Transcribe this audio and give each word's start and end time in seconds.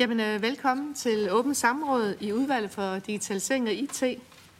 Jamen, 0.00 0.20
øh, 0.20 0.42
velkommen 0.42 0.94
til 0.94 1.28
åbent 1.30 1.56
samråd 1.56 2.14
i 2.20 2.32
udvalget 2.32 2.70
for 2.70 2.98
digitalisering 2.98 3.68
og 3.68 3.72
IT. 3.74 4.02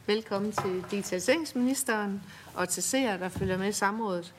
Velkommen 0.07 0.53
til 0.53 0.85
digitaliseringsministeren 0.91 2.23
og 2.55 2.69
til 2.69 2.83
seere, 2.83 3.19
der 3.19 3.29
følger 3.29 3.59
med 3.59 3.69
i 3.69 3.73
samrådet. 3.73 4.35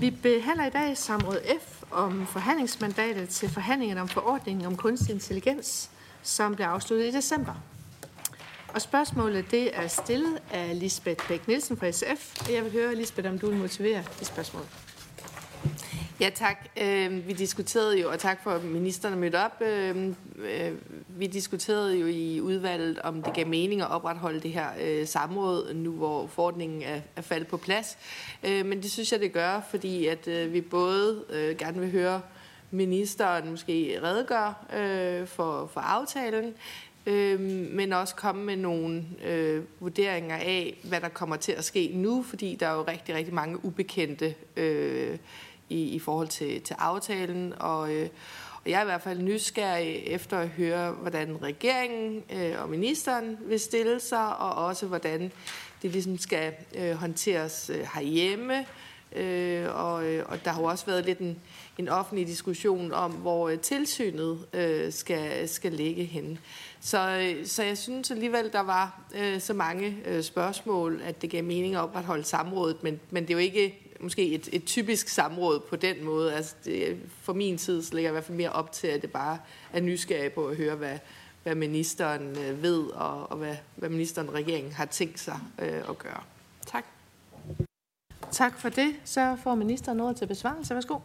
Vi 0.00 0.10
behandler 0.10 0.66
i 0.66 0.70
dag 0.70 0.96
samråd 0.96 1.38
F 1.60 1.82
om 1.90 2.26
forhandlingsmandatet 2.26 3.28
til 3.28 3.50
forhandlingen 3.50 3.98
om 3.98 4.08
forordningen 4.08 4.66
om 4.66 4.76
kunstig 4.76 5.14
intelligens, 5.14 5.90
som 6.22 6.54
blev 6.54 6.66
afsluttet 6.66 7.06
i 7.06 7.10
december. 7.10 7.54
Og 8.68 8.82
spørgsmålet 8.82 9.50
det 9.50 9.76
er 9.76 9.86
stillet 9.86 10.38
af 10.50 10.80
Lisbeth 10.80 11.28
Bæk 11.28 11.48
Nielsen 11.48 11.76
fra 11.76 11.90
SF, 11.90 12.40
og 12.40 12.52
jeg 12.52 12.64
vil 12.64 12.72
høre, 12.72 12.94
Lisbeth, 12.94 13.28
om 13.28 13.38
du 13.38 13.46
vil 13.46 13.56
motivere 13.56 14.04
det 14.18 14.26
spørgsmål. 14.26 14.64
Ja, 16.22 16.30
tak. 16.30 16.68
Øh, 16.82 17.28
vi 17.28 17.32
diskuterede 17.32 18.00
jo, 18.00 18.10
og 18.10 18.18
tak 18.18 18.42
for, 18.42 18.50
at 18.50 18.64
ministeren 18.64 19.18
mødte 19.18 19.44
op. 19.44 19.62
Øh, 19.62 20.06
øh, 20.36 20.72
vi 21.08 21.26
diskuterede 21.26 21.98
jo 21.98 22.06
i 22.06 22.40
udvalget, 22.40 22.98
om 22.98 23.22
det 23.22 23.34
gav 23.34 23.46
mening 23.46 23.80
at 23.80 23.90
opretholde 23.90 24.40
det 24.40 24.50
her 24.50 24.68
øh, 24.80 25.06
samråd, 25.06 25.74
nu 25.74 25.90
hvor 25.90 26.26
forordningen 26.26 26.82
er, 26.82 27.00
er 27.16 27.22
faldet 27.22 27.48
på 27.48 27.56
plads. 27.56 27.98
Øh, 28.44 28.66
men 28.66 28.82
det 28.82 28.90
synes 28.90 29.12
jeg, 29.12 29.20
det 29.20 29.32
gør, 29.32 29.60
fordi 29.70 30.06
at 30.06 30.28
øh, 30.28 30.52
vi 30.52 30.60
både 30.60 31.24
øh, 31.30 31.56
gerne 31.56 31.80
vil 31.80 31.90
høre 31.90 32.20
ministeren 32.70 33.50
måske 33.50 34.00
redegøre 34.02 34.54
øh, 34.76 35.26
for, 35.26 35.70
for 35.72 35.80
aftalen, 35.80 36.54
øh, 37.06 37.40
men 37.70 37.92
også 37.92 38.14
komme 38.14 38.44
med 38.44 38.56
nogle 38.56 39.04
øh, 39.24 39.62
vurderinger 39.80 40.36
af, 40.36 40.78
hvad 40.84 41.00
der 41.00 41.08
kommer 41.08 41.36
til 41.36 41.52
at 41.52 41.64
ske 41.64 41.90
nu, 41.94 42.22
fordi 42.22 42.56
der 42.60 42.66
er 42.66 42.74
jo 42.74 42.82
rigtig, 42.82 43.14
rigtig 43.14 43.34
mange 43.34 43.64
ubekendte 43.64 44.34
øh, 44.56 45.18
i, 45.72 45.94
i 45.94 45.98
forhold 45.98 46.28
til, 46.28 46.60
til 46.60 46.76
aftalen, 46.78 47.54
og, 47.60 47.94
øh, 47.94 48.08
og 48.64 48.70
jeg 48.70 48.78
er 48.78 48.82
i 48.82 48.84
hvert 48.84 49.02
fald 49.02 49.22
nysgerrig 49.22 50.02
efter 50.06 50.38
at 50.38 50.48
høre, 50.48 50.92
hvordan 50.92 51.42
regeringen 51.42 52.22
øh, 52.32 52.62
og 52.62 52.68
ministeren 52.68 53.38
vil 53.40 53.60
stille 53.60 54.00
sig, 54.00 54.36
og 54.36 54.66
også 54.66 54.86
hvordan 54.86 55.32
det 55.82 55.90
ligesom 55.90 56.18
skal 56.18 56.52
øh, 56.74 56.92
håndteres 56.92 57.70
øh, 57.74 57.86
herhjemme. 57.94 58.66
Øh, 59.16 59.66
og, 59.74 60.04
øh, 60.04 60.24
og 60.28 60.44
der 60.44 60.50
har 60.50 60.60
jo 60.60 60.66
også 60.66 60.86
været 60.86 61.04
lidt 61.04 61.18
en, 61.18 61.38
en 61.78 61.88
offentlig 61.88 62.26
diskussion 62.26 62.92
om, 62.92 63.12
hvor 63.12 63.48
øh, 63.48 63.58
tilsynet 63.58 64.46
øh, 64.52 64.92
skal, 64.92 65.48
skal 65.48 65.72
ligge 65.72 66.04
henne. 66.04 66.38
Så, 66.80 67.08
øh, 67.08 67.46
så 67.46 67.62
jeg 67.62 67.78
synes 67.78 68.10
alligevel, 68.10 68.52
der 68.52 68.60
var 68.60 69.00
øh, 69.14 69.40
så 69.40 69.54
mange 69.54 69.96
øh, 70.04 70.22
spørgsmål, 70.22 71.00
at 71.04 71.22
det 71.22 71.30
gav 71.30 71.44
mening 71.44 71.74
at 71.74 71.80
opretholde 71.80 72.24
samrådet, 72.24 72.82
men, 72.82 73.00
men 73.10 73.22
det 73.22 73.30
er 73.30 73.34
jo 73.34 73.38
ikke 73.38 73.91
måske 74.02 74.34
et, 74.34 74.48
et 74.52 74.64
typisk 74.64 75.08
samråd 75.08 75.60
på 75.60 75.76
den 75.76 76.04
måde. 76.04 76.34
Altså 76.34 76.54
det, 76.64 76.98
for 77.22 77.32
min 77.32 77.58
tid 77.58 77.82
så 77.82 77.94
ligger 77.94 78.08
jeg 78.08 78.12
i 78.12 78.14
hvert 78.14 78.24
fald 78.24 78.38
mere 78.38 78.52
op 78.52 78.72
til, 78.72 78.86
at 78.86 79.02
det 79.02 79.12
bare 79.12 79.38
er 79.72 79.80
nysgerrig 79.80 80.32
på 80.32 80.46
at 80.46 80.56
høre, 80.56 80.76
hvad, 80.76 80.98
hvad 81.42 81.54
ministeren 81.54 82.38
øh, 82.38 82.62
ved, 82.62 82.82
og, 82.82 83.30
og 83.30 83.36
hvad, 83.36 83.56
hvad 83.76 83.88
ministeren 83.88 84.28
og 84.28 84.34
regeringen 84.34 84.72
har 84.72 84.84
tænkt 84.84 85.20
sig 85.20 85.40
øh, 85.58 85.88
at 85.88 85.98
gøre. 85.98 86.22
Tak. 86.66 86.84
Tak 88.30 88.60
for 88.60 88.68
det. 88.68 88.94
Så 89.04 89.36
får 89.42 89.54
ministeren 89.54 89.98
noget 89.98 90.16
til 90.16 90.26
besvarelse. 90.26 90.74
Værsgo. 90.74 90.98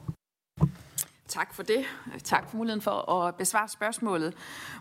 Tak 1.27 1.53
for 1.53 1.63
det. 1.63 1.85
Tak 2.23 2.49
for 2.49 2.57
muligheden 2.57 2.81
for 2.81 3.11
at 3.11 3.35
besvare 3.35 3.69
spørgsmålet, 3.69 4.33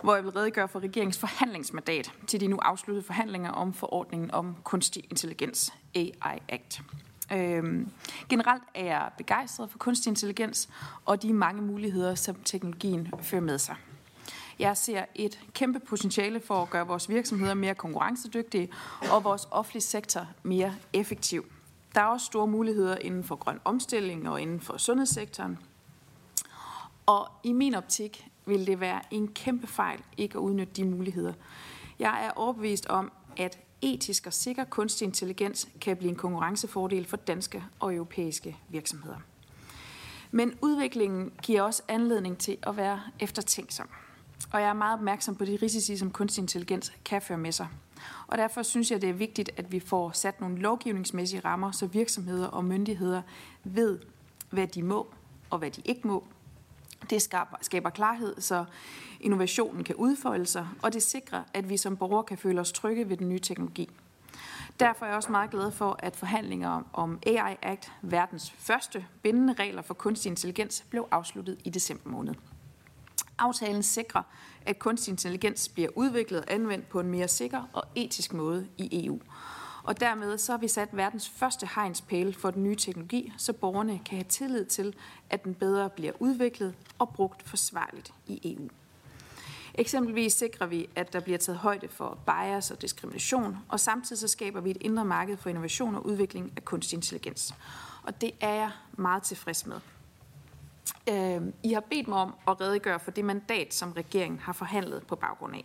hvor 0.02 0.14
jeg 0.14 0.24
vil 0.24 0.32
redegøre 0.32 0.68
for 0.68 0.80
regeringens 0.80 1.18
forhandlingsmandat 1.18 2.12
til 2.26 2.40
de 2.40 2.46
nu 2.46 2.58
afsluttede 2.62 3.06
forhandlinger 3.06 3.50
om 3.50 3.74
forordningen 3.74 4.30
om 4.30 4.56
kunstig 4.64 5.04
intelligens, 5.10 5.72
AI 5.94 6.38
Act. 6.48 6.82
Øhm, 7.32 7.90
generelt 8.28 8.62
er 8.74 8.84
jeg 8.84 9.10
begejstret 9.16 9.70
for 9.70 9.78
kunstig 9.78 10.10
intelligens 10.10 10.68
og 11.04 11.22
de 11.22 11.32
mange 11.32 11.62
muligheder, 11.62 12.14
som 12.14 12.36
teknologien 12.44 13.08
fører 13.22 13.42
med 13.42 13.58
sig. 13.58 13.76
Jeg 14.58 14.76
ser 14.76 15.04
et 15.14 15.40
kæmpe 15.54 15.80
potentiale 15.80 16.40
for 16.40 16.62
at 16.62 16.70
gøre 16.70 16.86
vores 16.86 17.08
virksomheder 17.08 17.54
mere 17.54 17.74
konkurrencedygtige 17.74 18.68
og 19.12 19.24
vores 19.24 19.48
offentlige 19.50 19.82
sektor 19.82 20.26
mere 20.42 20.74
effektiv. 20.92 21.46
Der 21.94 22.00
er 22.00 22.06
også 22.06 22.26
store 22.26 22.46
muligheder 22.46 22.96
inden 22.98 23.24
for 23.24 23.36
grøn 23.36 23.60
omstilling 23.64 24.28
og 24.28 24.40
inden 24.40 24.60
for 24.60 24.76
sundhedssektoren. 24.76 25.58
Og 27.06 27.28
i 27.42 27.52
min 27.52 27.74
optik 27.74 28.28
vil 28.46 28.66
det 28.66 28.80
være 28.80 29.00
en 29.10 29.28
kæmpe 29.28 29.66
fejl 29.66 30.02
ikke 30.16 30.38
at 30.38 30.40
udnytte 30.40 30.72
de 30.72 30.84
muligheder. 30.84 31.32
Jeg 31.98 32.26
er 32.26 32.30
overbevist 32.30 32.86
om, 32.86 33.12
at 33.36 33.58
etisk 33.82 34.26
og 34.26 34.32
sikker 34.32 34.64
kunstig 34.64 35.06
intelligens 35.06 35.68
kan 35.80 35.96
blive 35.96 36.10
en 36.10 36.16
konkurrencefordel 36.16 37.06
for 37.06 37.16
danske 37.16 37.64
og 37.80 37.94
europæiske 37.94 38.56
virksomheder. 38.68 39.16
Men 40.30 40.58
udviklingen 40.62 41.32
giver 41.42 41.62
også 41.62 41.82
anledning 41.88 42.38
til 42.38 42.56
at 42.62 42.76
være 42.76 43.00
eftertænksom. 43.20 43.88
Og 44.52 44.60
jeg 44.60 44.68
er 44.68 44.72
meget 44.72 44.98
opmærksom 44.98 45.34
på 45.34 45.44
de 45.44 45.58
risici, 45.62 45.96
som 45.96 46.10
kunstig 46.10 46.42
intelligens 46.42 46.92
kan 47.04 47.22
føre 47.22 47.38
med 47.38 47.52
sig. 47.52 47.68
Og 48.26 48.38
derfor 48.38 48.62
synes 48.62 48.90
jeg, 48.90 49.02
det 49.02 49.08
er 49.08 49.14
vigtigt, 49.14 49.50
at 49.56 49.72
vi 49.72 49.80
får 49.80 50.10
sat 50.10 50.40
nogle 50.40 50.58
lovgivningsmæssige 50.58 51.40
rammer, 51.40 51.70
så 51.70 51.86
virksomheder 51.86 52.46
og 52.46 52.64
myndigheder 52.64 53.22
ved, 53.64 53.98
hvad 54.50 54.66
de 54.66 54.82
må 54.82 55.06
og 55.50 55.58
hvad 55.58 55.70
de 55.70 55.82
ikke 55.84 56.08
må. 56.08 56.24
Det 57.10 57.22
skaber, 57.22 57.56
skaber 57.60 57.90
klarhed, 57.90 58.40
så 58.40 58.64
innovationen 59.20 59.84
kan 59.84 59.94
udfolde 59.94 60.46
sig, 60.46 60.68
og 60.82 60.92
det 60.92 61.02
sikrer, 61.02 61.42
at 61.54 61.68
vi 61.68 61.76
som 61.76 61.96
borgere 61.96 62.24
kan 62.24 62.38
føle 62.38 62.60
os 62.60 62.72
trygge 62.72 63.08
ved 63.08 63.16
den 63.16 63.28
nye 63.28 63.38
teknologi. 63.38 63.90
Derfor 64.80 65.04
er 65.04 65.08
jeg 65.08 65.16
også 65.16 65.32
meget 65.32 65.50
glad 65.50 65.70
for, 65.70 65.96
at 65.98 66.16
forhandlinger 66.16 66.82
om 66.92 67.18
AI 67.26 67.56
Act, 67.62 67.92
verdens 68.02 68.50
første 68.50 69.06
bindende 69.22 69.52
regler 69.52 69.82
for 69.82 69.94
kunstig 69.94 70.30
intelligens, 70.30 70.84
blev 70.90 71.08
afsluttet 71.10 71.58
i 71.64 71.70
december 71.70 72.10
måned. 72.10 72.34
Aftalen 73.38 73.82
sikrer, 73.82 74.22
at 74.66 74.78
kunstig 74.78 75.12
intelligens 75.12 75.68
bliver 75.68 75.88
udviklet 75.94 76.40
og 76.40 76.52
anvendt 76.52 76.88
på 76.88 77.00
en 77.00 77.08
mere 77.08 77.28
sikker 77.28 77.62
og 77.72 77.84
etisk 77.94 78.32
måde 78.32 78.68
i 78.76 79.06
EU. 79.06 79.20
Og 79.86 80.00
dermed 80.00 80.38
så 80.38 80.52
har 80.52 80.58
vi 80.58 80.68
sat 80.68 80.88
verdens 80.92 81.28
første 81.28 81.68
hegnspæle 81.74 82.32
for 82.32 82.50
den 82.50 82.62
nye 82.62 82.76
teknologi, 82.76 83.32
så 83.36 83.52
borgerne 83.52 84.00
kan 84.04 84.16
have 84.16 84.24
tillid 84.28 84.64
til, 84.64 84.94
at 85.30 85.44
den 85.44 85.54
bedre 85.54 85.90
bliver 85.90 86.12
udviklet 86.18 86.74
og 86.98 87.08
brugt 87.08 87.48
forsvarligt 87.48 88.12
i 88.26 88.54
EU. 88.54 88.68
Eksempelvis 89.74 90.32
sikrer 90.32 90.66
vi, 90.66 90.88
at 90.96 91.12
der 91.12 91.20
bliver 91.20 91.38
taget 91.38 91.58
højde 91.58 91.88
for 91.88 92.18
bias 92.26 92.70
og 92.70 92.82
diskrimination, 92.82 93.56
og 93.68 93.80
samtidig 93.80 94.20
så 94.20 94.28
skaber 94.28 94.60
vi 94.60 94.70
et 94.70 94.78
indre 94.80 95.04
marked 95.04 95.36
for 95.36 95.50
innovation 95.50 95.94
og 95.94 96.06
udvikling 96.06 96.52
af 96.56 96.64
kunstig 96.64 96.96
intelligens. 96.96 97.54
Og 98.02 98.20
det 98.20 98.30
er 98.40 98.54
jeg 98.54 98.70
meget 98.92 99.22
tilfreds 99.22 99.66
med. 99.66 99.76
Øhm, 101.08 101.52
I 101.62 101.72
har 101.72 101.80
bedt 101.80 102.08
mig 102.08 102.18
om 102.18 102.34
at 102.48 102.60
redegøre 102.60 103.00
for 103.00 103.10
det 103.10 103.24
mandat, 103.24 103.74
som 103.74 103.92
regeringen 103.92 104.40
har 104.40 104.52
forhandlet 104.52 105.06
på 105.06 105.16
baggrund 105.16 105.54
af. 105.54 105.64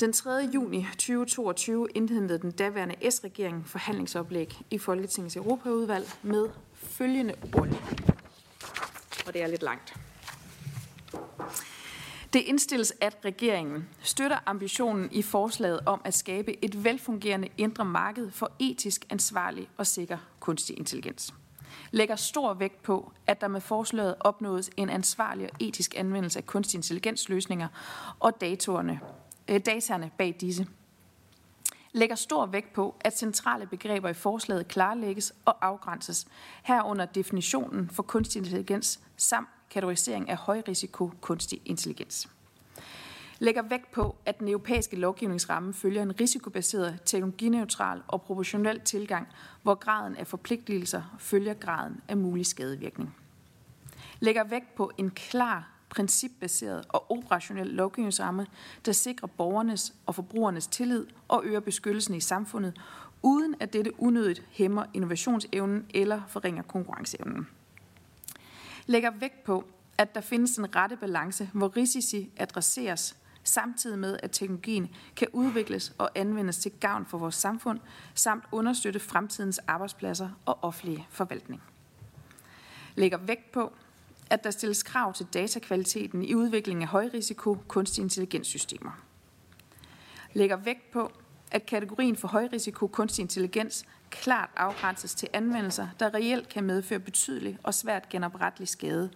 Den 0.00 0.12
3. 0.12 0.30
juni 0.54 0.86
2022 0.90 1.88
indhentede 1.94 2.38
den 2.38 2.50
daværende 2.50 3.10
S-regering 3.10 3.66
forhandlingsoplæg 3.66 4.58
i 4.70 4.78
Folketingets 4.78 5.36
Europaudvalg 5.36 6.08
med 6.22 6.48
følgende 6.74 7.34
ord. 7.54 7.68
Og 9.26 9.34
det 9.34 9.42
er 9.42 9.46
lidt 9.46 9.62
langt. 9.62 9.94
Det 12.32 12.40
indstilles, 12.40 12.92
at 13.00 13.16
regeringen 13.24 13.88
støtter 14.02 14.38
ambitionen 14.46 15.08
i 15.12 15.22
forslaget 15.22 15.80
om 15.86 16.00
at 16.04 16.14
skabe 16.14 16.64
et 16.64 16.84
velfungerende 16.84 17.48
indre 17.56 17.84
marked 17.84 18.30
for 18.30 18.52
etisk 18.58 19.06
ansvarlig 19.10 19.68
og 19.76 19.86
sikker 19.86 20.18
kunstig 20.40 20.78
intelligens. 20.78 21.34
Lægger 21.90 22.16
stor 22.16 22.54
vægt 22.54 22.82
på, 22.82 23.12
at 23.26 23.40
der 23.40 23.48
med 23.48 23.60
forslaget 23.60 24.14
opnås 24.20 24.70
en 24.76 24.90
ansvarlig 24.90 25.44
og 25.52 25.56
etisk 25.60 25.94
anvendelse 25.96 26.38
af 26.38 26.46
kunstig 26.46 26.78
intelligensløsninger 26.78 27.68
og 28.20 28.40
datorerne, 28.40 29.00
øh, 29.48 29.60
dataerne 29.66 30.10
bag 30.18 30.36
disse. 30.40 30.66
Lægger 31.92 32.16
stor 32.16 32.46
vægt 32.46 32.72
på, 32.72 32.94
at 33.00 33.18
centrale 33.18 33.66
begreber 33.66 34.08
i 34.08 34.14
forslaget 34.14 34.68
klarlægges 34.68 35.34
og 35.44 35.66
afgrænses, 35.66 36.26
herunder 36.62 37.04
definitionen 37.04 37.90
for 37.90 38.02
kunstig 38.02 38.38
intelligens 38.38 39.00
samt 39.16 39.48
kategorisering 39.70 40.30
af 40.30 40.36
højrisiko 40.36 41.10
kunstig 41.20 41.60
intelligens. 41.64 42.28
Lægger 43.38 43.62
vægt 43.62 43.90
på, 43.90 44.16
at 44.26 44.38
den 44.38 44.48
europæiske 44.48 44.96
lovgivningsramme 44.96 45.74
følger 45.74 46.02
en 46.02 46.20
risikobaseret, 46.20 46.98
teknologineutral 47.04 48.02
og 48.08 48.22
proportionel 48.22 48.80
tilgang, 48.80 49.28
hvor 49.62 49.74
graden 49.74 50.16
af 50.16 50.26
forpligtelser 50.26 51.02
følger 51.18 51.54
graden 51.54 52.00
af 52.08 52.16
mulig 52.16 52.46
skadevirkning. 52.46 53.16
Lægger 54.20 54.44
vægt 54.44 54.74
på 54.74 54.90
en 54.98 55.10
klar, 55.10 55.77
principbaseret 55.90 56.86
og 56.88 57.10
operationel 57.10 57.66
lovgivningsramme, 57.66 58.46
der 58.86 58.92
sikrer 58.92 59.28
borgernes 59.28 59.94
og 60.06 60.14
forbrugernes 60.14 60.66
tillid 60.66 61.06
og 61.28 61.42
øger 61.44 61.60
beskyttelsen 61.60 62.14
i 62.14 62.20
samfundet, 62.20 62.80
uden 63.22 63.54
at 63.60 63.72
dette 63.72 64.00
unødigt 64.00 64.42
hæmmer 64.50 64.84
innovationsevnen 64.94 65.86
eller 65.94 66.20
forringer 66.28 66.62
konkurrenceevnen 66.62 67.46
lægger 68.88 69.10
vægt 69.10 69.44
på, 69.44 69.64
at 69.98 70.14
der 70.14 70.20
findes 70.20 70.56
en 70.56 70.76
rette 70.76 70.96
balance, 70.96 71.50
hvor 71.52 71.76
risici 71.76 72.30
adresseres, 72.36 73.16
samtidig 73.44 73.98
med, 73.98 74.18
at 74.22 74.30
teknologien 74.30 74.88
kan 75.16 75.28
udvikles 75.32 75.92
og 75.98 76.10
anvendes 76.14 76.58
til 76.58 76.72
gavn 76.80 77.06
for 77.06 77.18
vores 77.18 77.34
samfund, 77.34 77.80
samt 78.14 78.44
understøtte 78.52 79.00
fremtidens 79.00 79.58
arbejdspladser 79.58 80.28
og 80.46 80.58
offentlige 80.62 81.06
forvaltning. 81.10 81.62
Lægger 82.94 83.18
vægt 83.18 83.52
på, 83.52 83.72
at 84.30 84.44
der 84.44 84.50
stilles 84.50 84.82
krav 84.82 85.14
til 85.14 85.26
datakvaliteten 85.34 86.24
i 86.24 86.34
udviklingen 86.34 86.82
af 86.82 86.88
højrisiko 86.88 87.58
kunstig 87.68 88.02
intelligenssystemer. 88.02 88.90
Lægger 90.32 90.56
vægt 90.56 90.90
på, 90.90 91.12
at 91.50 91.66
kategorien 91.66 92.16
for 92.16 92.28
højrisiko 92.28 92.86
kunstig 92.86 93.22
intelligens 93.22 93.84
klart 94.10 94.50
afgrænses 94.56 95.14
til 95.14 95.28
anvendelser, 95.32 95.88
der 96.00 96.14
reelt 96.14 96.48
kan 96.48 96.64
medføre 96.64 96.98
betydelig 96.98 97.58
og 97.62 97.74
svært 97.74 98.08
genoprettelig 98.08 98.68
skade, 98.68 99.10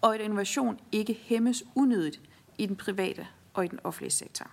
og 0.00 0.14
at 0.14 0.20
innovation 0.20 0.80
ikke 0.92 1.18
hæmmes 1.22 1.64
unødigt 1.74 2.20
i 2.58 2.66
den 2.66 2.76
private 2.76 3.26
og 3.54 3.64
i 3.64 3.68
den 3.68 3.78
offentlige 3.84 4.10
sektor. 4.10 4.50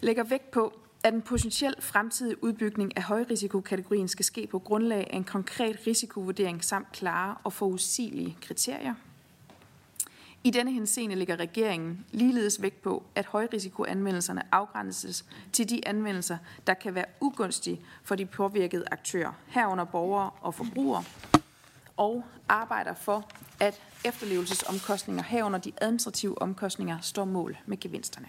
Lægger 0.00 0.24
vægt 0.24 0.50
på, 0.50 0.80
at 1.06 1.14
en 1.14 1.22
potentiel 1.22 1.74
fremtidig 1.80 2.44
udbygning 2.44 2.96
af 2.96 3.02
højrisikokategorien 3.02 4.08
skal 4.08 4.24
ske 4.24 4.46
på 4.46 4.58
grundlag 4.58 5.10
af 5.10 5.16
en 5.16 5.24
konkret 5.24 5.78
risikovurdering 5.86 6.64
samt 6.64 6.92
klare 6.92 7.36
og 7.44 7.52
forudsigelige 7.52 8.36
kriterier. 8.40 8.94
I 10.44 10.50
denne 10.50 10.72
henseende 10.72 11.16
ligger 11.16 11.36
regeringen 11.36 12.06
ligeledes 12.10 12.62
vægt 12.62 12.82
på, 12.82 13.02
at 13.14 13.26
højrisikoanvendelserne 13.26 14.42
afgrænses 14.52 15.24
til 15.52 15.70
de 15.70 15.88
anvendelser, 15.88 16.38
der 16.66 16.74
kan 16.74 16.94
være 16.94 17.06
ugunstige 17.20 17.80
for 18.02 18.14
de 18.14 18.26
påvirkede 18.26 18.84
aktører, 18.90 19.32
herunder 19.46 19.84
borgere 19.84 20.30
og 20.40 20.54
forbrugere, 20.54 21.04
og 21.96 22.24
arbejder 22.48 22.94
for, 22.94 23.30
at 23.60 23.82
efterlevelsesomkostninger 24.04 25.22
herunder 25.22 25.58
de 25.58 25.72
administrative 25.80 26.42
omkostninger 26.42 27.00
står 27.00 27.24
mål 27.24 27.56
med 27.66 27.80
gevinsterne 27.80 28.28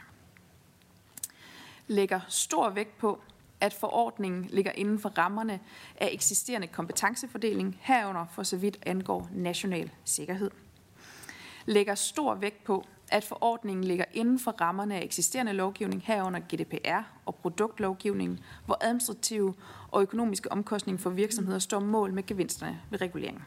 lægger 1.87 2.19
stor 2.27 2.69
vægt 2.69 2.97
på, 2.97 3.21
at 3.59 3.73
forordningen 3.73 4.45
ligger 4.45 4.71
inden 4.71 4.99
for 4.99 5.09
rammerne 5.09 5.59
af 5.95 6.09
eksisterende 6.11 6.67
kompetencefordeling, 6.67 7.77
herunder 7.81 8.25
for 8.31 8.43
så 8.43 8.57
vidt 8.57 8.77
angår 8.85 9.29
national 9.33 9.91
sikkerhed. 10.05 10.51
Lægger 11.65 11.95
stor 11.95 12.35
vægt 12.35 12.63
på, 12.63 12.85
at 13.11 13.23
forordningen 13.23 13.83
ligger 13.83 14.05
inden 14.13 14.39
for 14.39 14.51
rammerne 14.51 14.95
af 14.95 15.03
eksisterende 15.03 15.53
lovgivning 15.53 16.03
herunder 16.05 16.39
GDPR 16.39 17.01
og 17.25 17.35
produktlovgivningen, 17.35 18.39
hvor 18.65 18.77
administrative 18.81 19.53
og 19.91 20.01
økonomiske 20.01 20.51
omkostninger 20.51 21.01
for 21.01 21.09
virksomheder 21.09 21.59
står 21.59 21.79
mål 21.79 22.13
med 22.13 22.25
gevinsterne 22.25 22.81
ved 22.89 23.01
reguleringen. 23.01 23.43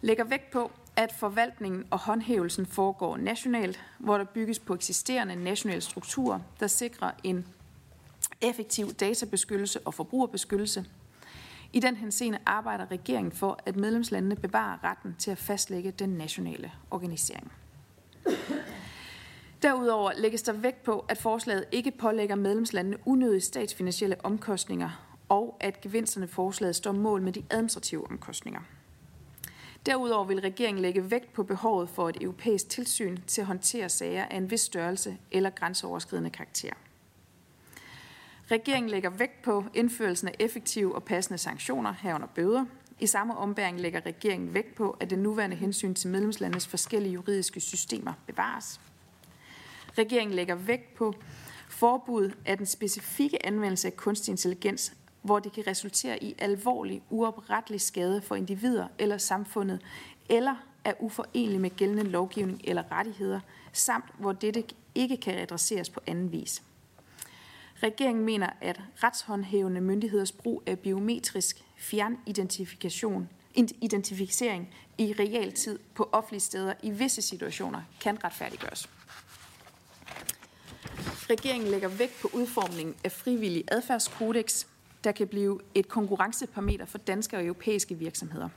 Lægger 0.00 0.24
vægt 0.24 0.50
på, 0.50 0.70
at 0.98 1.12
forvaltningen 1.12 1.84
og 1.90 1.98
håndhævelsen 1.98 2.66
foregår 2.66 3.16
nationalt, 3.16 3.80
hvor 3.98 4.18
der 4.18 4.24
bygges 4.24 4.58
på 4.58 4.74
eksisterende 4.74 5.36
nationale 5.36 5.80
strukturer, 5.80 6.40
der 6.60 6.66
sikrer 6.66 7.10
en 7.24 7.46
effektiv 8.40 8.92
databeskyttelse 8.92 9.80
og 9.84 9.94
forbrugerbeskyttelse. 9.94 10.84
I 11.72 11.80
den 11.80 11.96
henseende 11.96 12.38
arbejder 12.46 12.90
regeringen 12.90 13.32
for, 13.32 13.58
at 13.66 13.76
medlemslandene 13.76 14.36
bevarer 14.36 14.84
retten 14.84 15.16
til 15.18 15.30
at 15.30 15.38
fastlægge 15.38 15.90
den 15.90 16.08
nationale 16.08 16.72
organisering. 16.90 17.52
Derudover 19.62 20.12
lægges 20.16 20.42
der 20.42 20.52
vægt 20.52 20.82
på, 20.82 21.04
at 21.08 21.18
forslaget 21.18 21.64
ikke 21.72 21.90
pålægger 21.90 22.34
medlemslandene 22.34 22.96
unødige 23.06 23.40
statsfinansielle 23.40 24.24
omkostninger, 24.24 24.90
og 25.28 25.56
at 25.60 25.80
gevinsterne 25.80 26.28
forslaget 26.28 26.76
står 26.76 26.92
mål 26.92 27.22
med 27.22 27.32
de 27.32 27.44
administrative 27.50 28.10
omkostninger. 28.10 28.60
Derudover 29.86 30.24
vil 30.24 30.40
regeringen 30.40 30.82
lægge 30.82 31.10
vægt 31.10 31.32
på 31.32 31.42
behovet 31.42 31.88
for 31.88 32.08
et 32.08 32.16
europæisk 32.20 32.68
tilsyn 32.68 33.18
til 33.26 33.40
at 33.40 33.46
håndtere 33.46 33.88
sager 33.88 34.24
af 34.24 34.36
en 34.36 34.50
vis 34.50 34.60
størrelse 34.60 35.16
eller 35.30 35.50
grænseoverskridende 35.50 36.30
karakter. 36.30 36.72
Regeringen 38.50 38.90
lægger 38.90 39.10
vægt 39.10 39.42
på 39.42 39.64
indførelsen 39.74 40.28
af 40.28 40.34
effektive 40.38 40.94
og 40.94 41.04
passende 41.04 41.38
sanktioner 41.38 41.92
herunder 41.92 42.26
bøder. 42.26 42.64
I 43.00 43.06
samme 43.06 43.36
ombæring 43.36 43.80
lægger 43.80 44.06
regeringen 44.06 44.54
vægt 44.54 44.74
på, 44.74 44.96
at 45.00 45.10
det 45.10 45.18
nuværende 45.18 45.56
hensyn 45.56 45.94
til 45.94 46.10
medlemslandets 46.10 46.66
forskellige 46.66 47.12
juridiske 47.12 47.60
systemer 47.60 48.12
bevares. 48.26 48.80
Regeringen 49.98 50.36
lægger 50.36 50.54
vægt 50.54 50.94
på 50.94 51.14
forbud 51.68 52.30
af 52.46 52.56
den 52.56 52.66
specifikke 52.66 53.46
anvendelse 53.46 53.88
af 53.88 53.96
kunstig 53.96 54.32
intelligens 54.32 54.92
hvor 55.22 55.38
det 55.38 55.52
kan 55.52 55.66
resultere 55.66 56.24
i 56.24 56.34
alvorlig, 56.38 57.02
uoprettelig 57.10 57.80
skade 57.80 58.20
for 58.20 58.34
individer 58.34 58.88
eller 58.98 59.18
samfundet, 59.18 59.80
eller 60.28 60.54
er 60.84 60.92
uforenelig 61.00 61.60
med 61.60 61.70
gældende 61.76 62.02
lovgivning 62.02 62.60
eller 62.64 62.92
rettigheder, 62.92 63.40
samt 63.72 64.04
hvor 64.18 64.32
dette 64.32 64.64
ikke 64.94 65.16
kan 65.16 65.34
adresseres 65.38 65.90
på 65.90 66.00
anden 66.06 66.32
vis. 66.32 66.62
Regeringen 67.82 68.24
mener, 68.24 68.50
at 68.60 68.80
retshåndhævende 69.02 69.80
myndigheders 69.80 70.32
brug 70.32 70.62
af 70.66 70.78
biometrisk 70.78 71.64
fjernidentifikation 71.76 73.28
identificering 73.80 74.74
i 74.98 75.14
realtid 75.18 75.78
på 75.94 76.08
offentlige 76.12 76.40
steder 76.40 76.74
i 76.82 76.90
visse 76.90 77.22
situationer 77.22 77.82
kan 78.00 78.24
retfærdiggøres. 78.24 78.88
Regeringen 81.30 81.70
lægger 81.70 81.88
vægt 81.88 82.20
på 82.22 82.30
udformningen 82.32 82.94
af 83.04 83.12
frivillig 83.12 83.64
adfærdskodex, 83.68 84.66
der 85.04 85.12
kan 85.12 85.28
blive 85.28 85.60
et 85.74 85.88
konkurrenceparameter 85.88 86.84
for 86.84 86.98
danske 86.98 87.36
og 87.36 87.44
europæiske 87.44 87.94
virksomheder. 87.94 88.48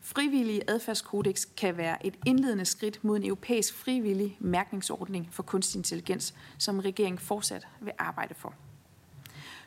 Frivillige 0.00 0.70
adfærdskodex 0.70 1.46
kan 1.56 1.76
være 1.76 2.06
et 2.06 2.14
indledende 2.26 2.64
skridt 2.64 3.04
mod 3.04 3.16
en 3.16 3.24
europæisk 3.24 3.74
frivillig 3.74 4.36
mærkningsordning 4.40 5.28
for 5.30 5.42
kunstig 5.42 5.78
intelligens, 5.78 6.34
som 6.58 6.78
regeringen 6.78 7.18
fortsat 7.18 7.68
vil 7.80 7.92
arbejde 7.98 8.34
for. 8.34 8.54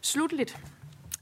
Slutligt 0.01 0.57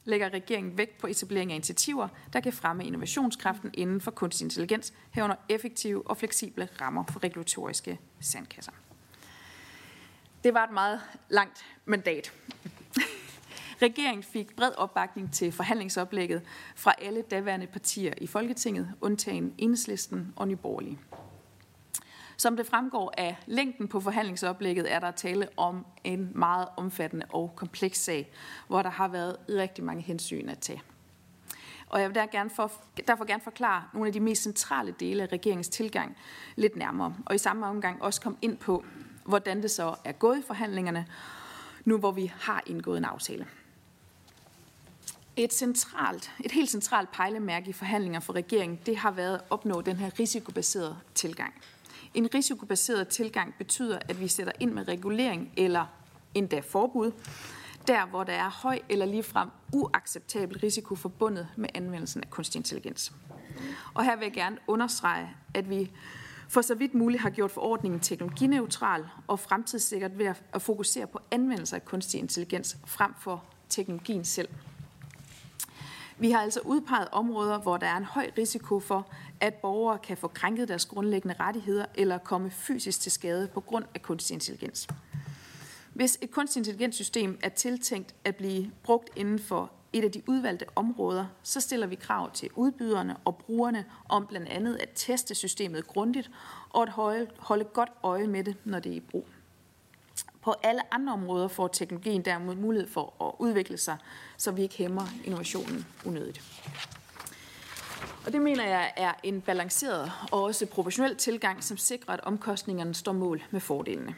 lægger 0.06 0.30
regeringen 0.30 0.78
vægt 0.78 0.98
på 0.98 1.08
etablering 1.08 1.52
af 1.52 1.56
initiativer, 1.56 2.08
der 2.34 2.40
kan 2.40 2.54
fremme 2.54 2.86
innovationskraften 2.86 3.70
inden 3.74 4.02
for 4.02 4.12
kunstig 4.12 4.46
intelligens, 4.46 4.94
herunder 5.12 5.36
effektive 5.50 6.08
og 6.08 6.18
fleksible 6.18 6.70
rammer 6.82 7.04
for 7.10 7.24
regulatoriske 7.24 8.00
sandkasser. 8.20 8.72
Det 10.44 10.54
var 10.54 10.64
et 10.64 10.74
meget 10.74 11.02
langt 11.30 11.66
mandat. 11.86 12.34
Regeringen 13.82 14.24
fik 14.24 14.56
bred 14.56 14.72
opbakning 14.78 15.34
til 15.34 15.52
forhandlingsoplægget 15.52 16.42
fra 16.76 16.94
alle 17.02 17.22
daværende 17.22 17.68
partier 17.68 18.14
i 18.18 18.28
Folketinget, 18.28 18.94
undtagen 19.02 19.54
Enhedslisten 19.58 20.34
og 20.36 20.48
Nyborgerlige. 20.48 21.00
Som 22.38 22.58
det 22.58 22.68
fremgår 22.68 23.14
af 23.18 23.38
længden 23.46 23.88
på 23.88 24.00
forhandlingsoplægget, 24.00 24.94
er 24.94 25.00
der 25.00 25.12
tale 25.12 25.48
om 25.58 25.86
en 26.04 26.32
meget 26.36 26.68
omfattende 26.78 27.26
og 27.30 27.54
kompleks 27.56 28.00
sag, 28.00 28.32
hvor 28.68 28.82
der 28.82 28.90
har 28.90 29.08
været 29.08 29.36
rigtig 29.50 29.84
mange 29.84 30.04
hensyn 30.04 30.50
at 30.50 30.60
tage. 30.60 30.82
Og 31.88 32.02
jeg 32.02 32.10
vil 32.10 32.16
der 32.16 32.26
gerne 32.26 32.50
for, 32.50 32.72
derfor 33.08 33.26
gerne 33.26 33.44
forklare 33.44 33.84
nogle 33.94 34.08
af 34.08 34.14
de 34.14 34.20
mest 34.20 34.44
centrale 34.44 34.96
dele 35.00 35.24
af 35.24 35.28
regeringens 35.32 35.70
tilgang 35.70 36.18
lidt 36.56 36.76
nærmere, 36.76 37.16
og 37.26 37.36
i 37.36 37.38
samme 37.38 37.66
omgang 37.66 38.02
også 38.02 38.22
komme 38.22 38.38
ind 38.42 38.58
på, 38.58 38.86
hvordan 39.26 39.62
det 39.62 39.72
så 39.72 39.96
er 40.06 40.12
gået 40.12 40.40
i 40.40 40.44
forhandlingerne, 40.48 41.08
nu 41.86 41.98
hvor 41.98 42.12
vi 42.12 42.34
har 42.40 42.64
indgået 42.66 42.98
en 42.98 43.06
aftale. 43.06 43.48
Et, 45.42 45.54
centralt, 45.54 46.32
et 46.44 46.52
helt 46.52 46.70
centralt 46.70 47.12
pejlemærke 47.12 47.70
i 47.70 47.74
forhandlinger 47.74 48.20
for 48.20 48.34
regeringen, 48.34 48.80
det 48.86 48.98
har 48.98 49.12
været 49.12 49.36
at 49.36 49.42
opnå 49.50 49.82
den 49.82 49.96
her 49.96 50.20
risikobaserede 50.20 50.98
tilgang. 51.16 51.54
En 52.14 52.34
risikobaseret 52.34 53.08
tilgang 53.08 53.54
betyder, 53.58 54.00
at 54.10 54.20
vi 54.20 54.28
sætter 54.28 54.54
ind 54.60 54.72
med 54.72 54.88
regulering 54.88 55.52
eller 55.58 55.86
endda 56.34 56.60
forbud, 56.60 57.12
der 57.88 58.06
hvor 58.06 58.24
der 58.24 58.34
er 58.34 58.50
høj 58.50 58.80
eller 58.90 59.06
ligefrem 59.06 59.50
uacceptabel 59.74 60.60
risiko 60.60 60.96
forbundet 60.96 61.48
med 61.56 61.70
anvendelsen 61.74 62.24
af 62.24 62.30
kunstig 62.30 62.60
intelligens. 62.60 63.12
Og 63.94 64.04
her 64.04 64.16
vil 64.16 64.26
jeg 64.26 64.34
gerne 64.34 64.58
understrege, 64.68 65.30
at 65.54 65.70
vi 65.70 65.92
for 66.50 66.62
så 66.62 66.76
vidt 66.76 66.94
muligt 66.94 67.22
har 67.22 67.30
gjort 67.30 67.52
forordningen 67.52 68.00
teknologineutral 68.00 69.06
og 69.28 69.40
fremtidssikret 69.40 70.18
ved 70.18 70.34
at 70.54 70.62
fokusere 70.62 71.08
på 71.08 71.20
anvendelse 71.32 71.76
af 71.76 71.86
kunstig 71.86 72.20
intelligens 72.20 72.78
frem 72.86 73.14
for 73.20 73.44
teknologien 73.70 74.26
selv. 74.26 74.50
Vi 76.22 76.32
har 76.32 76.40
altså 76.40 76.60
udpeget 76.66 77.08
områder, 77.12 77.58
hvor 77.58 77.78
der 77.78 77.88
er 77.88 77.98
en 77.98 78.04
høj 78.04 78.32
risiko 78.38 78.80
for, 78.80 79.12
at 79.40 79.54
borgere 79.54 79.98
kan 79.98 80.18
få 80.18 80.28
krænket 80.28 80.68
deres 80.68 80.86
grundlæggende 80.86 81.36
rettigheder 81.40 81.86
eller 81.96 82.18
komme 82.18 82.52
fysisk 82.52 83.02
til 83.02 83.12
skade 83.12 83.48
på 83.48 83.62
grund 83.62 83.86
af 83.96 84.02
kunstig 84.02 84.34
intelligens. 84.34 84.88
Hvis 85.94 86.18
et 86.22 86.32
kunstig 86.32 86.60
intelligenssystem 86.60 87.40
er 87.44 87.50
tiltænkt 87.50 88.16
at 88.24 88.36
blive 88.36 88.72
brugt 88.84 89.10
inden 89.16 89.40
for 89.40 89.72
et 89.94 90.04
af 90.04 90.12
de 90.12 90.22
udvalgte 90.28 90.66
områder, 90.76 91.26
så 91.44 91.62
stiller 91.62 91.88
vi 91.88 91.96
krav 91.96 92.32
til 92.32 92.50
udbyderne 92.56 93.18
og 93.26 93.38
brugerne 93.38 93.86
om 94.10 94.28
blandt 94.28 94.50
andet 94.50 94.76
at 94.76 94.90
teste 94.96 95.36
systemet 95.36 95.88
grundigt 95.88 96.32
og 96.70 96.84
at 96.84 96.90
holde 97.38 97.64
godt 97.64 97.90
øje 98.04 98.28
med 98.28 98.44
det, 98.44 98.56
når 98.66 98.80
det 98.80 98.92
er 98.92 98.96
i 98.96 99.00
brug. 99.00 99.28
På 100.42 100.56
alle 100.64 100.94
andre 100.94 101.14
områder 101.14 101.48
får 101.48 101.68
teknologien 101.68 102.22
derimod 102.22 102.56
mulighed 102.56 102.90
for 102.90 103.24
at 103.28 103.34
udvikle 103.40 103.78
sig, 103.78 103.98
så 104.38 104.52
vi 104.52 104.62
ikke 104.62 104.78
hæmmer 104.78 105.08
innovationen 105.24 105.86
unødigt. 106.06 106.42
Og 108.26 108.34
det 108.34 108.42
mener 108.42 108.68
jeg 108.68 108.94
er 108.98 109.14
en 109.24 109.42
balanceret 109.42 110.12
og 110.32 110.44
også 110.44 110.66
professionel 110.66 111.16
tilgang, 111.16 111.64
som 111.64 111.78
sikrer, 111.78 112.14
at 112.14 112.20
omkostningerne 112.24 112.94
står 112.94 113.12
mål 113.12 113.44
med 113.52 113.60
fordelene. 113.60 114.16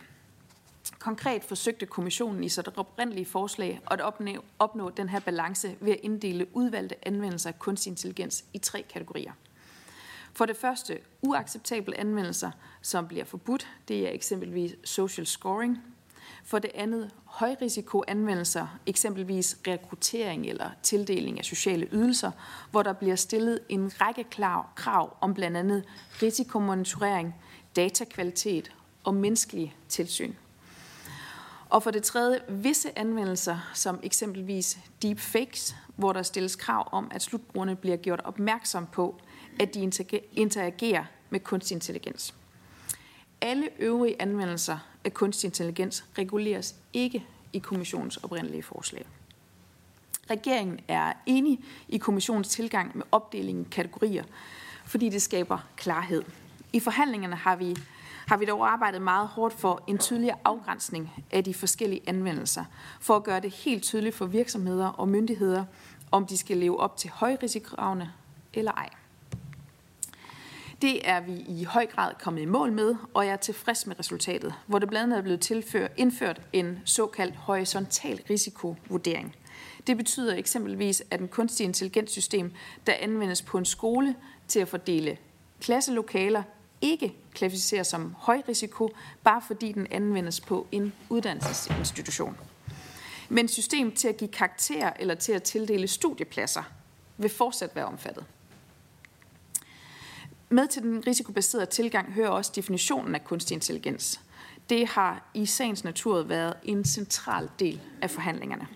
Konkret 1.00 1.44
forsøgte 1.44 1.86
kommissionen 1.86 2.44
i 2.44 2.50
sit 2.50 2.68
oprindelige 2.78 3.26
forslag 3.26 3.82
at 3.92 4.02
opnå, 4.02 4.44
opnå 4.60 4.90
den 4.90 5.10
her 5.10 5.20
balance 5.20 5.76
ved 5.80 5.92
at 5.92 6.00
inddele 6.04 6.48
udvalgte 6.54 7.08
anvendelser 7.08 7.50
af 7.50 7.60
kunstig 7.60 7.90
intelligens 7.90 8.46
i 8.54 8.58
tre 8.58 8.86
kategorier. 8.90 9.32
For 10.34 10.46
det 10.46 10.58
første, 10.58 11.00
uacceptable 11.22 12.00
anvendelser, 12.00 12.52
som 12.82 13.08
bliver 13.08 13.26
forbudt. 13.26 13.68
Det 13.88 14.08
er 14.08 14.12
eksempelvis 14.12 14.76
social 14.84 15.28
scoring. 15.28 15.93
For 16.46 16.60
det 16.60 16.72
andet, 16.76 17.12
højrisikoanvendelser, 17.26 18.80
eksempelvis 18.86 19.58
rekruttering 19.68 20.46
eller 20.46 20.70
tildeling 20.84 21.40
af 21.40 21.46
sociale 21.46 21.88
ydelser, 21.92 22.32
hvor 22.72 22.84
der 22.84 22.94
bliver 22.94 23.16
stillet 23.16 23.60
en 23.70 23.92
række 24.02 24.24
krav 24.76 25.18
om 25.22 25.34
blandt 25.34 25.58
andet 25.58 25.84
risikomonitorering, 26.22 27.36
datakvalitet 27.76 28.72
og 29.04 29.14
menneskelig 29.14 29.76
tilsyn. 29.90 30.34
Og 31.70 31.84
for 31.84 31.92
det 31.92 32.04
tredje, 32.04 32.40
visse 32.50 33.00
anvendelser, 33.00 33.72
som 33.74 34.00
eksempelvis 34.04 34.78
deepfakes, 35.02 35.76
hvor 35.96 36.14
der 36.14 36.22
stilles 36.22 36.56
krav 36.56 36.90
om, 36.92 37.12
at 37.12 37.22
slutbrugerne 37.22 37.76
bliver 37.76 37.98
gjort 37.98 38.22
opmærksom 38.24 38.88
på, 38.92 39.22
at 39.60 39.74
de 39.74 39.92
interagerer 40.32 41.06
med 41.30 41.40
kunstig 41.40 41.76
intelligens. 41.76 42.36
Alle 43.42 43.70
øvrige 43.80 44.22
anvendelser 44.22 44.78
af 45.06 45.14
kunstig 45.14 45.48
intelligens 45.48 46.06
reguleres 46.18 46.76
ikke 46.94 47.26
i 47.54 47.60
kommissionens 47.60 48.18
oprindelige 48.18 48.64
forslag. 48.64 49.06
Regeringen 50.30 50.80
er 50.88 51.14
enig 51.26 51.60
i 51.90 51.98
kommissionens 51.98 52.48
tilgang 52.48 52.98
med 52.98 53.06
opdelingen 53.12 53.66
i 53.66 53.68
kategorier, 53.72 54.24
fordi 54.86 55.10
det 55.10 55.22
skaber 55.22 55.68
klarhed. 55.76 56.24
I 56.74 56.80
forhandlingerne 56.80 57.36
har 57.36 57.56
vi, 57.56 57.76
har 58.28 58.38
vi 58.38 58.46
dog 58.46 58.72
arbejdet 58.72 59.02
meget 59.02 59.28
hårdt 59.28 59.54
for 59.54 59.84
en 59.88 59.98
tydeligere 59.98 60.38
afgrænsning 60.46 61.26
af 61.32 61.44
de 61.44 61.54
forskellige 61.54 62.02
anvendelser, 62.08 62.66
for 63.00 63.16
at 63.16 63.24
gøre 63.24 63.40
det 63.40 63.52
helt 63.52 63.84
tydeligt 63.84 64.16
for 64.16 64.26
virksomheder 64.26 64.88
og 64.88 65.10
myndigheder, 65.10 65.66
om 66.12 66.26
de 66.26 66.38
skal 66.38 66.58
leve 66.58 66.80
op 66.80 66.98
til 66.98 67.10
højrisikokravene 67.10 68.12
eller 68.54 68.72
ej. 68.72 68.90
Det 70.84 71.10
er 71.10 71.20
vi 71.20 71.46
i 71.48 71.64
høj 71.64 71.86
grad 71.86 72.14
kommet 72.20 72.42
i 72.42 72.46
mål 72.46 72.72
med, 72.72 72.96
og 73.14 73.26
jeg 73.26 73.34
er 73.34 73.38
tilfreds 73.38 73.88
med 73.88 74.00
resultatet, 74.00 74.54
hvor 74.68 74.80
det 74.80 74.90
blandt 74.90 75.04
andet 75.04 75.18
er 75.18 75.22
blevet 75.22 75.40
tilført, 75.40 75.92
indført 75.98 76.42
en 76.54 76.80
såkaldt 76.86 77.36
horisontal 77.36 78.22
risikovurdering. 78.30 79.36
Det 79.88 79.98
betyder 79.98 80.36
eksempelvis, 80.36 81.04
at 81.12 81.20
en 81.20 81.28
kunstig 81.28 81.64
intelligenssystem, 81.64 82.52
der 82.88 82.94
anvendes 83.00 83.42
på 83.42 83.58
en 83.58 83.66
skole 83.66 84.16
til 84.48 84.60
at 84.60 84.68
fordele 84.68 85.18
klasselokaler, 85.62 86.44
ikke 86.82 87.14
klassificeres 87.34 87.88
som 87.88 88.16
høj 88.18 88.42
risiko, 88.48 88.90
bare 89.24 89.42
fordi 89.48 89.72
den 89.72 89.88
anvendes 89.92 90.42
på 90.42 90.68
en 90.72 90.94
uddannelsesinstitution. 91.10 92.38
Men 93.30 93.48
system 93.48 93.92
til 93.92 94.08
at 94.08 94.18
give 94.18 94.32
karakter 94.32 94.92
eller 95.00 95.16
til 95.16 95.32
at 95.32 95.44
tildele 95.44 95.88
studiepladser 95.88 96.64
vil 97.18 97.30
fortsat 97.30 97.76
være 97.76 97.86
omfattet. 97.86 98.26
Med 100.54 100.68
til 100.68 100.84
den 100.84 101.08
risikobaserede 101.08 101.66
tilgang 101.66 102.14
hører 102.14 102.30
også 102.30 102.52
definitionen 102.56 103.16
af 103.16 103.24
kunstig 103.24 103.56
intelligens. 103.56 104.22
Det 104.70 104.88
har 104.88 105.30
i 105.34 105.46
sagens 105.46 105.84
natur 105.84 106.24
været 106.24 106.54
en 106.64 106.86
central 106.86 107.50
del 107.60 107.82
af 108.02 108.10
forhandlingerne. 108.12 108.68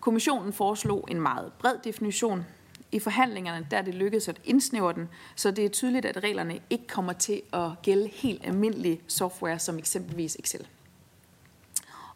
Kommissionen 0.00 0.52
foreslog 0.52 1.08
en 1.10 1.20
meget 1.20 1.52
bred 1.52 1.74
definition. 1.84 2.44
I 2.92 2.98
forhandlingerne 2.98 3.66
der 3.70 3.76
er 3.76 3.82
det 3.82 3.94
lykkedes 3.94 4.28
at 4.28 4.40
indsnævre 4.44 4.92
den, 4.92 5.08
så 5.36 5.50
det 5.50 5.64
er 5.64 5.68
tydeligt, 5.68 6.06
at 6.06 6.24
reglerne 6.24 6.60
ikke 6.70 6.86
kommer 6.86 7.12
til 7.12 7.42
at 7.52 7.70
gælde 7.82 8.08
helt 8.08 8.46
almindelig 8.46 9.00
software 9.06 9.58
som 9.58 9.78
eksempelvis 9.78 10.36
Excel. 10.38 10.68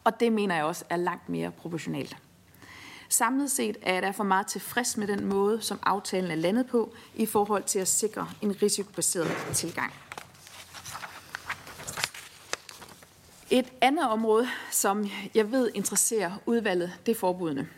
Og 0.04 0.20
det 0.20 0.32
mener 0.32 0.54
jeg 0.54 0.64
også 0.64 0.84
er 0.90 0.96
langt 0.96 1.28
mere 1.28 1.50
proportionalt. 1.50 2.16
Samlet 3.08 3.50
set 3.50 3.76
er 3.82 3.92
jeg 3.92 4.02
derfor 4.02 4.24
meget 4.24 4.46
tilfreds 4.46 4.96
med 4.96 5.06
den 5.06 5.24
måde, 5.24 5.60
som 5.60 5.78
aftalen 5.82 6.30
er 6.30 6.34
landet 6.34 6.66
på 6.66 6.94
i 7.14 7.26
forhold 7.26 7.62
til 7.62 7.78
at 7.78 7.88
sikre 7.88 8.28
en 8.42 8.62
risikobaseret 8.62 9.36
tilgang. 9.54 9.92
Et 13.50 13.72
andet 13.80 14.08
område, 14.08 14.48
som 14.70 15.10
jeg 15.34 15.52
ved 15.52 15.70
interesserer 15.74 16.32
udvalget, 16.46 16.92
det 17.06 17.12
er 17.12 17.18
forbudene. 17.18 17.68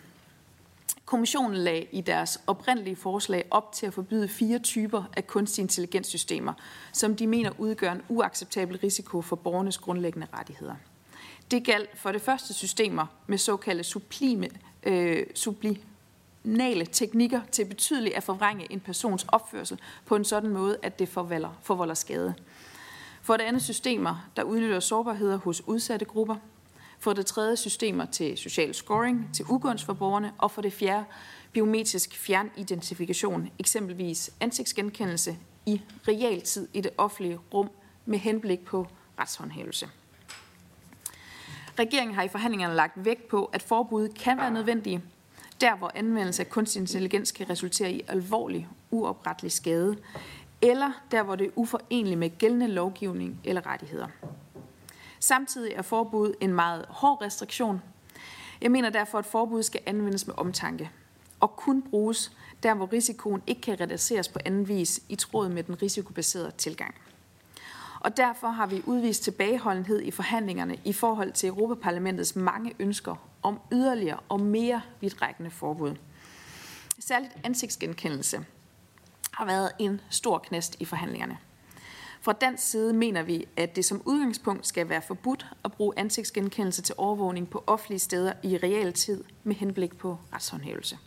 Kommissionen 1.04 1.56
lagde 1.56 1.86
i 1.92 2.00
deres 2.00 2.40
oprindelige 2.46 2.96
forslag 2.96 3.44
op 3.50 3.72
til 3.72 3.86
at 3.86 3.94
forbyde 3.94 4.28
fire 4.28 4.58
typer 4.58 5.04
af 5.16 5.26
kunstig 5.26 5.62
intelligenssystemer, 5.62 6.52
som 6.92 7.16
de 7.16 7.26
mener 7.26 7.50
udgør 7.58 7.92
en 7.92 8.02
uacceptabel 8.08 8.78
risiko 8.78 9.22
for 9.22 9.36
borgernes 9.36 9.78
grundlæggende 9.78 10.26
rettigheder. 10.34 10.74
Det 11.50 11.64
galt 11.64 11.98
for 11.98 12.12
det 12.12 12.22
første 12.22 12.54
systemer 12.54 13.06
med 13.26 13.38
såkaldte 13.38 13.84
sublime 13.84 14.48
øh, 14.88 15.26
sublinale 15.34 16.86
teknikker 16.86 17.40
til 17.52 17.64
betydeligt 17.64 18.14
at 18.14 18.22
forvrænge 18.22 18.72
en 18.72 18.80
persons 18.80 19.26
opførsel 19.28 19.80
på 20.06 20.16
en 20.16 20.24
sådan 20.24 20.50
måde, 20.50 20.78
at 20.82 20.98
det 20.98 21.08
forvolder, 21.08 21.58
forvolder 21.62 21.94
skade. 21.94 22.34
For 23.22 23.36
det 23.36 23.44
andet 23.44 23.62
systemer, 23.62 24.30
der 24.36 24.42
udnytter 24.42 24.80
sårbarheder 24.80 25.36
hos 25.36 25.62
udsatte 25.66 26.04
grupper. 26.04 26.36
For 26.98 27.12
det 27.12 27.26
tredje 27.26 27.56
systemer 27.56 28.04
til 28.04 28.38
social 28.38 28.74
scoring, 28.74 29.30
til 29.34 29.44
ugunst 29.48 29.84
for 29.84 29.92
borgerne. 29.92 30.32
Og 30.38 30.50
for 30.50 30.62
det 30.62 30.72
fjerde 30.72 31.04
biometrisk 31.52 32.16
fjernidentifikation, 32.16 33.50
eksempelvis 33.58 34.30
ansigtsgenkendelse 34.40 35.36
i 35.66 35.80
realtid 36.08 36.68
i 36.74 36.80
det 36.80 36.90
offentlige 36.98 37.38
rum 37.54 37.70
med 38.06 38.18
henblik 38.18 38.64
på 38.64 38.86
retshåndhævelse. 39.18 39.88
Regeringen 41.78 42.14
har 42.14 42.22
i 42.22 42.28
forhandlingerne 42.28 42.74
lagt 42.74 43.04
vægt 43.04 43.28
på, 43.28 43.44
at 43.44 43.62
forbud 43.62 44.08
kan 44.08 44.38
være 44.38 44.50
nødvendige, 44.50 45.02
der 45.60 45.76
hvor 45.76 45.92
anvendelse 45.94 46.42
af 46.42 46.50
kunstig 46.50 46.80
intelligens 46.80 47.32
kan 47.32 47.50
resultere 47.50 47.92
i 47.92 48.02
alvorlig, 48.08 48.68
uoprettelig 48.90 49.52
skade, 49.52 49.96
eller 50.62 50.92
der 51.10 51.22
hvor 51.22 51.36
det 51.36 51.46
er 51.46 51.50
uforeneligt 51.56 52.18
med 52.18 52.38
gældende 52.38 52.68
lovgivning 52.68 53.40
eller 53.44 53.66
rettigheder. 53.66 54.06
Samtidig 55.20 55.72
er 55.72 55.82
forbud 55.82 56.34
en 56.40 56.52
meget 56.52 56.84
hård 56.88 57.22
restriktion. 57.22 57.82
Jeg 58.60 58.70
mener 58.70 58.90
derfor, 58.90 59.18
at 59.18 59.26
forbud 59.26 59.62
skal 59.62 59.80
anvendes 59.86 60.26
med 60.26 60.34
omtanke 60.38 60.90
og 61.40 61.56
kun 61.56 61.82
bruges 61.82 62.32
der, 62.62 62.74
hvor 62.74 62.92
risikoen 62.92 63.42
ikke 63.46 63.60
kan 63.60 63.80
reduceres 63.80 64.28
på 64.28 64.38
anden 64.44 64.68
vis 64.68 65.00
i 65.08 65.16
tråd 65.16 65.48
med 65.48 65.62
den 65.62 65.82
risikobaserede 65.82 66.50
tilgang. 66.58 66.94
Og 68.00 68.16
derfor 68.16 68.48
har 68.48 68.66
vi 68.66 68.82
udvist 68.86 69.22
tilbageholdenhed 69.22 70.02
i 70.02 70.10
forhandlingerne 70.10 70.76
i 70.84 70.92
forhold 70.92 71.32
til 71.32 71.48
Europaparlamentets 71.48 72.36
mange 72.36 72.74
ønsker 72.78 73.14
om 73.42 73.60
yderligere 73.72 74.20
og 74.28 74.40
mere 74.40 74.80
vidtrækkende 75.00 75.50
forbud. 75.50 75.94
Særligt 76.98 77.32
ansigtsgenkendelse 77.44 78.44
har 79.32 79.44
været 79.44 79.70
en 79.78 80.00
stor 80.10 80.38
knast 80.38 80.76
i 80.80 80.84
forhandlingerne. 80.84 81.38
Fra 82.20 82.32
dansk 82.32 82.70
side 82.70 82.92
mener 82.92 83.22
vi, 83.22 83.44
at 83.56 83.76
det 83.76 83.84
som 83.84 84.02
udgangspunkt 84.04 84.66
skal 84.66 84.88
være 84.88 85.02
forbudt 85.02 85.46
at 85.64 85.72
bruge 85.72 85.94
ansigtsgenkendelse 85.96 86.82
til 86.82 86.94
overvågning 86.98 87.50
på 87.50 87.64
offentlige 87.66 87.98
steder 87.98 88.32
i 88.42 88.56
realtid 88.56 89.24
med 89.44 89.54
henblik 89.54 89.98
på 89.98 90.18
retshåndhævelse. 90.32 90.98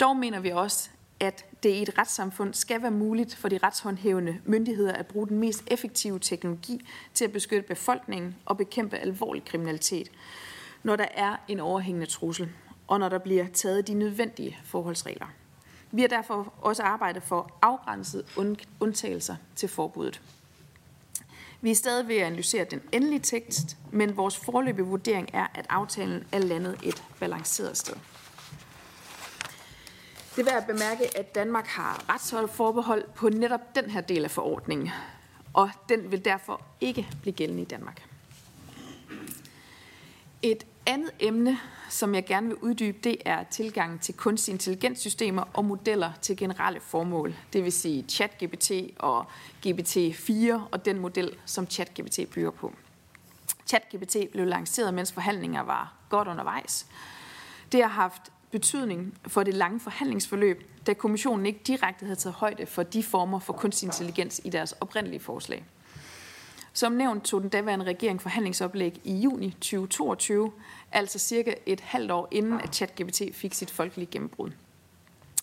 Dog 0.00 0.16
mener 0.16 0.40
vi 0.40 0.50
også, 0.50 0.90
at 1.20 1.44
det 1.66 1.72
i 1.72 1.82
et 1.82 1.98
retssamfund 1.98 2.54
skal 2.54 2.82
være 2.82 2.90
muligt 2.90 3.36
for 3.36 3.48
de 3.48 3.58
retshåndhævende 3.62 4.38
myndigheder 4.44 4.92
at 4.92 5.06
bruge 5.06 5.28
den 5.28 5.38
mest 5.38 5.64
effektive 5.66 6.18
teknologi 6.18 6.86
til 7.14 7.24
at 7.24 7.32
beskytte 7.32 7.68
befolkningen 7.68 8.36
og 8.44 8.56
bekæmpe 8.56 8.96
alvorlig 8.96 9.44
kriminalitet, 9.44 10.10
når 10.82 10.96
der 10.96 11.06
er 11.14 11.36
en 11.48 11.60
overhængende 11.60 12.06
trussel, 12.06 12.48
og 12.86 13.00
når 13.00 13.08
der 13.08 13.18
bliver 13.18 13.46
taget 13.54 13.86
de 13.86 13.94
nødvendige 13.94 14.58
forholdsregler. 14.64 15.26
Vi 15.92 16.00
har 16.00 16.08
derfor 16.08 16.54
også 16.60 16.82
arbejdet 16.82 17.22
for 17.22 17.58
afgrænset 17.62 18.24
undtagelser 18.80 19.36
til 19.56 19.68
forbuddet. 19.68 20.20
Vi 21.60 21.70
er 21.70 21.74
stadig 21.74 22.08
ved 22.08 22.16
at 22.16 22.26
analysere 22.26 22.64
den 22.64 22.80
endelige 22.92 23.20
tekst, 23.20 23.76
men 23.90 24.16
vores 24.16 24.36
forløbige 24.36 24.86
vurdering 24.86 25.30
er, 25.32 25.46
at 25.54 25.66
aftalen 25.68 26.24
er 26.32 26.38
landet 26.38 26.78
et 26.82 27.02
balanceret 27.20 27.76
sted. 27.76 27.96
Det 30.36 30.48
er 30.48 30.52
værd 30.52 30.62
at 30.62 30.66
bemærke, 30.66 31.18
at 31.18 31.34
Danmark 31.34 31.66
har 31.66 32.04
retsforbehold 32.08 33.04
på 33.14 33.28
netop 33.28 33.74
den 33.74 33.90
her 33.90 34.00
del 34.00 34.24
af 34.24 34.30
forordningen, 34.30 34.90
og 35.52 35.70
den 35.88 36.10
vil 36.10 36.24
derfor 36.24 36.60
ikke 36.80 37.08
blive 37.22 37.34
gældende 37.34 37.62
i 37.62 37.66
Danmark. 37.66 38.02
Et 40.42 40.66
andet 40.86 41.10
emne, 41.20 41.58
som 41.88 42.14
jeg 42.14 42.26
gerne 42.26 42.46
vil 42.46 42.56
uddybe, 42.56 42.98
det 43.04 43.16
er 43.24 43.44
tilgangen 43.44 43.98
til 43.98 44.14
kunstig 44.14 44.52
intelligenssystemer 44.52 45.42
og 45.54 45.64
modeller 45.64 46.12
til 46.22 46.36
generelle 46.36 46.80
formål. 46.80 47.34
Det 47.52 47.64
vil 47.64 47.72
sige 47.72 48.04
ChatGPT 48.08 48.70
og 48.98 49.26
GPT-4 49.66 50.52
og 50.70 50.84
den 50.84 50.98
model, 50.98 51.36
som 51.44 51.70
ChatGPT 51.70 52.20
bygger 52.34 52.50
på. 52.50 52.72
ChatGPT 53.66 54.16
blev 54.32 54.46
lanceret, 54.46 54.94
mens 54.94 55.12
forhandlinger 55.12 55.62
var 55.62 55.94
godt 56.08 56.28
undervejs. 56.28 56.86
Det 57.72 57.82
har 57.82 57.88
haft 57.88 58.32
betydning 58.58 59.18
for 59.26 59.42
det 59.42 59.54
lange 59.54 59.80
forhandlingsforløb, 59.80 60.86
da 60.86 60.94
kommissionen 60.94 61.46
ikke 61.46 61.60
direkte 61.66 62.04
havde 62.04 62.16
taget 62.16 62.34
højde 62.34 62.66
for 62.66 62.82
de 62.82 63.02
former 63.02 63.38
for 63.38 63.52
kunstig 63.52 63.86
intelligens 63.86 64.40
i 64.44 64.50
deres 64.50 64.72
oprindelige 64.72 65.20
forslag. 65.20 65.64
Som 66.72 66.92
nævnt 66.92 67.24
tog 67.24 67.42
den 67.42 67.48
daværende 67.48 67.84
regering 67.84 68.22
forhandlingsoplæg 68.22 69.00
i 69.04 69.14
juni 69.14 69.50
2022, 69.50 70.52
altså 70.92 71.18
cirka 71.18 71.54
et 71.66 71.80
halvt 71.80 72.10
år 72.10 72.28
inden 72.30 72.60
at 72.60 72.74
ChatGPT 72.74 73.22
fik 73.32 73.54
sit 73.54 73.70
folkelige 73.70 74.10
gennembrud. 74.10 74.50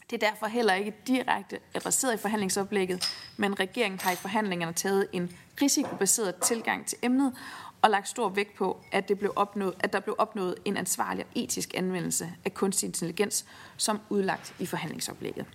Det 0.09 0.23
er 0.23 0.29
derfor 0.29 0.47
heller 0.47 0.73
ikke 0.73 0.93
direkte 1.07 1.59
adresseret 1.73 2.13
i 2.13 2.17
forhandlingsoplægget, 2.17 3.05
men 3.37 3.59
regeringen 3.59 3.99
har 3.99 4.11
i 4.11 4.15
forhandlingerne 4.15 4.73
taget 4.73 5.07
en 5.11 5.37
risikobaseret 5.61 6.35
tilgang 6.35 6.85
til 6.85 6.97
emnet 7.01 7.33
og 7.83 7.89
lagt 7.89 8.07
stor 8.07 8.29
vægt 8.29 8.55
på, 8.55 8.77
at, 8.91 9.09
det 9.09 9.19
blev 9.19 9.33
opnået, 9.35 9.73
at 9.79 9.93
der 9.93 9.99
blev 9.99 10.15
opnået 10.17 10.55
en 10.65 10.77
ansvarlig 10.77 11.25
og 11.25 11.31
etisk 11.35 11.73
anvendelse 11.77 12.29
af 12.45 12.53
kunstig 12.53 12.87
intelligens, 12.87 13.45
som 13.77 13.99
udlagt 14.09 14.55
i 14.59 14.65
forhandlingsoplægget. 14.65 15.45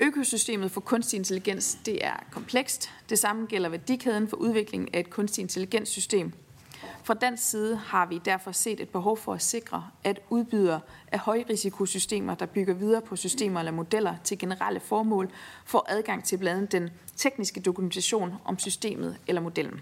Økosystemet 0.00 0.70
for 0.70 0.80
kunstig 0.80 1.16
intelligens 1.16 1.78
det 1.86 2.04
er 2.04 2.14
komplekst. 2.30 2.90
Det 3.08 3.18
samme 3.18 3.46
gælder 3.46 3.68
værdikæden 3.68 4.28
for 4.28 4.36
udviklingen 4.36 4.88
af 4.92 5.00
et 5.00 5.10
kunstig 5.10 5.42
intelligenssystem. 5.42 6.32
Fra 7.04 7.14
dansk 7.14 7.50
side 7.50 7.76
har 7.76 8.06
vi 8.06 8.20
derfor 8.24 8.52
set 8.52 8.80
et 8.80 8.88
behov 8.88 9.16
for 9.16 9.34
at 9.34 9.42
sikre, 9.42 9.86
at 10.04 10.20
udbydere 10.30 10.80
af 11.12 11.18
højrisikosystemer, 11.18 12.34
der 12.34 12.46
bygger 12.46 12.74
videre 12.74 13.02
på 13.02 13.16
systemer 13.16 13.60
eller 13.60 13.72
modeller 13.72 14.14
til 14.24 14.38
generelle 14.38 14.80
formål, 14.80 15.30
får 15.64 15.86
adgang 15.88 16.24
til 16.24 16.38
blandt 16.38 16.58
andet 16.58 16.72
den 16.72 16.90
tekniske 17.16 17.60
dokumentation 17.60 18.34
om 18.44 18.58
systemet 18.58 19.16
eller 19.26 19.40
modellen. 19.40 19.80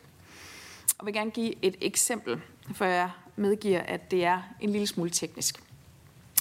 Og 0.99 1.07
vil 1.07 1.14
gerne 1.14 1.30
give 1.30 1.54
et 1.62 1.76
eksempel, 1.80 2.40
for 2.75 2.85
jeg 2.85 3.11
medgiver, 3.37 3.80
at 3.80 4.11
det 4.11 4.25
er 4.25 4.42
en 4.61 4.71
lille 4.71 4.87
smule 4.87 5.11
teknisk. 5.11 5.62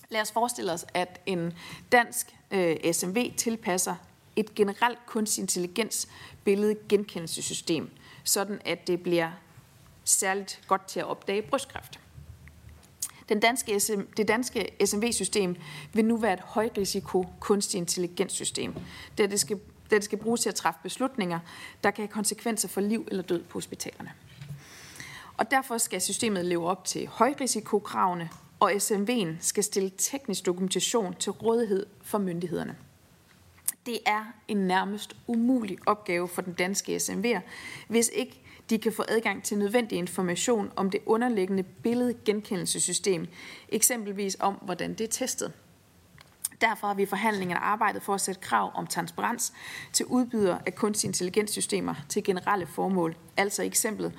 Lad 0.10 0.22
os 0.22 0.32
forestille 0.32 0.72
os, 0.72 0.86
at 0.94 1.22
en 1.25 1.54
dansk 1.92 2.36
øh, 2.51 2.94
SMV 2.94 3.34
tilpasser 3.38 3.96
et 4.36 4.56
generelt 4.56 5.00
kunstig 5.06 5.42
intelligens 5.42 6.08
billede 6.44 6.75
genkendelsessystem, 6.89 7.89
sådan 8.24 8.62
at 8.66 8.88
det 8.88 9.04
bliver 9.04 9.32
særligt 10.04 10.62
godt 10.68 10.88
til 10.88 11.00
at 11.00 11.06
opdage 11.06 11.42
brystkræft. 11.42 12.00
Den 13.30 13.39
danske 13.39 13.80
SM, 13.80 14.01
det 14.18 14.27
danske 14.27 14.70
SMV-system 14.86 15.56
vil 15.94 16.06
nu 16.06 16.18
være 16.18 16.34
et 16.34 16.39
højrisiko 16.39 17.25
kunstig 17.39 17.77
intelligenssystem, 17.77 18.75
da 19.18 19.25
det, 19.25 19.39
skal, 19.39 19.60
da 19.92 19.96
det 19.96 20.04
skal 20.04 20.18
bruges 20.18 20.42
til 20.42 20.50
at 20.50 20.56
træffe 20.56 20.80
beslutninger, 20.84 21.39
der 21.84 21.92
kan 21.92 22.01
have 22.04 22.12
konsekvenser 22.12 22.68
for 22.68 22.82
liv 22.82 23.08
eller 23.12 23.24
død 23.24 23.44
på 23.44 23.54
hospitalerne. 23.54 24.12
Og 25.38 25.51
derfor 25.51 25.77
skal 25.77 26.01
systemet 26.01 26.46
leve 26.46 26.67
op 26.67 26.86
til 26.86 27.08
højrisikokravene, 27.08 28.29
og 28.60 28.72
SMV'en 28.72 29.27
skal 29.39 29.63
stille 29.63 29.91
teknisk 29.98 30.46
dokumentation 30.46 31.15
til 31.20 31.32
rådighed 31.32 31.86
for 32.01 32.17
myndighederne. 32.17 32.75
Det 33.86 34.00
er 34.06 34.25
en 34.48 34.58
nærmest 34.58 35.15
umulig 35.27 35.77
opgave 35.86 36.27
for 36.27 36.41
den 36.41 36.53
danske 36.53 36.96
SMV'er, 36.96 37.39
hvis 37.88 38.12
ikke 38.13 38.41
de 38.70 38.77
kan 38.77 38.94
få 38.94 39.03
adgang 39.08 39.44
til 39.44 39.58
nødvendig 39.58 39.98
information 39.98 40.72
om 40.75 40.89
det 40.89 41.00
underliggende 41.06 41.63
billedgenkendelsessystem, 41.63 43.27
eksempelvis 43.70 44.38
om, 44.39 44.53
hvordan 44.53 44.94
det 44.94 45.01
er 45.01 45.12
testet. 45.12 45.53
Derfor 46.62 46.88
har 46.88 46.94
vi 46.94 47.03
i 47.03 47.06
forhandlingerne 47.06 47.60
arbejdet 47.62 48.03
for 48.03 48.13
at 48.13 48.22
sætte 48.22 48.41
krav 48.41 48.72
om 48.75 48.88
transparens 48.88 49.53
til 49.94 50.06
udbydere 50.06 50.60
af 50.65 50.75
kunstig 50.75 51.08
intelligenssystemer 51.08 51.95
til 52.10 52.23
generelle 52.23 52.67
formål, 52.67 53.15
altså 53.38 53.63
eksemplet 53.63 54.13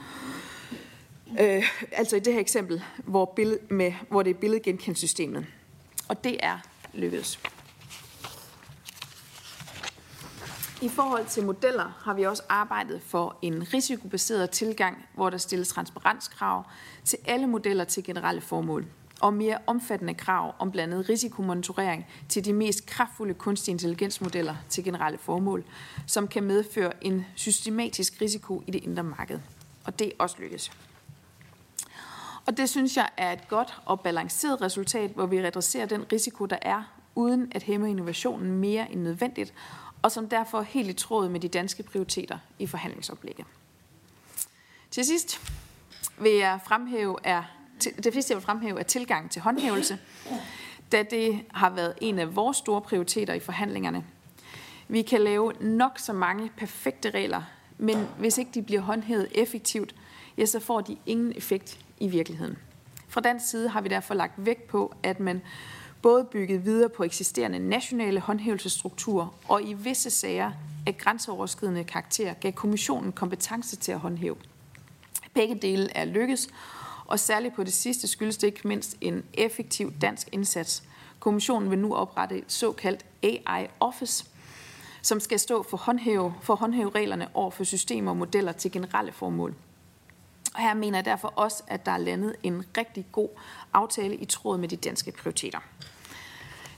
Øh, 1.41 1.63
altså 1.93 2.17
i 2.17 2.21
det 2.21 2.33
her 2.33 2.41
eksempel, 2.41 2.83
hvor, 3.05 3.25
billed, 3.37 3.59
med, 3.71 3.93
hvor 4.09 4.23
det 4.23 4.31
er 4.31 4.35
billedgenkendelsessystemet. 4.35 5.47
Og 6.09 6.25
det 6.25 6.37
er 6.41 6.59
lykkedes. 6.95 7.41
I 10.83 10.89
forhold 10.89 11.27
til 11.27 11.45
modeller 11.45 12.01
har 12.05 12.15
vi 12.15 12.23
også 12.23 12.43
arbejdet 12.49 13.03
for 13.03 13.39
en 13.43 13.75
risikobaseret 13.75 14.51
tilgang, 14.51 15.07
hvor 15.15 15.31
der 15.31 15.39
stilles 15.39 15.69
transparenskrav 15.69 16.65
til 17.05 17.19
alle 17.27 17.47
modeller 17.47 17.85
til 17.85 18.05
generelle 18.05 18.41
formål 18.41 18.87
og 19.21 19.35
mere 19.35 19.59
omfattende 19.67 20.15
krav 20.15 20.55
om 20.59 20.71
blandt 20.71 20.95
andet 20.95 21.09
risikomonitorering 21.09 22.07
til 22.29 22.45
de 22.45 22.53
mest 22.53 22.87
kraftfulde 22.87 23.35
kunstig 23.35 23.73
intelligensmodeller 23.73 24.55
til 24.69 24.85
generelle 24.85 25.19
formål, 25.19 25.65
som 26.07 26.29
kan 26.29 26.43
medføre 26.45 27.05
en 27.05 27.27
systematisk 27.35 28.21
risiko 28.21 28.63
i 28.67 28.71
det 28.71 28.85
indre 28.85 29.03
marked. 29.03 29.39
Og 29.85 29.99
det 29.99 30.07
er 30.07 30.13
også 30.19 30.37
lykkedes. 30.39 30.73
Og 32.49 32.57
det 32.57 32.69
synes 32.69 32.97
jeg 32.97 33.09
er 33.17 33.33
et 33.33 33.49
godt 33.49 33.79
og 33.85 34.01
balanceret 34.01 34.61
resultat, 34.61 35.11
hvor 35.11 35.27
vi 35.27 35.37
adresserer 35.37 35.87
den 35.87 36.13
risiko, 36.13 36.47
der 36.47 36.59
er, 36.63 36.83
uden 37.15 37.53
at 37.55 37.63
hæmme 37.63 37.91
innovationen 37.91 38.53
mere 38.53 38.93
end 38.93 39.01
nødvendigt, 39.01 39.55
og 40.03 40.13
som 40.13 40.29
derfor 40.29 40.59
er 40.59 40.63
helt 40.63 40.91
i 40.91 40.93
tråd 40.93 41.29
med 41.29 41.41
de 41.41 41.49
danske 41.49 41.83
prioriteter 41.83 42.39
i 42.59 42.67
forhandlingsoplægget. 42.67 43.47
Til 44.91 45.05
sidst 45.05 45.41
vil 46.19 46.33
jeg 46.33 46.61
fremhæve, 46.67 47.17
er, 47.25 47.43
det 47.85 48.13
sidste 48.13 48.33
jeg 48.33 48.37
vil 48.37 48.45
fremhæve 48.45 48.79
er 48.79 48.85
tilgang 48.85 49.31
til 49.31 49.43
håndhævelse, 49.43 49.99
da 50.93 51.03
det 51.03 51.41
har 51.51 51.71
været 51.71 51.95
en 52.01 52.19
af 52.19 52.37
vores 52.37 52.57
store 52.57 52.81
prioriteter 52.81 53.35
i 53.35 53.41
forhandlingerne. 53.41 54.05
Vi 54.89 55.03
kan 55.03 55.21
lave 55.21 55.53
nok 55.61 55.99
så 55.99 56.13
mange 56.13 56.51
perfekte 56.57 57.11
regler, 57.11 57.43
men 57.79 58.09
hvis 58.19 58.39
ikke 58.39 58.51
de 58.55 58.63
bliver 58.63 58.81
håndhævet 58.81 59.29
effektivt, 59.35 59.95
ja, 60.39 60.47
så 60.47 60.61
får 60.61 60.81
de 60.81 60.97
ingen 61.07 61.33
effekt 61.37 61.79
i 62.01 62.09
virkeligheden. 62.09 62.59
Fra 63.09 63.21
den 63.21 63.41
side 63.41 63.69
har 63.69 63.81
vi 63.81 63.89
derfor 63.89 64.15
lagt 64.15 64.33
vægt 64.37 64.67
på, 64.67 64.95
at 65.03 65.21
man 65.21 65.43
både 66.03 66.25
bygget 66.25 66.65
videre 66.65 66.89
på 66.89 67.03
eksisterende 67.05 67.59
nationale 67.59 68.21
håndhævelsesstrukturer 68.21 69.35
og 69.49 69.63
i 69.63 69.73
visse 69.73 70.11
sager 70.11 70.53
af 70.87 70.99
grænseoverskridende 70.99 71.85
karakter 71.85 72.35
gav 72.35 72.53
kommissionen 72.53 73.13
kompetence 73.13 73.77
til 73.77 73.93
at 73.93 73.99
håndhæve. 73.99 74.37
Begge 75.35 75.55
dele 75.55 75.97
er 75.97 76.05
lykkes, 76.05 76.49
og 77.07 77.19
særligt 77.19 77.55
på 77.55 77.65
det 77.65 77.73
sidste 77.73 78.09
skyldes 78.09 78.37
det 78.37 78.47
ikke 78.47 78.69
mindst 78.69 78.97
en 79.01 79.25
effektiv 79.35 79.93
dansk 80.01 80.29
indsats. 80.33 80.83
Kommissionen 81.21 81.71
vil 81.71 81.79
nu 81.79 81.95
oprette 81.95 82.39
et 82.39 82.53
såkaldt 82.53 83.05
AI 83.23 83.67
Office, 83.81 84.27
som 85.03 85.21
skal 85.21 85.39
stå 85.39 85.63
for 85.63 85.77
håndhæve, 85.77 86.35
for 86.43 86.55
håndhæve 86.55 86.91
reglerne 86.91 87.29
over 87.35 87.51
for 87.51 87.65
systemer 87.65 88.11
og 88.11 88.17
modeller 88.17 88.53
til 88.53 88.73
generelle 88.73 89.13
formål. 89.13 89.55
Og 90.59 90.65
her 90.65 90.75
mener 90.75 90.99
jeg 90.99 91.05
derfor 91.05 91.33
også, 91.37 91.63
at 91.67 91.87
der 91.87 91.93
er 91.93 91.99
landet 91.99 92.37
en 92.43 92.65
rigtig 92.77 93.07
god 93.13 93.29
aftale 93.73 94.15
i 94.15 94.25
tråd 94.25 94.59
med 94.59 94.69
de 94.69 94.77
danske 94.77 95.13
prioriteter. 95.13 95.59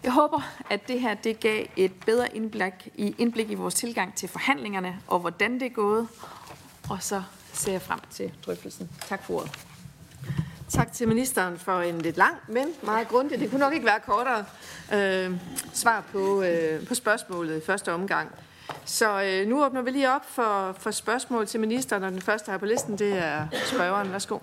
Jeg 0.02 0.12
håber, 0.12 0.40
at 0.70 0.88
det 0.88 1.00
her 1.00 1.14
det 1.14 1.40
gav 1.40 1.66
et 1.76 1.92
bedre 2.06 2.36
indblik 2.36 2.88
i, 2.94 3.14
indblik 3.18 3.50
i 3.50 3.54
vores 3.54 3.74
tilgang 3.74 4.14
til 4.14 4.28
forhandlingerne 4.28 5.00
og 5.06 5.18
hvordan 5.18 5.54
det 5.54 5.62
er 5.62 5.70
gået. 5.70 6.08
Og 6.90 7.02
så 7.02 7.22
ser 7.52 7.72
jeg 7.72 7.82
frem 7.82 8.00
til 8.10 8.32
drøftelsen. 8.46 8.90
Tak 9.08 9.24
for 9.24 9.34
ordet. 9.34 9.66
Tak 10.68 10.92
til 10.92 11.08
ministeren 11.08 11.58
for 11.58 11.80
en 11.80 12.00
lidt 12.00 12.16
lang, 12.16 12.36
men 12.48 12.66
meget 12.82 13.08
grundig. 13.08 13.40
Det 13.40 13.50
kunne 13.50 13.60
nok 13.60 13.72
ikke 13.72 13.86
være 13.86 14.00
kortere 14.00 14.44
øh, 14.92 15.36
svar 15.72 16.00
på, 16.12 16.42
øh, 16.42 16.86
på 16.86 16.94
spørgsmålet 16.94 17.62
i 17.62 17.66
første 17.66 17.92
omgang. 17.92 18.30
Så 18.84 19.22
øh, 19.22 19.48
nu 19.48 19.64
åbner 19.64 19.82
vi 19.82 19.90
lige 19.90 20.14
op 20.14 20.24
for, 20.30 20.72
for 20.78 20.90
spørgsmål 20.90 21.46
til 21.46 21.60
ministeren, 21.60 22.02
og 22.02 22.12
den 22.12 22.20
første 22.22 22.50
her 22.50 22.58
på 22.58 22.66
listen, 22.66 22.98
det 22.98 23.18
er 23.18 23.48
spørgeren. 23.66 24.12
Værsgo. 24.12 24.38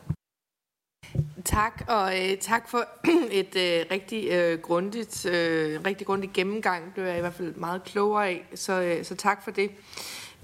Tak, 1.45 1.83
og 1.87 2.19
øh, 2.19 2.37
tak 2.37 2.69
for 2.69 2.87
et 3.31 3.55
øh, 3.55 3.85
rigtig 3.91 4.31
øh, 4.31 4.59
grundigt, 4.59 5.25
øh, 5.25 5.81
rigtig 5.85 6.07
grundigt 6.07 6.33
gennemgang. 6.33 6.85
Det 6.85 6.93
blev 6.93 7.05
jeg 7.05 7.17
i 7.17 7.21
hvert 7.21 7.33
fald 7.33 7.55
meget 7.55 7.83
klogere 7.83 8.27
af, 8.27 8.45
så, 8.55 8.81
øh, 8.81 9.05
så 9.05 9.15
tak 9.15 9.43
for 9.43 9.51
det. 9.51 9.71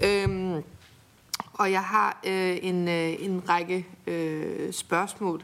Øhm, 0.04 0.64
og 1.54 1.72
jeg 1.72 1.84
har 1.84 2.20
øh, 2.26 2.58
en, 2.62 2.88
øh, 2.88 3.24
en 3.24 3.50
række 3.50 3.88
øh, 4.08 4.74
spørgsmål. 4.74 5.44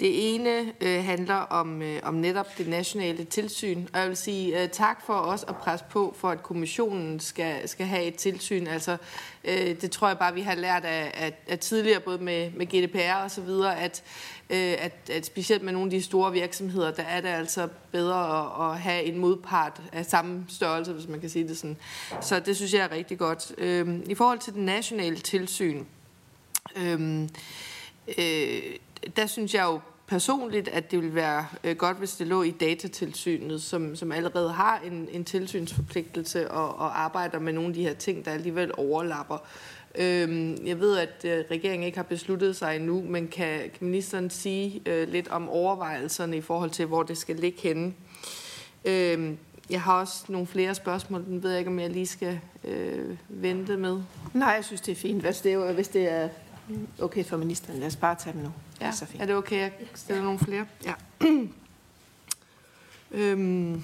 Det 0.00 0.34
ene 0.34 0.72
øh, 0.80 1.04
handler 1.04 1.34
om, 1.34 1.82
øh, 1.82 2.00
om 2.02 2.14
netop 2.14 2.58
det 2.58 2.68
nationale 2.68 3.24
tilsyn, 3.24 3.86
og 3.92 4.00
jeg 4.00 4.08
vil 4.08 4.16
sige 4.16 4.62
øh, 4.62 4.68
tak 4.68 5.06
for 5.06 5.14
os 5.14 5.44
at 5.48 5.56
presse 5.56 5.86
på 5.90 6.14
for, 6.18 6.30
at 6.30 6.42
kommissionen 6.42 7.20
skal, 7.20 7.68
skal 7.68 7.86
have 7.86 8.04
et 8.04 8.14
tilsyn. 8.14 8.66
Altså, 8.66 8.96
øh, 9.44 9.80
det 9.80 9.90
tror 9.90 10.08
jeg 10.08 10.18
bare, 10.18 10.34
vi 10.34 10.40
har 10.40 10.54
lært 10.54 10.84
af, 10.84 11.10
af, 11.14 11.32
af 11.48 11.58
tidligere, 11.58 12.00
både 12.00 12.18
med, 12.18 12.50
med 12.50 12.66
GDPR 12.66 13.22
og 13.24 13.30
så 13.30 13.40
videre, 13.40 13.80
at, 13.80 14.02
øh, 14.50 14.74
at, 14.78 15.10
at 15.10 15.26
specielt 15.26 15.62
med 15.62 15.72
nogle 15.72 15.86
af 15.86 15.90
de 15.90 16.02
store 16.02 16.32
virksomheder, 16.32 16.90
der 16.90 17.02
er 17.02 17.20
det 17.20 17.28
altså 17.28 17.68
bedre 17.92 18.40
at, 18.40 18.72
at 18.72 18.80
have 18.80 19.02
en 19.02 19.18
modpart 19.18 19.82
af 19.92 20.06
samme 20.06 20.44
størrelse, 20.48 20.92
hvis 20.92 21.08
man 21.08 21.20
kan 21.20 21.28
sige 21.28 21.48
det 21.48 21.58
sådan. 21.58 21.76
Så 22.20 22.40
det 22.40 22.56
synes 22.56 22.74
jeg 22.74 22.84
er 22.84 22.92
rigtig 22.92 23.18
godt. 23.18 23.52
Øh, 23.58 24.00
I 24.06 24.14
forhold 24.14 24.38
til 24.38 24.52
det 24.52 24.62
nationale 24.62 25.16
tilsyn, 25.16 25.84
øhm, 26.76 27.22
øh, 27.22 27.28
øh, 28.18 28.62
der 29.16 29.26
synes 29.26 29.54
jeg 29.54 29.64
jo 29.64 29.80
personligt, 30.06 30.68
at 30.68 30.90
det 30.90 30.98
ville 30.98 31.14
være 31.14 31.46
øh, 31.64 31.76
godt, 31.76 31.96
hvis 31.96 32.16
det 32.16 32.26
lå 32.26 32.42
i 32.42 32.50
datatilsynet, 32.50 33.62
som, 33.62 33.96
som 33.96 34.12
allerede 34.12 34.52
har 34.52 34.80
en, 34.86 35.08
en 35.12 35.24
tilsynsforpligtelse 35.24 36.50
og, 36.50 36.78
og 36.78 37.00
arbejder 37.00 37.38
med 37.38 37.52
nogle 37.52 37.68
af 37.68 37.74
de 37.74 37.82
her 37.82 37.94
ting, 37.94 38.24
der 38.24 38.30
alligevel 38.30 38.70
overlapper. 38.76 39.38
Øhm, 39.98 40.66
jeg 40.66 40.80
ved, 40.80 40.96
at 40.98 41.24
øh, 41.24 41.44
regeringen 41.50 41.86
ikke 41.86 41.98
har 41.98 42.02
besluttet 42.02 42.56
sig 42.56 42.76
endnu, 42.76 43.02
men 43.08 43.28
kan, 43.28 43.58
kan 43.58 43.86
ministeren 43.86 44.30
sige 44.30 44.82
øh, 44.86 45.08
lidt 45.08 45.28
om 45.28 45.48
overvejelserne 45.48 46.36
i 46.36 46.40
forhold 46.40 46.70
til, 46.70 46.86
hvor 46.86 47.02
det 47.02 47.18
skal 47.18 47.36
ligge 47.36 47.60
henne? 47.60 47.94
Øhm, 48.84 49.38
jeg 49.70 49.82
har 49.82 50.00
også 50.00 50.24
nogle 50.28 50.46
flere 50.46 50.74
spørgsmål, 50.74 51.24
den 51.24 51.42
ved 51.42 51.50
jeg 51.50 51.58
ikke, 51.58 51.70
om 51.70 51.78
jeg 51.78 51.90
lige 51.90 52.06
skal 52.06 52.40
øh, 52.64 53.16
vente 53.28 53.76
med. 53.76 54.02
Nej, 54.32 54.48
jeg 54.48 54.64
synes, 54.64 54.80
det 54.80 54.92
er 54.92 54.96
fint, 54.96 55.22
hvis 55.22 55.40
det 55.40 55.52
er, 55.52 55.72
hvis 55.72 55.88
det 55.88 56.08
er 56.08 56.28
okay 56.98 57.24
for 57.24 57.36
ministeren. 57.36 57.78
Lad 57.78 57.86
os 57.86 57.96
bare 57.96 58.14
tage 58.14 58.32
dem 58.32 58.42
nu. 58.42 58.52
Ja, 58.80 58.86
det 58.86 58.92
er, 58.92 58.96
så 58.96 59.06
fint. 59.06 59.22
er 59.22 59.26
det 59.26 59.34
okay, 59.34 59.60
jeg 59.60 59.72
stiller 59.94 60.22
nogle 60.22 60.38
flere? 60.38 60.66
Ja. 60.84 60.94
øhm. 63.20 63.82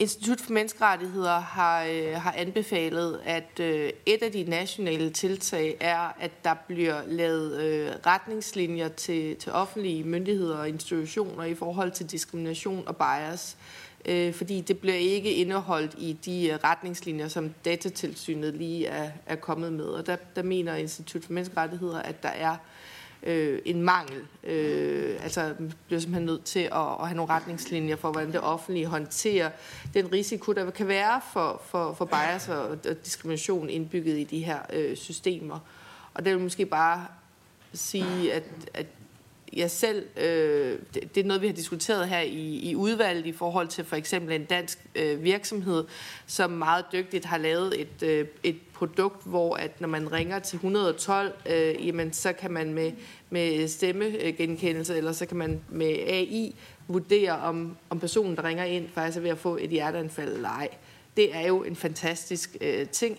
Institut 0.00 0.40
for 0.40 0.52
Menneskerettigheder 0.52 1.38
har, 1.40 1.84
øh, 1.84 2.12
har 2.12 2.34
anbefalet, 2.36 3.20
at 3.24 3.60
øh, 3.60 3.90
et 4.06 4.22
af 4.22 4.32
de 4.32 4.44
nationale 4.44 5.10
tiltag 5.10 5.76
er, 5.80 6.12
at 6.20 6.44
der 6.44 6.54
bliver 6.54 7.02
lavet 7.06 7.60
øh, 7.60 7.90
retningslinjer 8.06 8.88
til, 8.88 9.36
til 9.36 9.52
offentlige 9.52 10.04
myndigheder 10.04 10.56
og 10.56 10.68
institutioner 10.68 11.44
i 11.44 11.54
forhold 11.54 11.90
til 11.90 12.10
diskrimination 12.10 12.88
og 12.88 12.96
bias. 12.96 13.56
Øh, 13.60 13.87
øh, 14.08 14.34
fordi 14.34 14.60
det 14.60 14.78
bliver 14.78 14.96
ikke 14.96 15.34
indeholdt 15.34 15.94
i 15.98 16.18
de 16.24 16.48
øh, 16.48 16.58
retningslinjer, 16.64 17.28
som 17.28 17.54
datatilsynet 17.64 18.54
lige 18.54 18.86
er, 18.86 19.10
er 19.26 19.36
kommet 19.36 19.72
med. 19.72 19.84
Og 19.84 20.06
der, 20.06 20.16
der 20.36 20.42
mener 20.42 20.74
Institut 20.74 21.24
for 21.24 21.32
Menneskerettigheder, 21.32 22.02
at 22.02 22.22
der 22.22 22.28
er 22.28 22.56
øh, 23.22 23.58
en 23.64 23.82
mangel. 23.82 24.22
Øh, 24.44 25.16
altså 25.22 25.54
bliver 25.86 26.00
simpelthen 26.00 26.26
nødt 26.26 26.44
til 26.44 26.60
at, 26.60 26.92
at 27.00 27.06
have 27.08 27.16
nogle 27.16 27.32
retningslinjer 27.32 27.96
for, 27.96 28.12
hvordan 28.12 28.32
det 28.32 28.40
offentlige 28.40 28.86
håndterer 28.86 29.50
den 29.94 30.12
risiko, 30.12 30.52
der 30.52 30.70
kan 30.70 30.88
være 30.88 31.20
for, 31.32 31.62
for, 31.64 31.92
for 31.92 32.04
bias 32.04 32.48
og, 32.48 32.68
og 32.68 33.04
diskrimination 33.04 33.70
indbygget 33.70 34.18
i 34.18 34.24
de 34.24 34.44
her 34.44 34.58
øh, 34.72 34.96
systemer. 34.96 35.58
Og 36.14 36.24
det 36.24 36.32
vil 36.32 36.42
måske 36.42 36.66
bare 36.66 37.06
sige, 37.72 38.32
at, 38.32 38.44
at 38.74 38.86
jeg 39.52 39.70
selv, 39.70 40.06
øh, 40.16 40.78
det, 40.94 41.14
det 41.14 41.20
er 41.20 41.24
noget, 41.24 41.42
vi 41.42 41.46
har 41.46 41.54
diskuteret 41.54 42.08
her 42.08 42.20
i, 42.20 42.70
i 42.70 42.74
udvalget 42.74 43.26
i 43.26 43.32
forhold 43.32 43.68
til 43.68 43.84
for 43.84 43.96
eksempel 43.96 44.34
en 44.34 44.44
dansk 44.44 44.78
øh, 44.94 45.24
virksomhed, 45.24 45.84
som 46.26 46.50
meget 46.50 46.84
dygtigt 46.92 47.24
har 47.24 47.38
lavet 47.38 47.80
et, 47.80 48.02
øh, 48.02 48.26
et 48.42 48.56
produkt, 48.74 49.26
hvor 49.26 49.54
at 49.54 49.80
når 49.80 49.88
man 49.88 50.12
ringer 50.12 50.38
til 50.38 50.56
112, 50.56 51.32
øh, 51.50 51.86
jamen, 51.86 52.12
så 52.12 52.32
kan 52.32 52.50
man 52.50 52.74
med, 52.74 52.92
med 53.30 53.68
stemmegenkendelse, 53.68 54.96
eller 54.96 55.12
så 55.12 55.26
kan 55.26 55.36
man 55.36 55.60
med 55.68 55.94
AI 56.06 56.54
vurdere, 56.88 57.38
om, 57.38 57.76
om 57.90 58.00
personen, 58.00 58.36
der 58.36 58.44
ringer 58.44 58.64
ind, 58.64 58.88
faktisk 58.94 59.18
er 59.18 59.22
ved 59.22 59.30
at 59.30 59.38
få 59.38 59.56
et 59.56 59.70
hjerteanfald 59.70 60.34
eller 60.34 60.48
ej. 60.48 60.68
Det 61.16 61.36
er 61.36 61.46
jo 61.46 61.62
en 61.62 61.76
fantastisk 61.76 62.56
øh, 62.60 62.88
ting. 62.88 63.18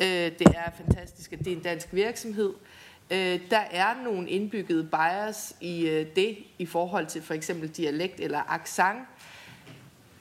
Øh, 0.00 0.06
det 0.06 0.46
er 0.46 0.70
fantastisk, 0.84 1.32
at 1.32 1.38
det 1.38 1.52
er 1.52 1.56
en 1.56 1.62
dansk 1.62 1.88
virksomhed. 1.92 2.50
Øh, 2.50 2.80
Øh, 3.10 3.40
der 3.50 3.62
er 3.70 3.94
nogle 4.04 4.28
indbyggede 4.28 4.84
bias 4.84 5.56
i 5.60 5.88
øh, 5.88 6.06
det, 6.16 6.38
i 6.58 6.66
forhold 6.66 7.06
til 7.06 7.22
for 7.22 7.34
eksempel 7.34 7.68
dialekt 7.68 8.20
eller 8.20 8.42
accent. 8.48 8.98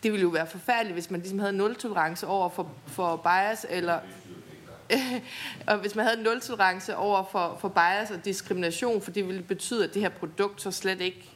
Det 0.03 0.11
ville 0.11 0.21
jo 0.21 0.29
være 0.29 0.47
forfærdeligt, 0.47 0.93
hvis 0.93 1.11
man 1.11 1.19
ligesom 1.19 1.39
havde 1.39 1.53
nul 1.53 1.75
tolerance 1.75 2.27
over 2.27 2.49
for, 2.49 2.71
for 2.87 3.15
bias, 3.15 3.65
eller 3.69 3.99
og 5.67 5.77
hvis 5.77 5.95
man 5.95 6.05
havde 6.05 6.23
nul 6.23 6.41
tolerance 6.41 6.95
over 6.95 7.23
for, 7.31 7.57
for 7.61 7.67
bias 7.69 8.11
og 8.11 8.25
diskrimination, 8.25 9.01
for 9.01 9.11
det 9.11 9.27
ville 9.27 9.41
betyde, 9.41 9.83
at 9.83 9.93
det 9.93 10.01
her 10.01 10.09
produkt 10.09 10.61
så 10.61 10.71
slet 10.71 11.01
ikke 11.01 11.29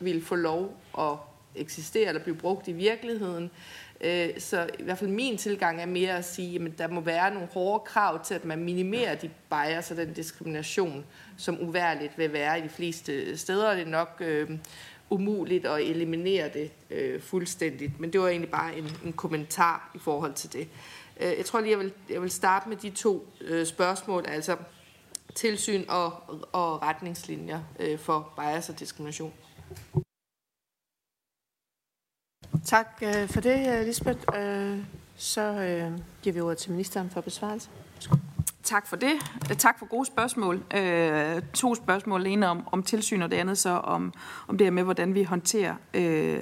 ville 0.00 0.22
få 0.22 0.34
lov 0.34 0.76
at 0.98 1.16
eksistere 1.54 2.08
eller 2.08 2.22
blive 2.22 2.36
brugt 2.36 2.68
i 2.68 2.72
virkeligheden. 2.72 3.50
Øh, 4.00 4.28
så 4.38 4.70
i 4.78 4.82
hvert 4.82 4.98
fald 4.98 5.10
min 5.10 5.36
tilgang 5.36 5.80
er 5.80 5.86
mere 5.86 6.16
at 6.16 6.24
sige, 6.24 6.64
at 6.64 6.78
der 6.78 6.88
må 6.88 7.00
være 7.00 7.34
nogle 7.34 7.48
hårde 7.48 7.84
krav 7.84 8.24
til, 8.24 8.34
at 8.34 8.44
man 8.44 8.64
minimerer 8.64 9.14
de 9.14 9.30
bias 9.50 9.90
og 9.90 9.96
den 9.96 10.12
diskrimination, 10.12 11.04
som 11.36 11.60
uværligt 11.60 12.18
vil 12.18 12.32
være 12.32 12.58
i 12.58 12.62
de 12.62 12.68
fleste 12.68 13.36
steder. 13.36 13.74
Det 13.74 13.82
er 13.82 13.86
nok 13.86 14.16
øh, 14.20 14.50
umuligt 15.10 15.66
at 15.66 15.82
eliminere 15.82 16.48
det 16.48 16.70
øh, 16.90 17.20
fuldstændigt. 17.20 18.00
Men 18.00 18.12
det 18.12 18.20
var 18.20 18.28
egentlig 18.28 18.50
bare 18.50 18.78
en, 18.78 18.90
en 19.04 19.12
kommentar 19.12 19.90
i 19.94 19.98
forhold 19.98 20.34
til 20.34 20.52
det. 20.52 20.68
Øh, 21.20 21.32
jeg 21.38 21.44
tror 21.44 21.60
lige, 21.60 21.70
jeg 21.70 21.78
vil, 21.78 21.92
jeg 22.10 22.22
vil 22.22 22.30
starte 22.30 22.68
med 22.68 22.76
de 22.76 22.90
to 22.90 23.28
øh, 23.40 23.66
spørgsmål, 23.66 24.24
altså 24.28 24.56
tilsyn 25.34 25.84
og, 25.88 26.12
og 26.52 26.82
retningslinjer 26.82 27.60
øh, 27.80 27.98
for 27.98 28.32
bias 28.36 28.68
og 28.68 28.80
diskrimination. 28.80 29.32
Tak 32.64 33.02
øh, 33.02 33.28
for 33.28 33.40
det, 33.40 33.78
øh, 33.78 33.86
Lisbeth. 33.86 34.18
Øh, 34.36 34.78
så 35.16 35.54
giver 36.22 36.34
vi 36.34 36.40
ordet 36.40 36.58
til 36.58 36.70
ministeren 36.70 37.10
for 37.10 37.20
besvarelse. 37.20 37.68
Tak 38.62 38.86
for 38.86 38.96
det. 38.96 39.12
Tak 39.58 39.78
for 39.78 39.86
gode 39.86 40.06
spørgsmål. 40.06 40.62
Øh, 40.74 41.42
to 41.54 41.74
spørgsmål. 41.74 42.26
Ene 42.26 42.48
om, 42.48 42.68
om 42.72 42.82
tilsyn, 42.82 43.22
og 43.22 43.30
det 43.30 43.36
andet 43.36 43.58
så 43.58 43.70
om, 43.70 44.12
om 44.48 44.58
det 44.58 44.64
her 44.64 44.70
med, 44.70 44.82
hvordan 44.82 45.14
vi 45.14 45.22
håndterer 45.22 45.74
øh, 45.94 46.38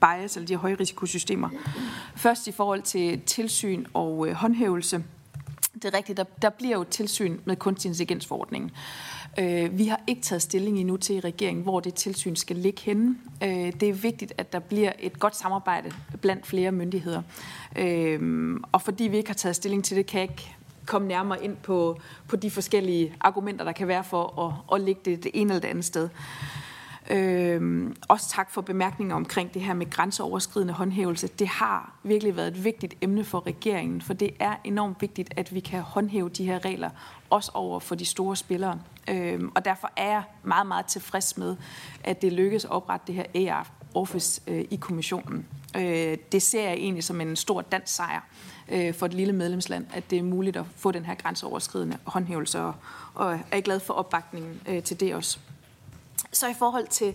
bias, 0.00 0.36
eller 0.36 0.46
de 0.46 0.56
højrisikosystemer. 0.56 1.48
Først 2.16 2.46
i 2.46 2.52
forhold 2.52 2.82
til 2.82 3.20
tilsyn 3.20 3.84
og 3.94 4.28
øh, 4.28 4.34
håndhævelse. 4.34 5.04
Det 5.74 5.84
er 5.84 5.94
rigtigt, 5.94 6.16
der, 6.16 6.24
der 6.42 6.50
bliver 6.50 6.76
jo 6.76 6.84
tilsyn 6.84 7.38
med 7.44 7.56
kunstig 7.56 7.88
intelligensforordningen. 7.88 8.70
Øh, 8.70 9.15
Øh, 9.38 9.78
vi 9.78 9.86
har 9.86 10.00
ikke 10.06 10.22
taget 10.22 10.42
stilling 10.42 10.78
endnu 10.78 10.96
til 10.96 11.16
i 11.16 11.20
regeringen, 11.20 11.62
hvor 11.62 11.80
det 11.80 11.94
tilsyn 11.94 12.36
skal 12.36 12.56
ligge 12.56 12.82
henne. 12.82 13.16
Øh, 13.42 13.72
det 13.80 13.82
er 13.82 13.92
vigtigt, 13.92 14.32
at 14.38 14.52
der 14.52 14.58
bliver 14.58 14.92
et 14.98 15.18
godt 15.18 15.36
samarbejde 15.36 15.90
blandt 16.20 16.46
flere 16.46 16.72
myndigheder. 16.72 17.22
Øh, 17.76 18.56
og 18.72 18.82
fordi 18.82 19.04
vi 19.04 19.16
ikke 19.16 19.28
har 19.28 19.34
taget 19.34 19.56
stilling 19.56 19.84
til 19.84 19.96
det, 19.96 20.06
kan 20.06 20.20
jeg 20.20 20.30
ikke 20.30 20.56
komme 20.86 21.08
nærmere 21.08 21.44
ind 21.44 21.56
på, 21.56 22.00
på 22.28 22.36
de 22.36 22.50
forskellige 22.50 23.14
argumenter, 23.20 23.64
der 23.64 23.72
kan 23.72 23.88
være 23.88 24.04
for 24.04 24.46
at, 24.46 24.74
at 24.74 24.86
lægge 24.86 25.00
det 25.04 25.24
det 25.24 25.30
ene 25.34 25.50
eller 25.50 25.60
det 25.60 25.68
andet 25.68 25.84
sted. 25.84 26.08
Øh, 27.10 27.90
også 28.08 28.28
tak 28.28 28.50
for 28.50 28.60
bemærkninger 28.60 29.14
omkring 29.14 29.54
det 29.54 29.62
her 29.62 29.74
med 29.74 29.90
grænseoverskridende 29.90 30.74
håndhævelse. 30.74 31.26
Det 31.26 31.48
har 31.48 31.94
virkelig 32.02 32.36
været 32.36 32.48
et 32.48 32.64
vigtigt 32.64 32.94
emne 33.00 33.24
for 33.24 33.46
regeringen, 33.46 34.02
for 34.02 34.14
det 34.14 34.30
er 34.38 34.56
enormt 34.64 35.02
vigtigt, 35.02 35.34
at 35.36 35.54
vi 35.54 35.60
kan 35.60 35.80
håndhæve 35.80 36.28
de 36.28 36.44
her 36.44 36.64
regler, 36.64 36.90
også 37.30 37.50
over 37.54 37.80
for 37.80 37.94
de 37.94 38.04
store 38.04 38.36
spillere. 38.36 38.78
Øh, 39.10 39.40
og 39.54 39.64
derfor 39.64 39.90
er 39.96 40.08
jeg 40.08 40.22
meget, 40.42 40.66
meget 40.66 40.86
tilfreds 40.86 41.36
med, 41.36 41.56
at 42.04 42.22
det 42.22 42.32
lykkes 42.32 42.64
at 42.64 42.70
oprette 42.70 43.06
det 43.06 43.14
her 43.14 43.52
AR-office 43.52 44.42
øh, 44.46 44.64
i 44.70 44.76
kommissionen. 44.76 45.46
Øh, 45.76 46.16
det 46.32 46.42
ser 46.42 46.62
jeg 46.62 46.72
egentlig 46.72 47.04
som 47.04 47.20
en 47.20 47.36
stor 47.36 47.60
dansk 47.60 47.94
sejr 47.94 48.20
øh, 48.68 48.94
for 48.94 49.06
et 49.06 49.14
lille 49.14 49.32
medlemsland, 49.32 49.86
at 49.92 50.10
det 50.10 50.18
er 50.18 50.22
muligt 50.22 50.56
at 50.56 50.64
få 50.76 50.92
den 50.92 51.04
her 51.04 51.14
grænseoverskridende 51.14 51.98
håndhævelse, 52.04 52.60
og, 52.60 52.74
og 53.14 53.40
er 53.50 53.60
glad 53.60 53.80
for 53.80 53.94
opbakningen 53.94 54.60
øh, 54.68 54.82
til 54.82 55.00
det 55.00 55.14
også. 55.14 55.38
Så 56.32 56.48
i 56.48 56.54
forhold 56.58 56.86
til 56.86 57.14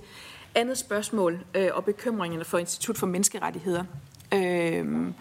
andet 0.56 0.78
spørgsmål 0.78 1.46
øh, 1.56 1.70
og 1.74 1.86
bekymringerne 1.86 2.46
for 2.46 2.58
Institut 2.58 2.98
for 2.98 3.08
Menneskerettigheder, 3.08 3.84
øh, 4.34 5.12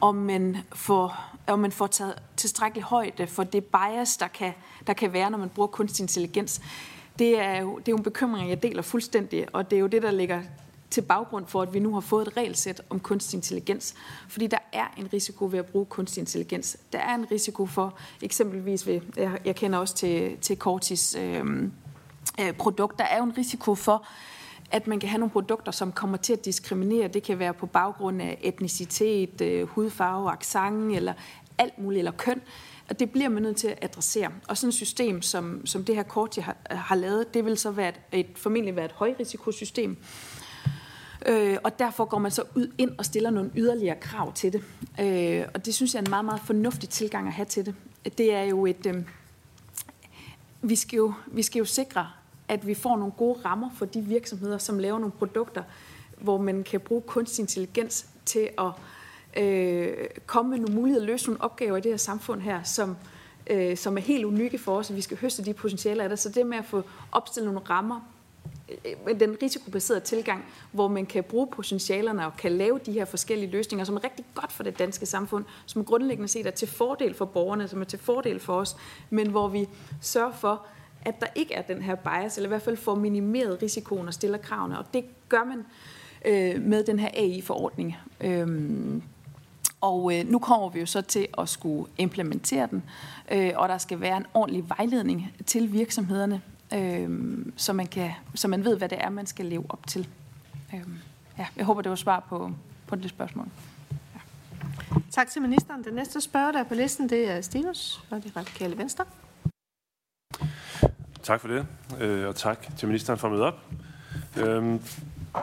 om 0.00 0.14
man 0.14 0.56
får, 0.74 1.36
om 1.46 1.58
man 1.58 1.72
får 1.72 1.86
taget 1.86 2.14
tilstrækkeligt 2.36 2.86
højde 2.86 3.26
for 3.26 3.44
det 3.44 3.64
bias, 3.64 4.16
der 4.16 4.28
kan, 4.28 4.52
der 4.86 4.92
kan 4.92 5.12
være, 5.12 5.30
når 5.30 5.38
man 5.38 5.48
bruger 5.48 5.66
kunstig 5.66 6.02
intelligens. 6.02 6.60
Det 7.18 7.40
er, 7.40 7.60
jo, 7.60 7.78
det 7.78 7.88
er 7.88 7.92
jo 7.92 7.96
en 7.96 8.02
bekymring, 8.02 8.50
jeg 8.50 8.62
deler 8.62 8.82
fuldstændig, 8.82 9.54
og 9.54 9.70
det 9.70 9.76
er 9.76 9.80
jo 9.80 9.86
det, 9.86 10.02
der 10.02 10.10
ligger 10.10 10.42
til 10.90 11.02
baggrund 11.02 11.46
for, 11.46 11.62
at 11.62 11.74
vi 11.74 11.78
nu 11.78 11.94
har 11.94 12.00
fået 12.00 12.28
et 12.28 12.36
regelsæt 12.36 12.82
om 12.90 13.00
kunstig 13.00 13.36
intelligens. 13.36 13.94
Fordi 14.28 14.46
der 14.46 14.58
er 14.72 14.86
en 14.96 15.12
risiko 15.12 15.48
ved 15.50 15.58
at 15.58 15.66
bruge 15.66 15.86
kunstig 15.86 16.20
intelligens. 16.20 16.76
Der 16.92 16.98
er 16.98 17.14
en 17.14 17.30
risiko 17.30 17.66
for, 17.66 17.98
eksempelvis 18.22 18.86
ved, 18.86 19.00
jeg, 19.16 19.38
jeg 19.44 19.56
kender 19.56 19.78
også 19.78 19.94
til, 19.94 20.36
til 20.40 20.56
Cortis 20.56 21.16
øh, 21.20 21.68
øh, 22.40 22.52
produkt, 22.52 22.98
der 22.98 23.04
er 23.04 23.18
jo 23.18 23.24
en 23.24 23.38
risiko 23.38 23.74
for, 23.74 24.06
at 24.70 24.86
man 24.86 25.00
kan 25.00 25.08
have 25.08 25.18
nogle 25.18 25.30
produkter, 25.30 25.72
som 25.72 25.92
kommer 25.92 26.16
til 26.16 26.32
at 26.32 26.44
diskriminere. 26.44 27.08
Det 27.08 27.22
kan 27.22 27.38
være 27.38 27.54
på 27.54 27.66
baggrund 27.66 28.22
af 28.22 28.38
etnicitet, 28.42 29.40
øh, 29.40 29.68
hudfarve, 29.68 30.30
accent 30.30 30.96
eller 30.96 31.12
alt 31.58 31.78
muligt, 31.78 31.98
eller 31.98 32.12
køn. 32.12 32.40
Og 32.88 33.00
det 33.00 33.10
bliver 33.10 33.28
man 33.28 33.42
nødt 33.42 33.56
til 33.56 33.68
at 33.68 33.78
adressere. 33.82 34.30
Og 34.48 34.56
sådan 34.56 34.68
et 34.68 34.74
system, 34.74 35.22
som, 35.22 35.66
som 35.66 35.84
det 35.84 35.94
her 35.94 36.02
kort, 36.02 36.36
jeg 36.36 36.44
har, 36.44 36.56
har 36.70 36.96
lavet, 36.96 37.34
det 37.34 37.44
vil 37.44 37.58
så 37.58 37.70
være 37.70 37.88
et, 37.88 38.00
et, 38.12 38.26
formentlig 38.36 38.76
være 38.76 38.84
et 38.84 38.92
højrisikosystem. 38.92 39.96
Øh, 41.26 41.56
og 41.64 41.78
derfor 41.78 42.04
går 42.04 42.18
man 42.18 42.30
så 42.30 42.42
ud 42.54 42.72
ind 42.78 42.90
og 42.98 43.04
stiller 43.04 43.30
nogle 43.30 43.50
yderligere 43.56 43.96
krav 44.00 44.32
til 44.32 44.52
det. 44.52 44.62
Øh, 45.00 45.46
og 45.54 45.66
det 45.66 45.74
synes 45.74 45.94
jeg 45.94 46.00
er 46.00 46.04
en 46.04 46.10
meget, 46.10 46.24
meget 46.24 46.40
fornuftig 46.40 46.88
tilgang 46.88 47.26
at 47.26 47.32
have 47.32 47.46
til 47.46 47.66
det. 47.66 47.74
Det 48.18 48.34
er 48.34 48.42
jo 48.42 48.66
et... 48.66 48.86
Øh, 48.86 48.94
vi, 50.62 50.76
skal 50.76 50.96
jo, 50.96 51.14
vi 51.26 51.42
skal 51.42 51.58
jo 51.58 51.64
sikre, 51.64 52.06
at 52.48 52.66
vi 52.66 52.74
får 52.74 52.96
nogle 52.96 53.12
gode 53.12 53.38
rammer 53.44 53.70
for 53.76 53.84
de 53.84 54.00
virksomheder, 54.00 54.58
som 54.58 54.78
laver 54.78 54.98
nogle 54.98 55.12
produkter, 55.12 55.62
hvor 56.18 56.38
man 56.38 56.62
kan 56.62 56.80
bruge 56.80 57.02
kunstig 57.02 57.42
intelligens 57.42 58.06
til 58.24 58.48
at 58.58 58.72
øh, 59.42 59.94
komme 60.26 60.50
med 60.50 60.58
nogle 60.58 60.74
muligheder, 60.74 61.06
løse 61.06 61.26
nogle 61.26 61.42
opgaver 61.42 61.76
i 61.76 61.80
det 61.80 61.92
her 61.92 61.96
samfund 61.96 62.40
her, 62.40 62.62
som, 62.62 62.96
øh, 63.46 63.76
som 63.76 63.96
er 63.96 64.02
helt 64.02 64.24
unikke 64.24 64.58
for 64.58 64.76
os, 64.76 64.90
og 64.90 64.96
vi 64.96 65.00
skal 65.00 65.16
høste 65.16 65.44
de 65.44 65.54
potentialer 65.54 66.02
af 66.04 66.08
det. 66.08 66.18
Så 66.18 66.28
det 66.28 66.46
med 66.46 66.58
at 66.58 66.64
få 66.64 66.82
opstillet 67.12 67.52
nogle 67.52 67.68
rammer, 67.70 68.00
øh, 68.68 68.92
med 69.06 69.14
den 69.14 69.36
risikobaserede 69.42 70.04
tilgang, 70.04 70.44
hvor 70.72 70.88
man 70.88 71.06
kan 71.06 71.24
bruge 71.24 71.46
potentialerne 71.46 72.26
og 72.26 72.36
kan 72.36 72.52
lave 72.52 72.80
de 72.86 72.92
her 72.92 73.04
forskellige 73.04 73.50
løsninger, 73.50 73.84
som 73.84 73.96
er 73.96 74.04
rigtig 74.04 74.24
godt 74.34 74.52
for 74.52 74.62
det 74.62 74.78
danske 74.78 75.06
samfund, 75.06 75.44
som 75.66 75.84
grundlæggende 75.84 76.28
set 76.28 76.46
er 76.46 76.50
til 76.50 76.68
fordel 76.68 77.14
for 77.14 77.24
borgerne, 77.24 77.68
som 77.68 77.80
er 77.80 77.84
til 77.84 77.98
fordel 77.98 78.40
for 78.40 78.54
os, 78.56 78.76
men 79.10 79.30
hvor 79.30 79.48
vi 79.48 79.68
sørger 80.00 80.32
for, 80.32 80.66
at 81.04 81.20
der 81.20 81.26
ikke 81.34 81.54
er 81.54 81.62
den 81.62 81.82
her 81.82 81.94
bias, 81.94 82.36
eller 82.36 82.48
i 82.48 82.52
hvert 82.52 82.62
fald 82.62 82.76
får 82.76 82.94
minimeret 82.94 83.62
risikoen 83.62 84.08
og 84.08 84.14
stiller 84.14 84.38
kravene. 84.38 84.78
Og 84.78 84.84
det 84.94 85.04
gør 85.28 85.44
man 85.44 85.64
øh, 86.24 86.62
med 86.62 86.84
den 86.84 86.98
her 86.98 87.08
AI-forordning. 87.14 87.96
Øhm, 88.20 89.02
og 89.80 90.18
øh, 90.18 90.28
nu 90.28 90.38
kommer 90.38 90.68
vi 90.68 90.80
jo 90.80 90.86
så 90.86 91.00
til 91.00 91.26
at 91.38 91.48
skulle 91.48 91.90
implementere 91.98 92.68
den, 92.70 92.82
øh, 93.32 93.52
og 93.56 93.68
der 93.68 93.78
skal 93.78 94.00
være 94.00 94.16
en 94.16 94.26
ordentlig 94.34 94.68
vejledning 94.68 95.32
til 95.46 95.72
virksomhederne, 95.72 96.42
øh, 96.74 97.08
så, 97.56 97.72
man 97.72 97.86
kan, 97.86 98.10
så 98.34 98.48
man 98.48 98.64
ved, 98.64 98.76
hvad 98.76 98.88
det 98.88 98.98
er, 99.00 99.10
man 99.10 99.26
skal 99.26 99.46
leve 99.46 99.64
op 99.68 99.86
til. 99.86 100.08
Øh, 100.74 100.80
ja, 101.38 101.46
jeg 101.56 101.64
håber, 101.64 101.82
det 101.82 101.90
var 101.90 101.96
svar 101.96 102.26
på, 102.28 102.50
på 102.86 102.96
det 102.96 103.10
spørgsmål. 103.10 103.48
Tak 105.10 105.30
til 105.30 105.42
ministeren. 105.42 105.84
Den 105.84 105.94
næste 105.94 106.20
spørger, 106.20 106.52
der 106.52 106.58
er 106.58 106.64
på 106.64 106.74
listen, 106.74 107.08
det 107.08 107.30
er 107.30 107.40
Stinus 107.40 108.02
fra 108.08 108.18
det 108.18 108.36
radikale 108.36 108.78
venstre. 108.78 109.04
Tak 111.24 111.40
for 111.40 111.48
det, 111.48 111.66
øh, 112.00 112.28
og 112.28 112.36
tak 112.36 112.76
til 112.76 112.88
ministeren 112.88 113.18
for 113.18 113.28
at 113.28 113.32
møde 113.32 113.44
op. 113.44 113.60
Øh, 114.36 114.80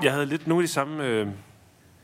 jeg 0.03 0.13
havde 0.13 0.25
lidt 0.25 0.47
nogle 0.47 0.63
af 0.63 0.67
de 0.67 0.73
samme 0.73 1.05
øh, 1.05 1.27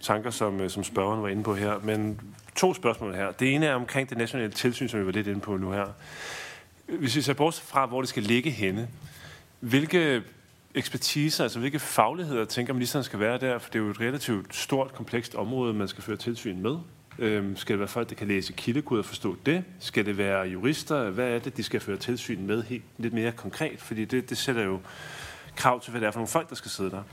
tanker, 0.02 0.30
som, 0.30 0.62
øh, 0.62 0.70
som 0.70 0.84
spørgeren 0.84 1.22
var 1.22 1.28
inde 1.28 1.44
på 1.44 1.56
her, 1.56 1.80
men 1.84 2.22
to 2.56 2.74
spørgsmål 2.74 3.16
her. 3.16 3.32
Det 3.32 3.56
ene 3.56 3.66
er 3.66 3.76
omkring 3.76 4.10
det 4.10 4.18
nationale 4.18 4.52
tilsyn, 4.52 4.88
som 4.88 5.00
vi 5.00 5.06
var 5.06 5.12
lidt 5.12 5.28
inde 5.28 5.40
på 5.40 5.58
nu 5.58 5.72
her. 5.72 5.86
Hvis 6.86 7.16
vi 7.16 7.22
ser 7.22 7.34
bort 7.34 7.54
fra, 7.54 7.86
hvor 7.86 8.02
det 8.02 8.10
skal 8.10 8.24
ligge 8.24 8.52
henne, 8.52 8.88
hvilke 9.60 10.24
ekspertiser, 10.76 11.44
altså 11.44 11.60
hvilke 11.60 11.80
fagligheder 11.80 12.46
tænker 12.46 12.74
ministeren 12.74 13.04
skal 13.04 13.20
være 13.20 13.38
der? 13.38 13.58
For 13.58 13.70
det 13.70 13.80
er 13.80 13.84
jo 13.84 13.90
et 13.90 14.00
relativt 14.00 14.56
stort, 14.56 14.94
komplekst 14.94 15.36
område, 15.36 15.74
man 15.74 15.88
skal 15.88 16.04
føre 16.04 16.18
tilsyn 16.18 16.62
med. 16.62 16.78
Øhm, 17.20 17.56
skal 17.56 17.74
det 17.74 17.80
være 17.80 17.88
folk, 17.88 18.10
der 18.10 18.16
kan 18.16 18.28
læse 18.28 18.54
kildekode 18.54 19.00
og 19.00 19.06
forstå 19.06 19.38
det? 19.46 19.64
Skal 19.80 20.06
det 20.06 20.18
være 20.18 20.48
jurister? 20.48 21.10
Hvad 21.10 21.28
er 21.28 21.40
det, 21.40 21.58
de 21.58 21.64
skal 21.64 21.80
føre 21.80 21.98
tilsyn 21.98 22.48
med 22.48 22.64
helt, 22.64 22.84
lidt 22.98 23.14
mere 23.14 23.32
konkret? 23.32 23.82
Fordi 23.82 24.06
det, 24.06 24.30
det 24.30 24.38
sætter 24.38 24.64
jo 24.64 24.80
krav 25.56 25.82
til, 25.82 25.92
hvad 25.92 26.02
det 26.02 26.08
er 26.08 26.12
for 26.12 26.20
nogle 26.20 26.28
folk, 26.28 26.50
der 26.50 26.56
skal 26.56 26.72
sidde 26.72 26.92
der. 26.92 27.04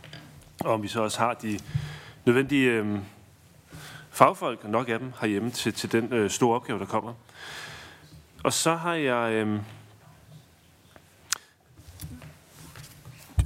Og 0.61 0.73
om 0.73 0.83
vi 0.83 0.89
så 0.89 1.03
også 1.03 1.19
har 1.19 1.35
de 1.35 1.59
nødvendige 2.25 2.71
øhm, 2.71 2.99
fagfolk, 4.11 4.69
nok 4.69 4.89
af 4.89 4.99
dem, 4.99 5.13
herhjemme 5.21 5.51
til, 5.51 5.73
til 5.73 5.93
den 5.93 6.13
øh, 6.13 6.31
store 6.31 6.57
opgave, 6.57 6.79
der 6.79 6.87
kommer. 6.87 7.13
Og 8.43 8.53
så 8.53 8.75
har 8.75 8.95
jeg... 8.95 9.33
Øhm, 9.33 9.61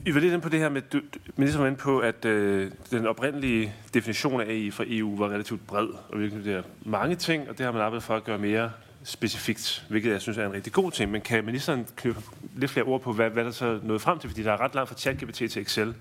I 0.08 0.14
var 0.14 0.20
lidt 0.20 0.32
inde 0.32 0.42
på 0.42 0.48
det 0.48 0.60
her 0.60 0.68
med, 0.68 0.82
du, 0.82 1.00
ministeren 1.00 1.38
ligesom 1.38 1.60
var 1.60 1.66
inde 1.66 1.78
på, 1.78 1.98
at 1.98 2.24
øh, 2.24 2.70
den 2.90 3.06
oprindelige 3.06 3.74
definition 3.94 4.40
af 4.40 4.44
AI 4.44 4.70
fra 4.70 4.84
EU 4.86 5.18
var 5.18 5.28
relativt 5.28 5.66
bred, 5.66 5.88
og 6.08 6.20
virkelig 6.20 6.44
det 6.44 6.54
er 6.54 6.62
mange 6.84 7.16
ting, 7.16 7.48
og 7.48 7.58
det 7.58 7.64
har 7.64 7.72
man 7.72 7.82
arbejdet 7.82 8.02
for 8.02 8.16
at 8.16 8.24
gøre 8.24 8.38
mere 8.38 8.70
specifikt, 9.04 9.86
hvilket 9.88 10.10
jeg 10.10 10.20
synes 10.20 10.38
er 10.38 10.46
en 10.46 10.52
rigtig 10.52 10.72
god 10.72 10.90
ting. 10.90 11.10
Men 11.10 11.20
kan 11.20 11.44
ministeren 11.44 11.86
knytte 11.96 12.20
lidt 12.56 12.70
flere 12.70 12.86
ord 12.86 13.00
på, 13.00 13.12
hvad, 13.12 13.30
hvad 13.30 13.44
der 13.44 13.50
så 13.50 13.80
nåede 13.82 14.00
frem 14.00 14.18
til? 14.18 14.30
Fordi 14.30 14.42
der 14.42 14.52
er 14.52 14.60
ret 14.60 14.74
langt 14.74 14.88
fra 14.88 14.96
ChatGPT 14.96 15.36
til 15.36 15.62
Excel. 15.62 15.94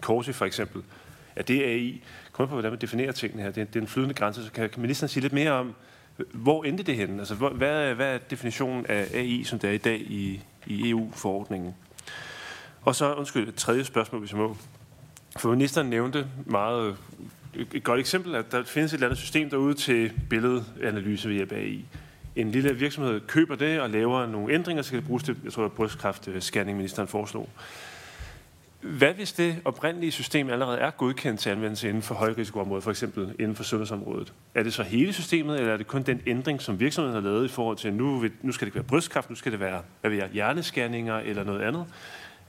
Corsi 0.00 0.32
for 0.32 0.44
eksempel. 0.44 0.82
Er 1.36 1.42
det 1.42 1.62
AI? 1.62 2.02
Kom 2.32 2.48
på, 2.48 2.54
hvordan 2.54 2.70
man 2.70 2.80
definerer 2.80 3.12
tingene 3.12 3.42
her. 3.42 3.50
Det 3.50 3.60
er, 3.60 3.64
det 3.64 3.76
er 3.76 3.80
en 3.80 3.86
flydende 3.86 4.14
grænse. 4.14 4.44
Så 4.44 4.52
kan, 4.52 4.68
kan 4.70 4.80
ministeren 4.80 5.08
sige 5.08 5.20
lidt 5.20 5.32
mere 5.32 5.52
om, 5.52 5.74
hvor 6.32 6.64
endte 6.64 6.82
det 6.82 6.96
henne? 6.96 7.18
Altså, 7.18 7.34
hvor, 7.34 7.48
hvad, 7.48 7.94
hvad 7.94 8.14
er 8.14 8.18
definitionen 8.18 8.86
af 8.86 9.08
AI, 9.14 9.44
som 9.44 9.58
det 9.58 9.70
er 9.70 9.74
i 9.74 9.78
dag 9.78 10.00
i, 10.00 10.40
i 10.66 10.90
EU-forordningen? 10.90 11.74
Og 12.84 12.94
så, 12.94 13.14
undskyld, 13.14 13.48
et 13.48 13.54
tredje 13.54 13.84
spørgsmål, 13.84 14.18
hvis 14.20 14.30
jeg 14.30 14.38
må. 14.38 14.56
For 15.38 15.50
ministeren 15.50 15.90
nævnte 15.90 16.26
meget 16.46 16.96
et 17.74 17.84
godt 17.84 18.00
eksempel, 18.00 18.34
at 18.34 18.52
der 18.52 18.64
findes 18.64 18.92
et 18.92 18.96
eller 18.96 19.06
andet 19.06 19.18
system 19.18 19.50
derude 19.50 19.74
til 19.74 20.12
billedanalyse 20.30 21.28
ved 21.28 21.36
hjælp 21.36 21.52
af 21.52 21.58
AI. 21.58 21.84
En 22.36 22.50
lille 22.50 22.76
virksomhed 22.76 23.20
køber 23.20 23.54
det 23.54 23.80
og 23.80 23.90
laver 23.90 24.26
nogle 24.26 24.54
ændringer, 24.54 24.82
så 24.82 24.90
kan 24.90 24.98
det 24.98 25.06
bruges 25.06 25.22
til, 25.22 25.36
jeg 25.44 25.52
tror, 25.52 25.68
brystkræftscanning, 25.68 26.76
ministeren 26.76 27.08
foreslog. 27.08 27.48
Hvad 28.80 29.14
hvis 29.14 29.32
det 29.32 29.56
oprindelige 29.64 30.12
system 30.12 30.50
allerede 30.50 30.78
er 30.78 30.90
godkendt 30.90 31.40
til 31.40 31.50
anvendelse 31.50 31.88
inden 31.88 32.02
for 32.02 32.14
højrisikoområdet, 32.14 32.84
for 32.84 32.90
eksempel 32.90 33.34
inden 33.38 33.56
for 33.56 33.64
sundhedsområdet? 33.64 34.32
Er 34.54 34.62
det 34.62 34.74
så 34.74 34.82
hele 34.82 35.12
systemet, 35.12 35.58
eller 35.58 35.72
er 35.72 35.76
det 35.76 35.86
kun 35.86 36.02
den 36.02 36.22
ændring, 36.26 36.62
som 36.62 36.80
virksomheden 36.80 37.14
har 37.14 37.30
lavet 37.30 37.44
i 37.44 37.48
forhold 37.48 37.76
til, 37.76 37.88
at 37.88 37.94
nu, 37.94 38.24
nu 38.42 38.52
skal 38.52 38.64
det 38.64 38.68
ikke 38.68 38.74
være 38.74 38.84
brystkræft, 38.84 39.30
nu 39.30 39.36
skal 39.36 39.52
det 39.52 39.60
være 39.60 39.82
hvad 40.00 40.10
ved 40.10 40.18
jeg, 40.18 40.28
hjernescanninger 40.32 41.18
eller 41.18 41.44
noget 41.44 41.60
andet? 41.60 41.86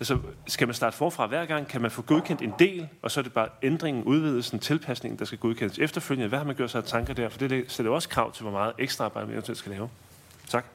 Altså, 0.01 0.19
skal 0.47 0.67
man 0.67 0.73
starte 0.73 0.97
forfra 0.97 1.27
hver 1.27 1.45
gang? 1.45 1.67
Kan 1.67 1.81
man 1.81 1.91
få 1.91 2.01
godkendt 2.01 2.41
en 2.41 2.53
del, 2.59 2.89
og 3.01 3.11
så 3.11 3.19
er 3.19 3.23
det 3.23 3.33
bare 3.33 3.49
ændringen, 3.63 4.03
udvidelsen, 4.03 4.59
tilpasningen, 4.59 5.19
der 5.19 5.25
skal 5.25 5.37
godkendes 5.37 5.79
efterfølgende? 5.79 6.29
Hvad 6.29 6.39
har 6.39 6.45
man 6.45 6.55
gjort 6.55 6.71
sig 6.71 6.77
af 6.79 6.83
tanker 6.83 7.13
der? 7.13 7.29
For 7.29 7.37
det 7.37 7.71
stiller 7.71 7.91
også 7.91 8.09
krav 8.09 8.33
til, 8.33 8.41
hvor 8.41 8.51
meget 8.51 8.73
ekstra 8.79 9.05
arbejde 9.05 9.27
man 9.27 9.33
eventuelt 9.33 9.57
skal 9.57 9.71
lave. 9.71 9.89
Tak. 10.47 10.65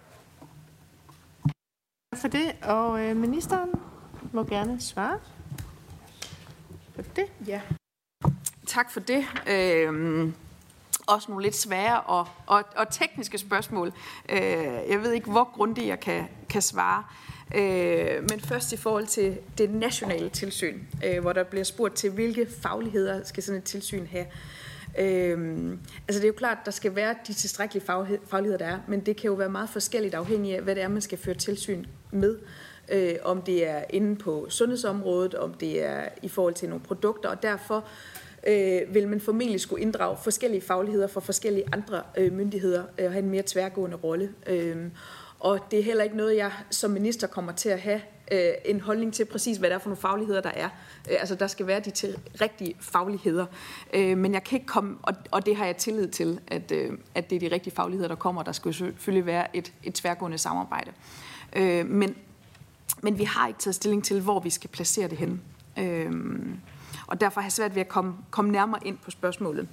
Tak 2.12 2.20
for 2.20 2.28
det, 2.28 2.56
og 2.62 3.00
øh, 3.00 3.16
ministeren 3.16 3.70
må 4.32 4.44
gerne 4.44 4.80
svare 4.80 5.18
på 6.96 7.02
det. 7.16 7.26
Ja. 7.46 7.60
Tak 8.66 8.92
for 8.92 9.00
det. 9.00 9.24
Øhm, 9.46 10.34
også 11.06 11.30
nogle 11.30 11.44
lidt 11.44 11.56
svære 11.56 12.00
og, 12.00 12.28
og, 12.46 12.64
og 12.76 12.88
tekniske 12.90 13.38
spørgsmål. 13.38 13.92
Øh, 14.28 14.40
jeg 14.88 15.02
ved 15.02 15.12
ikke, 15.12 15.30
hvor 15.30 15.50
grundigt 15.54 15.86
jeg 15.86 16.00
kan, 16.00 16.28
kan 16.48 16.62
svare. 16.62 16.98
Øh, 16.98 17.35
Øh, 17.54 18.22
men 18.30 18.40
først 18.40 18.72
i 18.72 18.76
forhold 18.76 19.06
til 19.06 19.36
det 19.58 19.70
nationale 19.70 20.28
tilsyn, 20.28 20.80
øh, 21.04 21.20
hvor 21.20 21.32
der 21.32 21.44
bliver 21.44 21.64
spurgt 21.64 21.94
til, 21.94 22.10
hvilke 22.10 22.46
fagligheder 22.60 23.24
skal 23.24 23.42
sådan 23.42 23.58
et 23.58 23.64
tilsyn 23.64 24.06
have. 24.06 24.26
Øhm, 24.98 25.78
altså 26.08 26.20
det 26.20 26.24
er 26.24 26.28
jo 26.28 26.32
klart, 26.36 26.58
der 26.64 26.70
skal 26.70 26.94
være 26.94 27.14
de 27.26 27.32
tilstrækkelige 27.32 27.84
fagligheder, 28.26 28.58
der 28.58 28.66
er, 28.66 28.78
men 28.88 29.00
det 29.00 29.16
kan 29.16 29.28
jo 29.28 29.34
være 29.34 29.48
meget 29.48 29.68
forskelligt 29.68 30.14
afhængig 30.14 30.54
af, 30.54 30.62
hvad 30.62 30.74
det 30.74 30.82
er, 30.82 30.88
man 30.88 31.02
skal 31.02 31.18
føre 31.18 31.34
tilsyn 31.34 31.84
med. 32.10 32.38
Øh, 32.88 33.14
om 33.22 33.42
det 33.42 33.68
er 33.68 33.84
inde 33.90 34.16
på 34.16 34.46
sundhedsområdet, 34.48 35.34
om 35.34 35.54
det 35.54 35.84
er 35.84 36.08
i 36.22 36.28
forhold 36.28 36.54
til 36.54 36.68
nogle 36.68 36.84
produkter, 36.84 37.28
og 37.28 37.42
derfor 37.42 37.84
øh, 38.46 38.94
vil 38.94 39.08
man 39.08 39.20
formentlig 39.20 39.60
skulle 39.60 39.82
inddrage 39.82 40.16
forskellige 40.22 40.60
fagligheder 40.60 41.06
fra 41.06 41.20
forskellige 41.20 41.64
andre 41.72 42.02
øh, 42.16 42.32
myndigheder 42.32 42.84
øh, 42.98 43.06
og 43.06 43.12
have 43.12 43.22
en 43.22 43.30
mere 43.30 43.42
tværgående 43.46 43.96
rolle. 43.96 44.32
Øh, 44.46 44.76
og 45.40 45.60
det 45.70 45.78
er 45.78 45.82
heller 45.82 46.04
ikke 46.04 46.16
noget, 46.16 46.36
jeg 46.36 46.52
som 46.70 46.90
minister 46.90 47.26
kommer 47.26 47.52
til 47.52 47.68
at 47.68 47.80
have 47.80 48.00
øh, 48.32 48.52
en 48.64 48.80
holdning 48.80 49.14
til 49.14 49.24
præcis, 49.24 49.56
hvad 49.56 49.70
det 49.70 49.74
er 49.74 49.78
for 49.78 49.88
nogle 49.88 50.00
fagligheder, 50.00 50.40
der 50.40 50.50
er. 50.50 50.68
Øh, 51.10 51.16
altså, 51.20 51.34
der 51.34 51.46
skal 51.46 51.66
være 51.66 51.80
de 51.80 51.90
til 51.90 52.18
rigtige 52.40 52.76
fagligheder. 52.80 53.46
Øh, 53.94 54.18
men 54.18 54.32
jeg 54.32 54.44
kan 54.44 54.56
ikke 54.56 54.66
komme, 54.66 54.96
og, 55.02 55.14
og 55.30 55.46
det 55.46 55.56
har 55.56 55.66
jeg 55.66 55.76
tillid 55.76 56.08
til, 56.08 56.40
at, 56.48 56.72
øh, 56.72 56.98
at 57.14 57.30
det 57.30 57.36
er 57.36 57.48
de 57.48 57.54
rigtige 57.54 57.74
fagligheder, 57.74 58.08
der 58.08 58.14
kommer. 58.14 58.42
Der 58.42 58.52
skal 58.52 58.74
selvfølgelig 58.74 59.26
være 59.26 59.56
et, 59.56 59.72
et 59.82 59.94
tværgående 59.94 60.38
samarbejde. 60.38 60.92
Øh, 61.56 61.86
men, 61.86 62.16
men 63.02 63.18
vi 63.18 63.24
har 63.24 63.48
ikke 63.48 63.60
taget 63.60 63.74
stilling 63.74 64.04
til, 64.04 64.20
hvor 64.20 64.40
vi 64.40 64.50
skal 64.50 64.70
placere 64.70 65.08
det 65.08 65.18
henne. 65.18 65.40
Øh, 65.78 66.12
og 67.06 67.20
derfor 67.20 67.40
har 67.40 67.46
jeg 67.46 67.52
svært 67.52 67.74
ved 67.74 67.80
at 67.80 67.88
komme, 67.88 68.14
komme 68.30 68.50
nærmere 68.50 68.86
ind 68.86 68.98
på 69.04 69.10
spørgsmålet. 69.10 69.68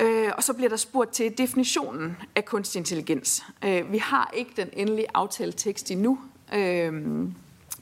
Øh, 0.00 0.30
og 0.36 0.42
så 0.42 0.52
bliver 0.52 0.68
der 0.68 0.76
spurgt 0.76 1.10
til 1.10 1.38
definitionen 1.38 2.16
af 2.36 2.44
kunstig 2.44 2.78
intelligens. 2.78 3.44
Øh, 3.64 3.92
vi 3.92 3.98
har 3.98 4.30
ikke 4.34 4.50
den 4.56 4.68
endelige 4.72 5.06
aftaletekst 5.14 5.90
endnu. 5.90 6.18
Øh, 6.54 6.92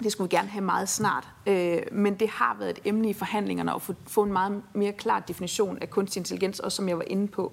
det 0.02 0.12
skulle 0.12 0.30
vi 0.30 0.36
gerne 0.36 0.48
have 0.48 0.64
meget 0.64 0.88
snart. 0.88 1.28
Øh, 1.46 1.82
men 1.92 2.14
det 2.14 2.28
har 2.28 2.56
været 2.58 2.70
et 2.70 2.78
emne 2.84 3.10
i 3.10 3.12
forhandlingerne 3.12 3.74
at 3.74 3.82
få, 3.82 3.94
få 4.06 4.22
en 4.22 4.32
meget 4.32 4.62
mere 4.74 4.92
klar 4.92 5.20
definition 5.20 5.78
af 5.80 5.90
kunstig 5.90 6.20
intelligens, 6.20 6.60
også 6.60 6.76
som 6.76 6.88
jeg 6.88 6.98
var 6.98 7.04
inde 7.06 7.28
på. 7.28 7.52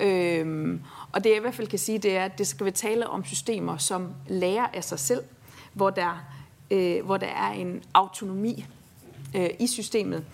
Øh, 0.00 0.78
og 1.12 1.24
det 1.24 1.30
jeg 1.30 1.38
i 1.38 1.40
hvert 1.40 1.54
fald 1.54 1.68
kan 1.68 1.78
sige, 1.78 1.98
det 1.98 2.16
er, 2.16 2.24
at 2.24 2.38
det 2.38 2.46
skal 2.46 2.66
vi 2.66 2.70
tale 2.70 3.06
om 3.06 3.24
systemer, 3.24 3.76
som 3.76 4.08
lærer 4.28 4.66
af 4.74 4.84
sig 4.84 4.98
selv, 4.98 5.22
hvor 5.72 5.90
der, 5.90 6.24
øh, 6.70 7.04
hvor 7.04 7.16
der 7.16 7.26
er 7.26 7.50
en 7.50 7.82
autonomi 7.94 8.64
øh, 9.36 9.50
i 9.60 9.66
systemet. 9.66 10.24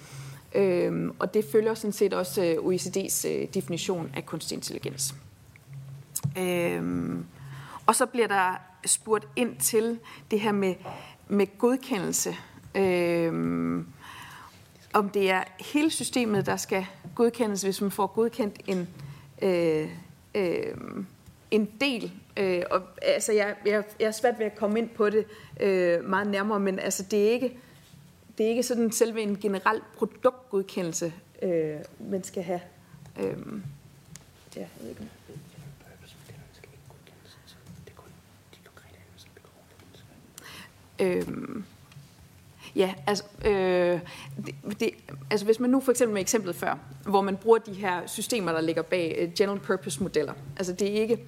Øhm, 0.54 1.12
og 1.18 1.34
det 1.34 1.44
følger 1.52 1.74
sådan 1.74 1.92
set 1.92 2.14
også 2.14 2.44
øh, 2.44 2.56
OECD's 2.56 3.28
øh, 3.28 3.48
definition 3.54 4.10
af 4.16 4.26
kunstig 4.26 4.56
intelligens. 4.56 5.14
Øhm, 6.38 7.24
og 7.86 7.94
så 7.94 8.06
bliver 8.06 8.26
der 8.28 8.54
spurgt 8.86 9.28
ind 9.36 9.56
til 9.56 9.98
det 10.30 10.40
her 10.40 10.52
med, 10.52 10.74
med 11.28 11.58
godkendelse. 11.58 12.36
Øhm, 12.74 13.86
om 14.92 15.08
det 15.08 15.30
er 15.30 15.42
hele 15.72 15.90
systemet, 15.90 16.46
der 16.46 16.56
skal 16.56 16.86
godkendes, 17.14 17.62
hvis 17.62 17.80
man 17.80 17.90
får 17.90 18.06
godkendt 18.06 18.60
en, 18.66 18.88
øh, 19.42 19.88
øh, 20.34 20.74
en 21.50 21.68
del. 21.80 22.12
Øh, 22.36 22.62
og, 22.70 22.82
altså, 23.02 23.32
jeg, 23.32 23.54
jeg, 23.66 23.84
jeg 24.00 24.06
er 24.06 24.10
svært 24.10 24.38
ved 24.38 24.46
at 24.46 24.56
komme 24.56 24.78
ind 24.78 24.88
på 24.88 25.10
det 25.10 25.24
øh, 25.60 26.04
meget 26.04 26.26
nærmere, 26.26 26.60
men 26.60 26.78
altså, 26.78 27.02
det 27.02 27.26
er 27.28 27.30
ikke 27.30 27.58
det 28.38 28.46
er 28.46 28.50
ikke 28.50 28.62
sådan 28.62 28.92
selve 28.92 29.22
en 29.22 29.36
generel 29.36 29.80
produktgodkendelse, 29.96 31.12
øh, 31.42 31.76
man 32.10 32.24
skal 32.24 32.42
have. 32.42 32.60
Øh, 33.20 33.36
ja, 34.56 34.60
jeg 34.60 34.68
ved 34.80 34.88
ikke. 34.88 35.08
Øhm, 41.02 41.64
ja, 42.76 42.94
altså, 43.06 43.24
øh, 43.44 44.00
det, 44.46 44.80
det, 44.80 44.90
altså 45.30 45.46
hvis 45.46 45.60
man 45.60 45.70
nu 45.70 45.80
for 45.80 45.90
eksempel 45.90 46.12
med 46.12 46.20
eksemplet 46.20 46.54
før, 46.54 46.78
hvor 47.06 47.20
man 47.20 47.36
bruger 47.36 47.58
de 47.58 47.72
her 47.72 48.06
systemer, 48.06 48.52
der 48.52 48.60
ligger 48.60 48.82
bag 48.82 49.26
uh, 49.26 49.34
general 49.34 49.60
purpose 49.60 50.02
modeller, 50.02 50.32
altså 50.56 50.72
det 50.72 50.96
er 50.96 51.00
ikke, 51.00 51.18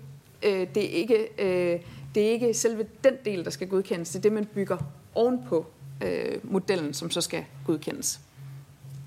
øh, 0.43 0.67
det 0.75 0.85
er 0.85 0.89
ikke, 0.89 1.29
øh, 1.39 1.81
det 2.15 2.27
er 2.27 2.31
ikke 2.31 2.55
selve 2.55 2.87
den 3.05 3.15
del, 3.25 3.45
der 3.45 3.51
skal 3.51 3.69
godkendes, 3.69 4.09
det 4.09 4.17
er 4.17 4.23
det, 4.23 4.33
man 4.33 4.45
bygger 4.45 4.77
ovenpå 5.15 5.67
øh, 6.03 6.53
modellen, 6.53 6.95
som 6.95 7.11
så 7.11 7.21
skal 7.21 7.45
godkendes. 7.67 8.21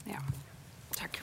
Ja, 0.08 0.17
tak. 0.97 1.17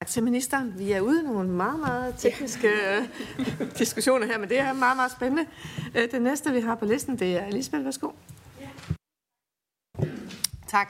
Tak 0.00 0.08
til 0.08 0.22
ministeren. 0.22 0.78
Vi 0.78 0.92
er 0.92 1.00
ude 1.00 1.20
i 1.20 1.24
nogle 1.24 1.48
meget, 1.48 1.80
meget 1.80 2.14
tekniske 2.18 2.68
ja. 2.68 3.06
diskussioner 3.78 4.26
her, 4.26 4.38
men 4.38 4.48
det 4.48 4.58
er 4.58 4.72
meget, 4.72 4.96
meget 4.96 5.12
spændende. 5.12 5.46
Øh, 5.94 6.10
det 6.10 6.22
næste, 6.22 6.52
vi 6.52 6.60
har 6.60 6.74
på 6.74 6.84
listen, 6.84 7.18
det 7.18 7.36
er 7.36 7.46
Elisabeth. 7.46 7.84
Værsgo. 7.84 8.10
Ja. 8.60 8.68
Tak. 10.68 10.88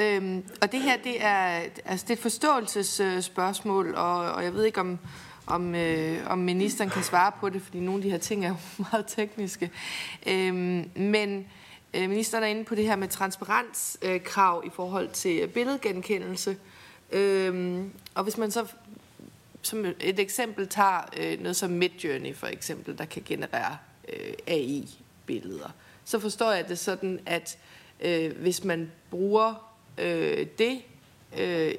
Øhm, 0.00 0.44
og 0.62 0.72
det 0.72 0.80
her, 0.80 0.96
det 0.96 1.24
er, 1.24 1.62
altså 1.84 2.04
det 2.04 2.10
er 2.10 2.16
et 2.16 2.22
forståelsesspørgsmål, 2.22 3.94
og, 3.94 4.32
og 4.32 4.44
jeg 4.44 4.54
ved 4.54 4.64
ikke, 4.64 4.80
om, 4.80 4.98
om, 5.46 5.74
øh, 5.74 6.18
om 6.26 6.38
ministeren 6.38 6.90
kan 6.90 7.02
svare 7.02 7.32
på 7.40 7.48
det, 7.48 7.62
fordi 7.62 7.80
nogle 7.80 7.98
af 7.98 8.02
de 8.02 8.10
her 8.10 8.18
ting 8.18 8.44
er 8.44 8.48
jo 8.48 8.56
meget 8.92 9.04
tekniske. 9.06 9.70
Øhm, 10.26 10.90
men 10.96 11.38
øh, 11.38 11.44
Øh, 11.94 12.08
ministeren 12.08 12.44
er 12.44 12.48
inde 12.48 12.64
på 12.64 12.74
det 12.74 12.84
her 12.84 12.96
med 12.96 13.08
transparenskrav 13.08 14.60
øh, 14.64 14.66
i 14.66 14.70
forhold 14.74 15.08
til 15.08 15.40
øh, 15.40 15.48
billedgenkendelse. 15.48 16.56
Og 18.14 18.22
hvis 18.22 18.38
man 18.38 18.50
så 18.50 18.66
som 19.62 19.84
et 19.84 20.18
eksempel 20.18 20.68
tager 20.68 21.36
noget 21.40 21.56
som 21.56 21.70
Midjourney 21.70 22.34
for 22.34 22.46
eksempel, 22.46 22.98
der 22.98 23.04
kan 23.04 23.22
generere 23.26 23.76
AI-billeder, 24.46 25.70
så 26.04 26.18
forstår 26.18 26.52
jeg 26.52 26.68
det 26.68 26.78
sådan, 26.78 27.20
at 27.26 27.58
hvis 28.36 28.64
man 28.64 28.92
bruger 29.10 29.54
det 30.58 30.82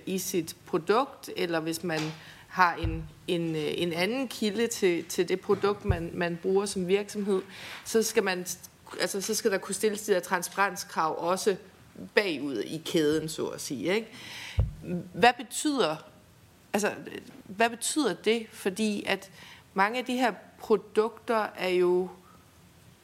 i 0.05 0.17
sit 0.17 0.55
produkt, 0.65 1.29
eller 1.35 1.59
hvis 1.59 1.83
man 1.83 1.99
har 2.47 2.75
en, 2.75 3.03
en, 3.27 3.55
en 3.55 3.93
anden 3.93 4.27
kilde 4.27 4.67
til, 4.67 5.05
til 5.05 5.29
det 5.29 5.39
produkt, 5.39 5.85
man, 5.85 6.11
man 6.13 6.39
bruger 6.41 6.65
som 6.65 6.87
virksomhed, 6.87 7.41
så 7.85 8.03
skal, 8.03 8.23
man, 8.23 8.45
altså, 8.99 9.21
så 9.21 9.35
skal 9.35 9.51
der 9.51 9.57
kunne 9.57 9.75
stilles 9.75 10.01
de 10.01 10.13
der 10.13 10.19
transparenskrav 10.19 11.15
også 11.29 11.55
bagud 12.15 12.57
i 12.57 12.81
kæden, 12.85 13.29
så 13.29 13.45
at 13.45 13.61
sige. 13.61 13.95
Ikke? 13.95 14.07
Hvad 15.13 15.33
betyder 15.37 15.95
altså, 16.73 16.91
hvad 17.45 17.69
betyder 17.69 18.13
det? 18.13 18.47
Fordi 18.51 19.03
at 19.07 19.31
mange 19.73 19.99
af 19.99 20.05
de 20.05 20.13
her 20.13 20.33
produkter 20.59 21.47
er 21.57 21.69
jo 21.69 22.09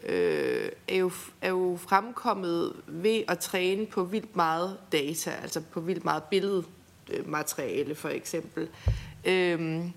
øh, 0.03 0.69
er, 0.87 0.95
jo, 0.95 1.11
er 1.41 1.49
jo 1.49 1.79
fremkommet 1.81 2.73
ved 2.87 3.23
at 3.27 3.39
træne 3.39 3.85
på 3.85 4.03
vildt 4.03 4.35
meget 4.35 4.77
data, 4.91 5.31
altså 5.41 5.61
på 5.61 5.79
vildt 5.79 6.03
meget 6.03 6.23
billedmateriale 6.23 7.95
for 7.95 8.09
eksempel. 8.09 8.69
Øhm, 9.25 9.93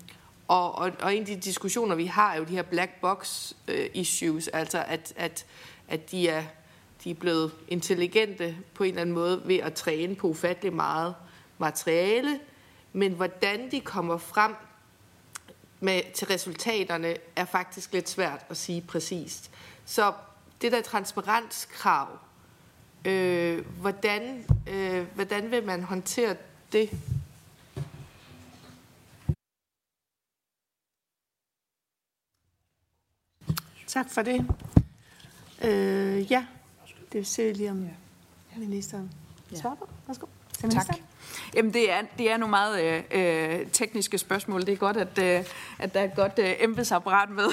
og, 0.47 0.75
og, 0.75 0.91
og 1.01 1.15
en 1.15 1.19
af 1.19 1.25
de 1.25 1.35
diskussioner, 1.35 1.95
vi 1.95 2.05
har, 2.05 2.33
er 2.33 2.37
jo 2.37 2.43
de 2.43 2.55
her 2.55 2.61
black 2.61 2.91
box 3.01 3.51
øh, 3.67 3.89
issues, 3.93 4.47
altså 4.47 4.83
at, 4.87 5.13
at, 5.15 5.45
at 5.87 6.11
de, 6.11 6.29
er, 6.29 6.43
de 7.03 7.11
er 7.11 7.15
blevet 7.15 7.51
intelligente 7.67 8.57
på 8.73 8.83
en 8.83 8.89
eller 8.89 9.01
anden 9.01 9.15
måde 9.15 9.41
ved 9.45 9.57
at 9.57 9.73
træne 9.73 10.15
på 10.15 10.27
ufattelig 10.27 10.73
meget 10.73 11.15
materiale, 11.57 12.39
men 12.93 13.13
hvordan 13.13 13.71
de 13.71 13.81
kommer 13.81 14.17
frem 14.17 14.55
med, 15.79 16.01
til 16.13 16.27
resultaterne, 16.27 17.15
er 17.35 17.45
faktisk 17.45 17.93
lidt 17.93 18.09
svært 18.09 18.45
at 18.49 18.57
sige 18.57 18.81
præcist. 18.81 19.51
Så 19.85 20.13
det 20.61 20.71
der 20.71 20.81
transparenskrav, 20.81 22.07
øh, 23.05 23.65
hvordan, 23.81 24.45
øh, 24.67 25.07
hvordan 25.15 25.51
vil 25.51 25.65
man 25.65 25.83
håndtere 25.83 26.35
det? 26.71 26.89
Tak 33.87 34.09
for 34.09 34.21
det. 34.21 34.45
Øh, 35.63 36.31
ja, 36.31 36.45
det 37.13 37.27
ser 37.27 37.47
vi 37.47 37.53
lige 37.53 37.71
om 37.71 37.87
ministeren 38.57 39.11
svarer 39.53 39.75
på. 39.75 39.89
Værsgo. 40.07 40.25
Tak. 40.69 40.97
Jamen, 41.55 41.73
det 41.73 41.91
er, 41.91 42.01
det 42.17 42.31
er 42.31 42.37
nogle 42.37 42.49
meget 42.49 42.83
øh, 42.83 43.03
øh, 43.11 43.67
tekniske 43.71 44.17
spørgsmål. 44.17 44.61
Det 44.61 44.69
er 44.69 44.75
godt, 44.75 44.97
at, 44.97 45.19
øh, 45.19 45.45
at 45.79 45.93
der 45.93 45.99
er 45.99 46.03
et 46.03 46.15
godt 46.15 46.39
øh, 46.39 46.53
embedsapparat 46.59 47.29
med. 47.29 47.47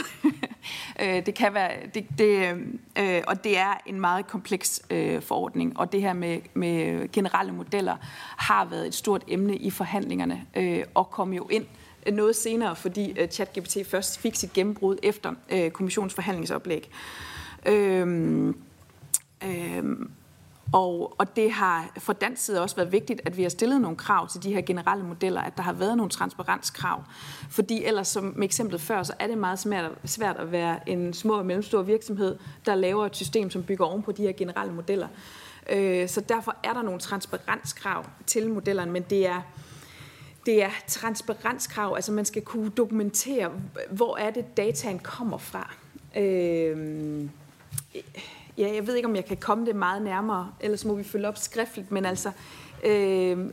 øh, 1.03 1.27
det 1.27 1.35
kan 1.35 1.55
være, 1.55 1.73
det, 1.95 2.07
det, 2.19 2.57
øh, 2.99 3.23
og 3.27 3.45
det 3.45 3.59
er 3.59 3.81
en 3.87 4.01
meget 4.01 4.27
kompleks 4.27 4.83
øh, 4.91 5.23
forordning, 5.23 5.79
og 5.79 5.93
det 5.93 6.03
her 6.03 6.13
med, 6.13 6.39
med 6.55 7.09
generelle 7.13 7.53
modeller 7.53 7.97
har 8.37 8.65
været 8.65 8.87
et 8.87 8.95
stort 8.95 9.25
emne 9.29 9.57
i 9.57 9.71
forhandlingerne, 9.71 10.47
øh, 10.57 10.85
og 10.95 11.11
kom 11.11 11.33
jo 11.33 11.49
ind 11.51 11.67
noget 12.13 12.37
senere, 12.37 12.77
fordi 12.77 13.21
øh, 13.21 13.29
ChatGPT 13.29 13.77
først 13.91 14.19
fik 14.19 14.35
sit 14.35 14.53
gennembrud 14.53 14.97
efter 15.03 15.35
øh, 15.51 15.71
kommissionsforhandlingsoplæg. 15.71 16.91
Øhm, 17.67 18.57
øhm, 19.45 20.11
og, 20.73 21.15
og 21.19 21.37
det 21.37 21.51
har 21.53 21.93
for 21.99 22.13
dansk 22.13 22.45
side 22.45 22.63
også 22.63 22.77
været 22.77 22.93
vigtigt, 22.93 23.21
at 23.25 23.37
vi 23.37 23.43
har 23.43 23.49
stillet 23.49 23.81
nogle 23.81 23.97
krav 23.97 24.29
til 24.29 24.43
de 24.43 24.53
her 24.55 24.61
generelle 24.61 25.05
modeller, 25.05 25.41
at 25.41 25.57
der 25.57 25.63
har 25.63 25.73
været 25.73 25.97
nogle 25.97 26.11
transparenskrav. 26.11 27.03
Fordi 27.51 27.85
ellers, 27.85 28.09
som 28.09 28.33
med 28.37 28.45
eksemplet 28.45 28.81
før, 28.81 29.03
så 29.03 29.13
er 29.19 29.27
det 29.27 29.39
meget 29.39 29.59
svært, 30.05 30.37
at 30.37 30.53
være 30.53 30.89
en 30.89 31.13
små 31.13 31.39
og 31.39 31.47
mellemstor 31.47 31.83
virksomhed, 31.83 32.39
der 32.67 32.75
laver 32.75 33.07
et 33.07 33.17
system, 33.17 33.51
som 33.51 33.63
bygger 33.63 33.85
oven 33.85 34.03
på 34.03 34.13
de 34.13 34.23
her 34.23 34.33
generelle 34.33 34.73
modeller. 34.73 35.09
Øh, 35.71 36.09
så 36.09 36.21
derfor 36.21 36.57
er 36.65 36.73
der 36.73 36.83
nogle 36.83 37.01
transparenskrav 37.01 38.05
til 38.27 38.51
modellerne, 38.51 38.93
men 38.93 39.03
det 39.11 39.27
er, 39.27 39.41
det 40.47 40.63
er 40.63 40.71
transparenskrav, 40.87 41.95
altså 41.95 42.13
man 42.13 42.25
skal 42.25 42.43
kunne 42.43 42.71
dokumentere, 42.71 43.53
hvor 43.91 44.17
er 44.17 44.31
det 44.31 44.57
dataen 44.57 44.99
kommer 44.99 45.39
fra. 45.39 45.75
Øh, 46.17 47.29
ja, 48.59 48.75
jeg 48.75 48.87
ved 48.87 48.97
ikke, 48.97 49.09
om 49.09 49.17
jeg 49.17 49.25
kan 49.25 49.37
komme 49.37 49.67
det 49.67 49.77
meget 49.77 50.03
nærmere, 50.03 50.53
ellers 50.61 50.85
må 50.85 50.95
vi 50.95 51.05
følge 51.05 51.29
op 51.29 51.37
skriftligt, 51.37 51.91
men 51.91 52.05
altså, 52.05 52.31
øh, 52.85 53.53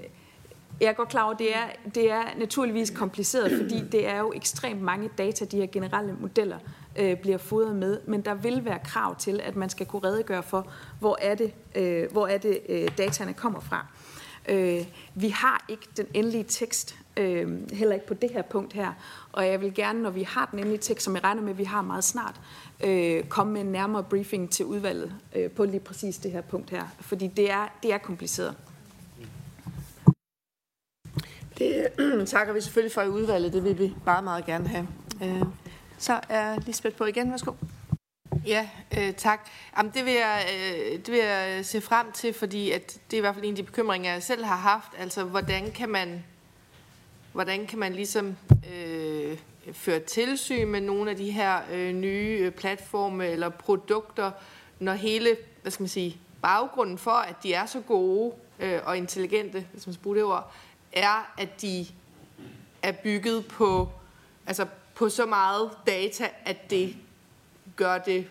jeg 0.82 0.88
er 0.88 0.94
godt 0.94 1.10
klar 1.10 1.24
over, 1.24 1.34
at 1.34 1.40
det 1.40 1.56
er, 1.56 1.66
det 1.96 2.12
er 2.12 2.24
naturligvis 2.38 2.90
kompliceret, 2.90 3.52
fordi 3.62 3.84
det 3.92 4.08
er 4.08 4.20
jo 4.20 4.34
ekstremt 4.36 4.82
mange 4.82 5.10
data, 5.18 5.46
de 5.46 5.58
her 5.58 5.68
generelle 5.68 6.16
modeller 6.20 6.60
øh, 6.96 7.18
bliver 7.18 7.38
fodret 7.38 7.76
med, 7.76 8.00
men 8.08 8.22
der 8.22 8.34
vil 8.34 8.66
være 8.66 8.80
krav 8.84 9.16
til, 9.16 9.40
at 9.44 9.56
man 9.56 9.70
skal 9.70 9.86
kunne 9.86 10.04
redegøre 10.04 10.44
for, 10.44 10.68
hvor 11.00 11.18
er 11.22 11.36
det, 11.36 11.54
øh, 11.76 12.12
hvor 12.12 12.28
er 12.28 12.38
det 12.38 12.60
øh, 12.70 12.88
dataene 12.98 13.34
kommer 13.34 13.60
fra. 13.60 13.86
Øh, 14.50 14.86
vi 15.16 15.30
har 15.30 15.66
ikke 15.70 15.88
den 15.98 16.06
endelige 16.14 16.44
tekst, 16.44 16.96
øh, 17.18 17.72
heller 17.72 17.94
ikke 17.94 18.08
på 18.08 18.14
det 18.14 18.30
her 18.32 18.42
punkt 18.42 18.74
her, 18.74 18.94
og 19.32 19.48
jeg 19.48 19.62
vil 19.62 19.74
gerne, 19.74 20.02
når 20.02 20.10
vi 20.10 20.24
har 20.24 20.48
den 20.52 20.60
endelige 20.60 20.82
tekst, 20.82 21.06
som 21.06 21.16
jeg 21.16 21.24
regner 21.24 21.42
med, 21.42 21.50
at 21.50 21.58
vi 21.58 21.64
har 21.64 21.82
meget 21.82 22.04
snart, 22.04 22.42
øh, 22.84 23.24
komme 23.24 23.54
med 23.54 23.62
en 23.62 23.68
nærmere 23.68 24.04
briefing 24.04 24.52
til 24.52 24.66
udvalget 24.66 25.14
øh, 25.36 25.52
på 25.52 25.66
lige 25.66 25.80
præcis 25.80 26.18
det 26.18 26.32
her 26.32 26.42
punkt 26.42 26.70
her, 26.70 26.84
fordi 27.00 27.28
det 27.28 27.52
er, 27.52 27.68
det 27.84 27.94
er 27.94 27.98
kompliceret. 27.98 28.56
Det 31.58 31.88
takker 32.28 32.54
vi 32.54 32.62
selvfølgelig 32.62 32.94
for 32.94 33.02
i 33.02 33.10
udvalget, 33.10 33.54
det 33.54 33.64
vil 33.64 33.80
vi 33.80 33.94
meget, 34.06 34.24
meget 34.24 34.46
gerne 34.46 34.68
have. 34.68 34.88
Øh, 35.24 35.44
så 35.98 36.20
er 36.30 36.60
Lisbeth 36.66 36.96
på 36.96 37.06
igen, 37.06 37.32
værsgo. 37.32 37.52
Ja, 38.48 38.70
øh, 38.98 39.14
tak. 39.14 39.50
Jamen, 39.78 39.92
det, 39.96 40.06
vil 40.06 40.14
jeg, 40.14 40.46
øh, 40.54 40.98
det 40.98 41.12
vil 41.12 41.20
jeg 41.20 41.66
se 41.66 41.82
frem 41.82 42.12
til, 42.12 42.34
fordi 42.34 42.72
at 42.72 43.00
det 43.12 43.18
er 43.18 43.18
i 43.18 43.22
hvert 43.22 43.36
fald 43.36 43.46
en 43.46 43.52
af 43.52 43.56
de 43.56 43.64
bekymringer, 43.64 44.12
jeg 44.12 44.24
selv 44.24 44.46
har 44.46 44.56
haft. 44.56 44.92
Altså, 44.98 45.24
hvordan 45.24 45.72
kan 45.72 45.90
man, 45.90 46.24
hvordan 47.38 47.68
kan 47.68 47.80
man 47.80 47.94
ligesom 47.94 48.38
øh, 48.74 49.38
føre 49.74 50.00
tilsyn 50.00 50.68
med 50.68 50.82
nogle 50.82 51.12
af 51.12 51.18
de 51.18 51.32
her 51.32 51.62
øh, 51.72 51.94
nye 51.94 52.38
øh, 52.42 52.52
platforme 52.52 53.28
eller 53.28 53.50
produkter, 53.50 54.32
når 54.80 54.94
hele, 54.94 55.38
hvad 55.62 55.72
skal 55.72 55.84
man 55.84 55.90
sige, 55.90 56.18
baggrunden 56.42 56.98
for, 56.98 57.12
at 57.12 57.36
de 57.44 57.54
er 57.54 57.66
så 57.66 57.82
gode 57.82 58.34
øh, 58.60 58.80
og 58.86 58.98
intelligente, 58.98 59.68
hvis 59.72 59.88
man 59.88 59.94
skal 59.94 60.04
bruge 60.04 60.16
det 60.16 60.24
ord, 60.24 60.52
er, 60.94 61.34
at 61.38 61.62
de 61.62 61.88
er 62.82 62.92
bygget 62.92 63.48
på, 63.48 63.90
altså 64.48 64.66
på 64.96 65.10
så 65.10 65.26
meget 65.26 65.72
data, 65.88 66.30
at 66.46 66.70
det 66.70 66.96
gør 67.76 67.98
det 67.98 68.28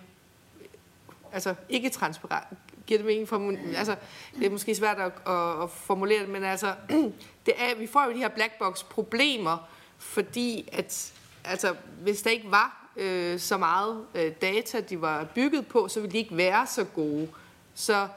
altså 1.33 1.55
ikke 1.68 1.91
transparent. 1.91 2.59
Giver 2.87 2.99
det 2.99 3.07
mening? 3.07 3.28
For, 3.28 3.55
altså, 3.76 3.97
det 4.39 4.47
er 4.47 4.51
måske 4.51 4.74
svært 4.74 4.99
at, 4.99 5.12
at, 5.26 5.62
at 5.62 5.70
formulere 5.70 6.20
det, 6.20 6.28
men 6.28 6.45
altså, 6.45 6.74
det 7.47 7.55
er, 7.57 7.74
vi 7.78 7.87
får 7.87 8.05
jo 8.05 8.12
de 8.12 8.18
her 8.18 8.28
black 8.28 8.59
box 8.59 8.84
problemer, 8.84 9.68
fordi 9.99 10.68
at 10.72 11.12
altså, 11.45 11.74
hvis 12.03 12.22
der 12.22 12.30
ikke 12.30 12.51
var 12.51 12.87
øh, 12.97 13.39
så 13.39 13.57
meget 13.57 14.05
øh, 14.14 14.32
data, 14.43 14.80
de 14.80 15.01
var 15.01 15.24
bygget 15.24 15.66
på, 15.66 15.89
så 15.89 16.01
ville 16.01 16.12
de 16.12 16.18
ikke 16.18 16.37
være 16.37 16.66
så 16.66 16.84
gode. 16.84 17.28
Så 17.74 18.09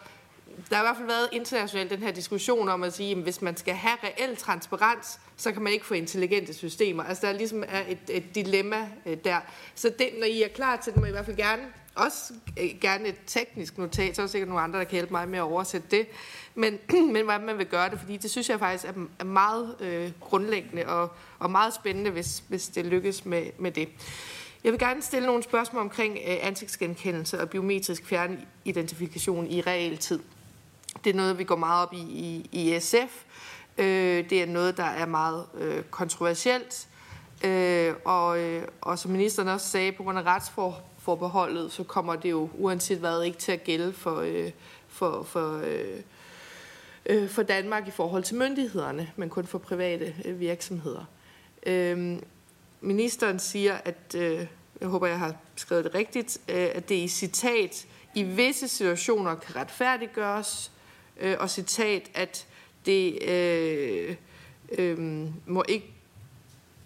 der 0.69 0.75
har 0.75 0.83
i 0.83 0.85
hvert 0.85 0.97
fald 0.97 1.07
været 1.07 1.29
internationalt 1.31 1.89
den 1.89 1.99
her 1.99 2.11
diskussion 2.11 2.69
om 2.69 2.83
at 2.83 2.93
sige, 2.93 3.11
at 3.11 3.17
hvis 3.17 3.41
man 3.41 3.57
skal 3.57 3.73
have 3.73 3.97
reel 4.03 4.35
transparens, 4.35 5.19
så 5.37 5.51
kan 5.51 5.61
man 5.61 5.73
ikke 5.73 5.85
få 5.85 5.93
intelligente 5.93 6.53
systemer. 6.53 7.03
Altså 7.03 7.27
der 7.27 7.33
ligesom 7.33 7.63
er 7.67 7.83
et, 7.87 7.97
et 8.09 8.35
dilemma 8.35 8.89
øh, 9.05 9.17
der. 9.23 9.39
Så 9.75 9.89
det, 9.99 10.09
når 10.19 10.25
I 10.25 10.43
er 10.43 10.47
klar 10.47 10.75
til 10.75 10.93
det, 10.93 10.99
må 10.99 11.05
I 11.05 11.09
i 11.09 11.11
hvert 11.11 11.25
fald 11.25 11.37
gerne 11.37 11.63
også 12.05 12.33
øh, 12.59 12.69
gerne 12.81 13.07
et 13.07 13.15
teknisk 13.27 13.77
notat, 13.77 14.15
så 14.15 14.21
er 14.21 14.25
der 14.25 14.31
sikkert 14.31 14.49
nogle 14.49 14.63
andre, 14.63 14.79
der 14.79 14.85
kan 14.85 14.93
hjælpe 14.93 15.11
mig 15.11 15.29
med 15.29 15.39
at 15.39 15.43
oversætte 15.43 15.87
det. 15.91 16.07
Men, 16.55 16.77
men 17.13 17.23
hvordan 17.23 17.45
man 17.45 17.57
vil 17.57 17.65
gøre 17.65 17.89
det, 17.89 17.99
fordi 17.99 18.17
det 18.17 18.31
synes 18.31 18.49
jeg 18.49 18.59
faktisk 18.59 18.85
er, 18.85 18.93
er 19.19 19.23
meget 19.23 19.75
øh, 19.79 20.11
grundlæggende 20.19 20.85
og, 20.87 21.11
og 21.39 21.51
meget 21.51 21.73
spændende, 21.73 22.11
hvis, 22.11 22.43
hvis 22.47 22.67
det 22.67 22.85
lykkes 22.85 23.25
med, 23.25 23.45
med 23.57 23.71
det. 23.71 23.89
Jeg 24.63 24.71
vil 24.71 24.79
gerne 24.79 25.01
stille 25.01 25.27
nogle 25.27 25.43
spørgsmål 25.43 25.81
omkring 25.81 26.13
øh, 26.13 26.37
ansigtsgenkendelse 26.41 27.41
og 27.41 27.49
biometrisk 27.49 28.05
fjernidentifikation 28.05 29.47
i 29.47 29.61
realtid. 29.61 30.19
Det 31.03 31.09
er 31.09 31.13
noget, 31.13 31.37
vi 31.37 31.43
går 31.43 31.55
meget 31.55 31.87
op 31.87 31.93
i 31.93 31.97
i, 31.97 32.49
i 32.51 32.79
SF. 32.79 33.23
Øh, 33.77 34.29
det 34.29 34.41
er 34.41 34.45
noget, 34.45 34.77
der 34.77 34.83
er 34.83 35.05
meget 35.05 35.45
øh, 35.57 35.83
kontroversielt. 35.83 36.87
Øh, 37.43 37.93
og, 38.05 38.39
øh, 38.39 38.63
og 38.81 38.99
som 38.99 39.11
ministeren 39.11 39.47
også 39.47 39.69
sagde, 39.69 39.91
på 39.91 40.03
grund 40.03 40.19
af 40.19 40.25
forbeholdet, 40.99 41.71
så 41.71 41.83
kommer 41.83 42.15
det 42.15 42.29
jo 42.29 42.49
uanset 42.53 42.97
hvad 42.97 43.23
ikke 43.23 43.37
til 43.37 43.51
at 43.51 43.63
gælde 43.63 43.93
for, 43.93 44.15
øh, 44.15 44.51
for, 44.87 45.23
for 45.23 45.61
øh, 45.65 46.01
øh, 47.05 47.29
for 47.29 47.43
Danmark 47.43 47.87
i 47.87 47.91
forhold 47.91 48.23
til 48.23 48.35
myndighederne, 48.35 49.11
men 49.15 49.29
kun 49.29 49.45
for 49.45 49.57
private 49.57 50.15
øh, 50.25 50.39
virksomheder. 50.39 51.05
Øh, 51.65 52.17
ministeren 52.81 53.39
siger, 53.39 53.77
at, 53.85 54.15
øh, 54.15 54.45
jeg 54.81 54.87
håber, 54.87 55.07
jeg 55.07 55.19
har 55.19 55.35
skrevet 55.55 55.85
det 55.85 55.95
rigtigt, 55.95 56.37
øh, 56.49 56.69
at 56.75 56.89
det 56.89 56.95
i 56.95 57.07
citat 57.07 57.87
i 58.15 58.23
visse 58.23 58.67
situationer 58.67 59.35
kan 59.35 59.55
retfærdiggøres, 59.55 60.71
øh, 61.19 61.35
og 61.39 61.49
citat, 61.49 62.09
at 62.13 62.47
det 62.85 63.23
øh, 63.23 64.15
øh, 64.71 65.27
må 65.45 65.63
ikke 65.67 65.93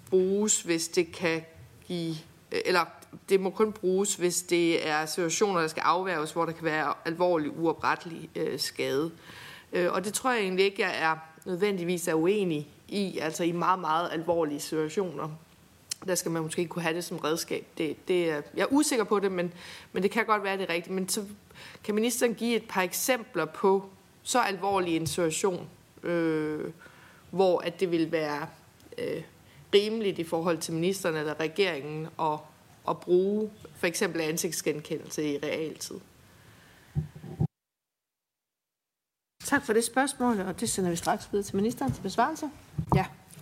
bruges, 0.09 0.61
hvis 0.61 0.87
det 0.87 1.11
kan 1.11 1.41
give, 1.87 2.15
eller 2.51 2.85
det 3.29 3.39
må 3.39 3.49
kun 3.49 3.71
bruges, 3.71 4.15
hvis 4.15 4.41
det 4.41 4.87
er 4.87 5.05
situationer, 5.05 5.61
der 5.61 5.67
skal 5.67 5.81
afværges, 5.81 6.31
hvor 6.31 6.45
der 6.45 6.51
kan 6.51 6.65
være 6.65 6.93
alvorlig 7.05 7.59
uoprettelig 7.59 8.29
øh, 8.35 8.59
skade. 8.59 9.11
Øh, 9.73 9.91
og 9.91 10.05
det 10.05 10.13
tror 10.13 10.31
jeg 10.31 10.41
egentlig 10.41 10.65
ikke, 10.65 10.81
jeg 10.81 11.01
er 11.01 11.15
nødvendigvis 11.45 12.07
er 12.07 12.13
uenig 12.13 12.67
i, 12.87 13.17
altså 13.17 13.43
i 13.43 13.51
meget, 13.51 13.79
meget 13.79 14.09
alvorlige 14.11 14.59
situationer. 14.59 15.29
Der 16.07 16.15
skal 16.15 16.31
man 16.31 16.43
måske 16.43 16.65
kunne 16.67 16.81
have 16.81 16.95
det 16.95 17.03
som 17.03 17.17
redskab. 17.17 17.65
Det, 17.77 18.07
det 18.07 18.29
er, 18.29 18.41
jeg 18.55 18.61
er 18.61 18.67
usikker 18.71 19.05
på 19.05 19.19
det, 19.19 19.31
men, 19.31 19.53
men 19.93 20.03
det 20.03 20.11
kan 20.11 20.25
godt 20.25 20.43
være, 20.43 20.57
det 20.57 20.69
er 20.69 20.73
rigtigt. 20.73 20.95
Men 20.95 21.09
så 21.09 21.25
kan 21.83 21.95
ministeren 21.95 22.33
give 22.33 22.55
et 22.55 22.67
par 22.69 22.81
eksempler 22.81 23.45
på 23.45 23.89
så 24.23 24.39
alvorlig 24.39 24.95
en 24.95 25.07
situation, 25.07 25.67
øh, 26.03 26.71
hvor 27.31 27.59
at 27.59 27.79
det 27.79 27.91
vil 27.91 28.11
være 28.11 28.47
øh, 28.97 29.23
rimeligt 29.73 30.19
i 30.19 30.23
forhold 30.23 30.57
til 30.57 30.73
ministeren 30.73 31.15
eller 31.15 31.39
regeringen 31.39 32.07
at, 32.19 32.37
at 32.89 32.99
bruge 32.99 33.51
for 33.75 33.87
eksempel 33.87 34.21
ansigtsgenkendelse 34.21 35.33
i 35.33 35.37
realtid. 35.37 35.99
Tak 39.45 39.65
for 39.65 39.73
det 39.73 39.83
spørgsmål, 39.83 40.39
og 40.39 40.59
det 40.59 40.69
sender 40.69 40.89
vi 40.89 40.95
straks 40.95 41.31
videre 41.31 41.45
til 41.45 41.55
ministeren 41.55 41.91
til 41.91 42.01
besvarelse. 42.01 42.49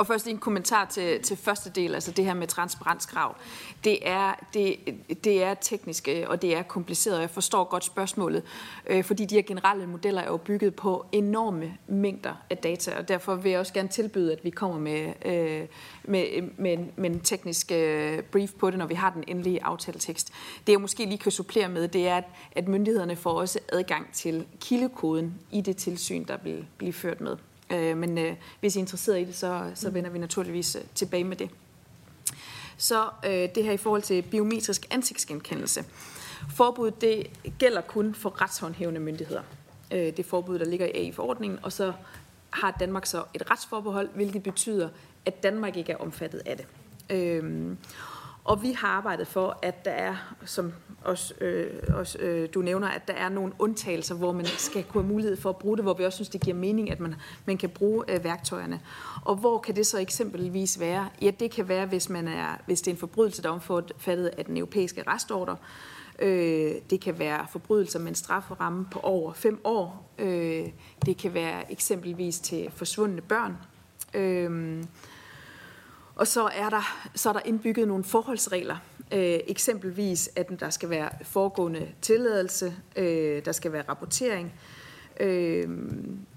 Og 0.02 0.08
først 0.08 0.28
en 0.28 0.38
kommentar 0.38 0.86
til, 0.86 1.22
til 1.22 1.38
første 1.38 1.70
del, 1.70 1.94
altså 1.94 2.12
det 2.12 2.26
her 2.26 2.34
med 2.34 2.48
transparenskrav. 2.48 3.36
Det 3.84 4.00
er, 4.02 4.34
det, 4.54 4.76
det 5.24 5.44
er 5.44 5.54
teknisk, 5.54 6.08
øh, 6.08 6.24
og 6.28 6.42
det 6.42 6.56
er 6.56 6.64
kompliceret, 6.64 7.16
og 7.16 7.22
jeg 7.22 7.30
forstår 7.30 7.64
godt 7.64 7.86
spørgsmålet, 7.86 8.44
øh, 8.88 9.04
fordi 9.04 9.26
de 9.26 9.36
her 9.36 9.42
generelle 9.42 9.88
modeller 9.88 10.22
er 10.22 10.26
jo 10.26 10.38
bygget 10.38 10.76
på 10.76 11.06
enorme 11.12 11.78
mængder 11.88 12.34
af 12.50 12.58
data, 12.58 12.98
og 12.98 13.08
derfor 13.08 13.36
vil 13.36 13.50
jeg 13.50 13.60
også 13.60 13.74
gerne 13.74 13.90
tilbyde, 13.90 14.32
at 14.32 14.44
vi 14.44 14.50
kommer 14.50 14.80
med, 14.80 15.14
øh, 15.26 15.68
med, 16.04 16.26
med, 16.58 16.74
en, 16.74 16.92
med 16.96 17.10
en 17.10 17.20
teknisk 17.20 17.72
øh, 17.72 18.22
brief 18.22 18.52
på 18.60 18.70
det, 18.70 18.80
når 18.80 18.86
vi 18.86 18.96
har 18.96 19.10
den 19.10 19.24
endelige 19.28 19.64
aftaletekst. 19.64 20.34
Det 20.68 20.74
jeg 20.74 20.82
måske 20.82 21.06
lige 21.06 21.18
kan 21.18 21.32
supplere 21.32 21.70
med, 21.70 21.88
det 21.88 22.08
er, 22.08 22.18
at, 22.18 22.26
at 22.52 22.68
myndighederne 22.68 23.16
får 23.16 23.32
også 23.32 23.60
adgang 23.70 24.14
til 24.14 24.46
kildekoden 24.60 25.34
i 25.52 25.62
det 25.62 25.78
tilsyn, 25.78 26.26
der 26.28 26.38
vil 26.44 26.66
blive 26.78 26.94
ført 26.94 27.22
med. 27.22 27.38
Øh, 27.72 27.98
men 27.98 28.18
øh, 28.18 28.36
hvis 28.60 28.76
I 28.76 28.80
er 28.80 28.82
interesseret 28.82 29.22
i 29.22 29.24
det, 29.24 29.36
så, 29.36 29.72
så 29.76 29.90
vender 29.90 30.10
vi 30.10 30.20
naturligvis 30.20 30.76
øh, 30.76 30.82
tilbage 30.96 31.24
med 31.24 31.38
det. 31.38 31.50
Så 32.78 33.10
øh, 33.26 33.50
det 33.56 33.64
her 33.64 33.72
i 33.72 33.78
forhold 33.78 34.02
til 34.02 34.22
biometrisk 34.22 34.88
ansigtsgenkendelse. 34.92 35.86
Forbuddet 36.56 37.02
det 37.02 37.28
gælder 37.60 37.82
kun 37.82 38.16
for 38.16 38.42
retshåndhævende 38.42 39.00
myndigheder. 39.00 39.42
Øh, 39.92 40.18
det 40.18 40.26
forbud, 40.26 40.60
der 40.60 40.66
ligger 40.66 40.86
i 40.86 40.90
AI-forordningen, 40.90 41.60
og 41.64 41.72
så 41.72 41.94
har 42.50 42.76
Danmark 42.80 43.06
så 43.06 43.24
et 43.34 43.52
retsforbehold, 43.52 44.10
hvilket 44.16 44.44
betyder, 44.44 44.90
at 45.26 45.44
Danmark 45.44 45.78
ikke 45.78 45.92
er 45.92 45.98
omfattet 45.98 46.42
af 46.46 46.58
det. 46.58 46.66
Øh, 47.10 47.76
og 48.44 48.64
vi 48.64 48.72
har 48.72 48.88
arbejdet 48.88 49.28
for, 49.28 49.60
at 49.62 49.86
der 49.86 49.92
er, 49.92 50.16
som 50.46 50.74
også, 51.04 51.34
øh, 51.42 51.68
også 51.94 52.18
øh, 52.18 52.50
du 52.54 52.62
nævner, 52.62 52.88
at 52.88 53.08
der 53.08 53.14
er 53.14 53.30
nogle 53.30 53.54
undtagelser, 53.60 54.16
hvor 54.16 54.32
man 54.32 54.46
skal 54.46 54.84
kunne 54.84 55.04
have 55.04 55.14
mulighed 55.14 55.38
for 55.38 55.50
at 55.50 55.58
bruge 55.58 55.78
det, 55.78 55.86
hvor 55.86 55.94
vi 55.94 56.06
også 56.06 56.16
synes, 56.16 56.30
det 56.30 56.42
giver 56.42 56.56
mening, 56.56 56.92
at 56.92 57.00
man, 57.00 57.16
man 57.46 57.58
kan 57.58 57.70
bruge 57.70 58.04
øh, 58.08 58.24
værktøjerne. 58.24 58.82
Og 59.26 59.36
hvor 59.36 59.60
kan 59.60 59.76
det 59.76 59.88
så 59.88 60.00
eksempelvis 60.00 60.80
være? 60.80 61.10
Ja, 61.22 61.32
det 61.40 61.52
kan 61.52 61.68
være, 61.68 61.86
hvis, 61.86 62.10
man 62.10 62.28
er, 62.28 62.58
hvis 62.66 62.82
det 62.82 62.92
er 62.92 62.96
en 62.96 63.00
forbrydelse, 63.00 63.44
der 63.44 63.50
er 63.50 63.54
omfattet 63.54 64.28
af 64.28 64.46
den 64.46 64.58
europæiske 64.58 65.04
restorder. 65.08 65.56
Øh, 66.20 66.74
det 66.90 67.02
kan 67.02 67.20
være 67.20 67.48
forbrydelser 67.52 68.00
med 68.00 68.08
en 68.08 68.16
strafferamme 68.16 68.88
på 68.92 69.00
over 69.00 69.34
fem 69.34 69.62
år. 69.64 70.14
Øh, 70.20 70.70
det 71.06 71.18
kan 71.18 71.34
være 71.34 71.72
eksempelvis 71.72 72.40
til 72.40 72.72
forsvundne 72.76 73.22
børn. 73.22 73.58
Øh, 74.14 74.84
og 76.22 76.28
så 76.28 76.50
er 76.54 76.70
der, 76.70 77.10
så 77.16 77.30
er 77.30 77.34
der 77.34 77.40
indbygget 77.46 77.88
nogle 77.88 78.04
forholdsregler. 78.04 78.78
Øh, 79.12 79.40
eksempelvis, 79.48 80.30
at 80.36 80.60
der 80.60 80.70
skal 80.70 80.90
være 80.90 81.10
foregående 81.24 81.92
tilladelse, 82.02 82.76
øh, 82.96 83.46
der 83.46 83.52
skal 83.52 83.72
være 83.72 83.84
rapportering. 83.90 84.54
Øh, 85.20 85.70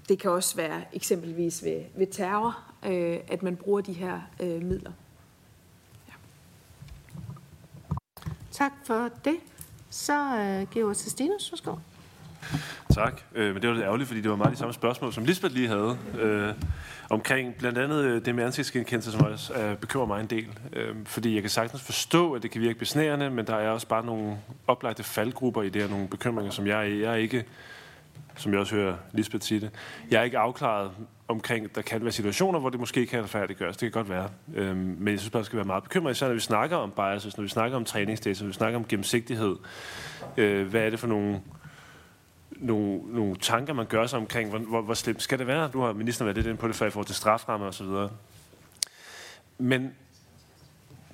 det 0.09 0.19
kan 0.19 0.31
også 0.31 0.55
være 0.55 0.83
eksempelvis 0.93 1.63
ved, 1.63 1.81
ved 1.95 2.07
terror, 2.07 2.63
øh, 2.85 3.19
at 3.27 3.43
man 3.43 3.55
bruger 3.55 3.81
de 3.81 3.93
her 3.93 4.21
øh, 4.39 4.63
midler. 4.63 4.91
Ja. 6.07 6.13
Tak 8.51 8.71
for 8.85 9.09
det. 9.25 9.37
Så 9.89 10.13
øh, 10.13 10.71
giver 10.71 10.87
jeg 10.87 10.97
til 10.97 11.11
Stinus. 11.11 11.51
Værsgo. 11.51 11.75
Tak. 12.93 13.21
Øh, 13.35 13.53
men 13.53 13.61
det 13.61 13.69
var 13.69 13.75
lidt 13.75 13.85
ærgerligt, 13.85 14.07
fordi 14.07 14.21
det 14.21 14.29
var 14.29 14.35
meget 14.35 14.51
de 14.51 14.57
samme 14.57 14.73
spørgsmål, 14.73 15.13
som 15.13 15.25
Lisbeth 15.25 15.55
lige 15.55 15.67
havde. 15.67 15.97
Øh, 16.19 16.53
omkring 17.09 17.55
blandt 17.55 17.77
andet 17.77 18.03
øh, 18.03 18.25
det 18.25 18.35
med 18.35 18.43
ansigtsgenkendelse, 18.43 19.11
som 19.11 19.25
også 19.25 19.53
øh, 19.53 19.77
bekymrer 19.77 20.07
mig 20.07 20.21
en 20.21 20.27
del. 20.27 20.47
Øh, 20.73 20.95
fordi 21.05 21.33
jeg 21.33 21.43
kan 21.43 21.49
sagtens 21.49 21.81
forstå, 21.81 22.33
at 22.33 22.43
det 22.43 22.51
kan 22.51 22.61
virke 22.61 22.79
besnærende, 22.79 23.29
men 23.29 23.47
der 23.47 23.55
er 23.55 23.69
også 23.69 23.87
bare 23.87 24.05
nogle 24.05 24.37
oplagte 24.67 25.03
faldgrupper 25.03 25.61
i 25.61 25.69
det 25.69 25.81
her, 25.81 25.89
nogle 25.89 26.07
bekymringer, 26.07 26.51
som 26.51 26.67
jeg, 26.67 26.91
jeg 27.01 27.11
er 27.11 27.15
ikke, 27.15 27.45
som 28.35 28.51
jeg 28.51 28.59
også 28.59 28.75
hører 28.75 28.95
Lisbeth 29.11 29.45
sige 29.45 29.59
det, 29.59 29.69
jeg 30.11 30.19
er 30.19 30.23
ikke 30.23 30.37
afklaret 30.37 30.91
omkring, 31.27 31.65
at 31.65 31.75
der 31.75 31.81
kan 31.81 32.03
være 32.03 32.11
situationer, 32.11 32.59
hvor 32.59 32.69
det 32.69 32.79
måske 32.79 33.05
kan 33.05 33.23
retfærdiggøres. 33.23 33.77
Det 33.77 33.91
kan 33.91 33.99
godt 34.03 34.09
være. 34.09 34.29
Øh, 34.55 34.75
men 34.75 35.07
jeg 35.07 35.19
synes 35.19 35.31
bare, 35.31 35.39
det 35.39 35.45
skal 35.45 35.57
være 35.57 35.65
meget 35.65 35.83
bekymret, 35.83 36.11
især 36.11 36.27
når 36.27 36.33
vi 36.33 36.39
snakker 36.39 36.77
om 36.77 36.91
biases, 36.91 37.37
når 37.37 37.41
vi 37.41 37.49
snakker 37.49 37.77
om 37.77 37.85
træningsdata, 37.85 38.43
når 38.43 38.47
vi 38.47 38.53
snakker 38.53 38.79
om 38.79 38.85
gennemsigtighed. 38.85 39.55
Øh, 40.37 40.67
hvad 40.67 40.81
er 40.81 40.89
det 40.89 40.99
for 40.99 41.07
nogle 41.07 41.41
nogle, 42.55 43.01
nogle 43.13 43.35
tanker, 43.35 43.73
man 43.73 43.85
gør 43.85 44.07
sig 44.07 44.19
omkring, 44.19 44.49
hvor, 44.49 44.59
hvor, 44.59 44.81
hvor 44.81 44.93
slemt 44.93 45.21
skal 45.21 45.39
det 45.39 45.47
være? 45.47 45.69
Du 45.73 45.81
har 45.81 45.93
ministeren 45.93 46.25
været 46.25 46.37
lidt 46.37 46.47
inde 46.47 46.57
på 46.57 46.67
det 46.67 46.75
før 46.75 46.87
i 46.87 46.89
forhold 46.89 47.07
til 47.07 47.15
straframme 47.15 47.65
og 47.65 47.73
så 47.73 47.83
videre. 47.83 48.09
Men 49.57 49.93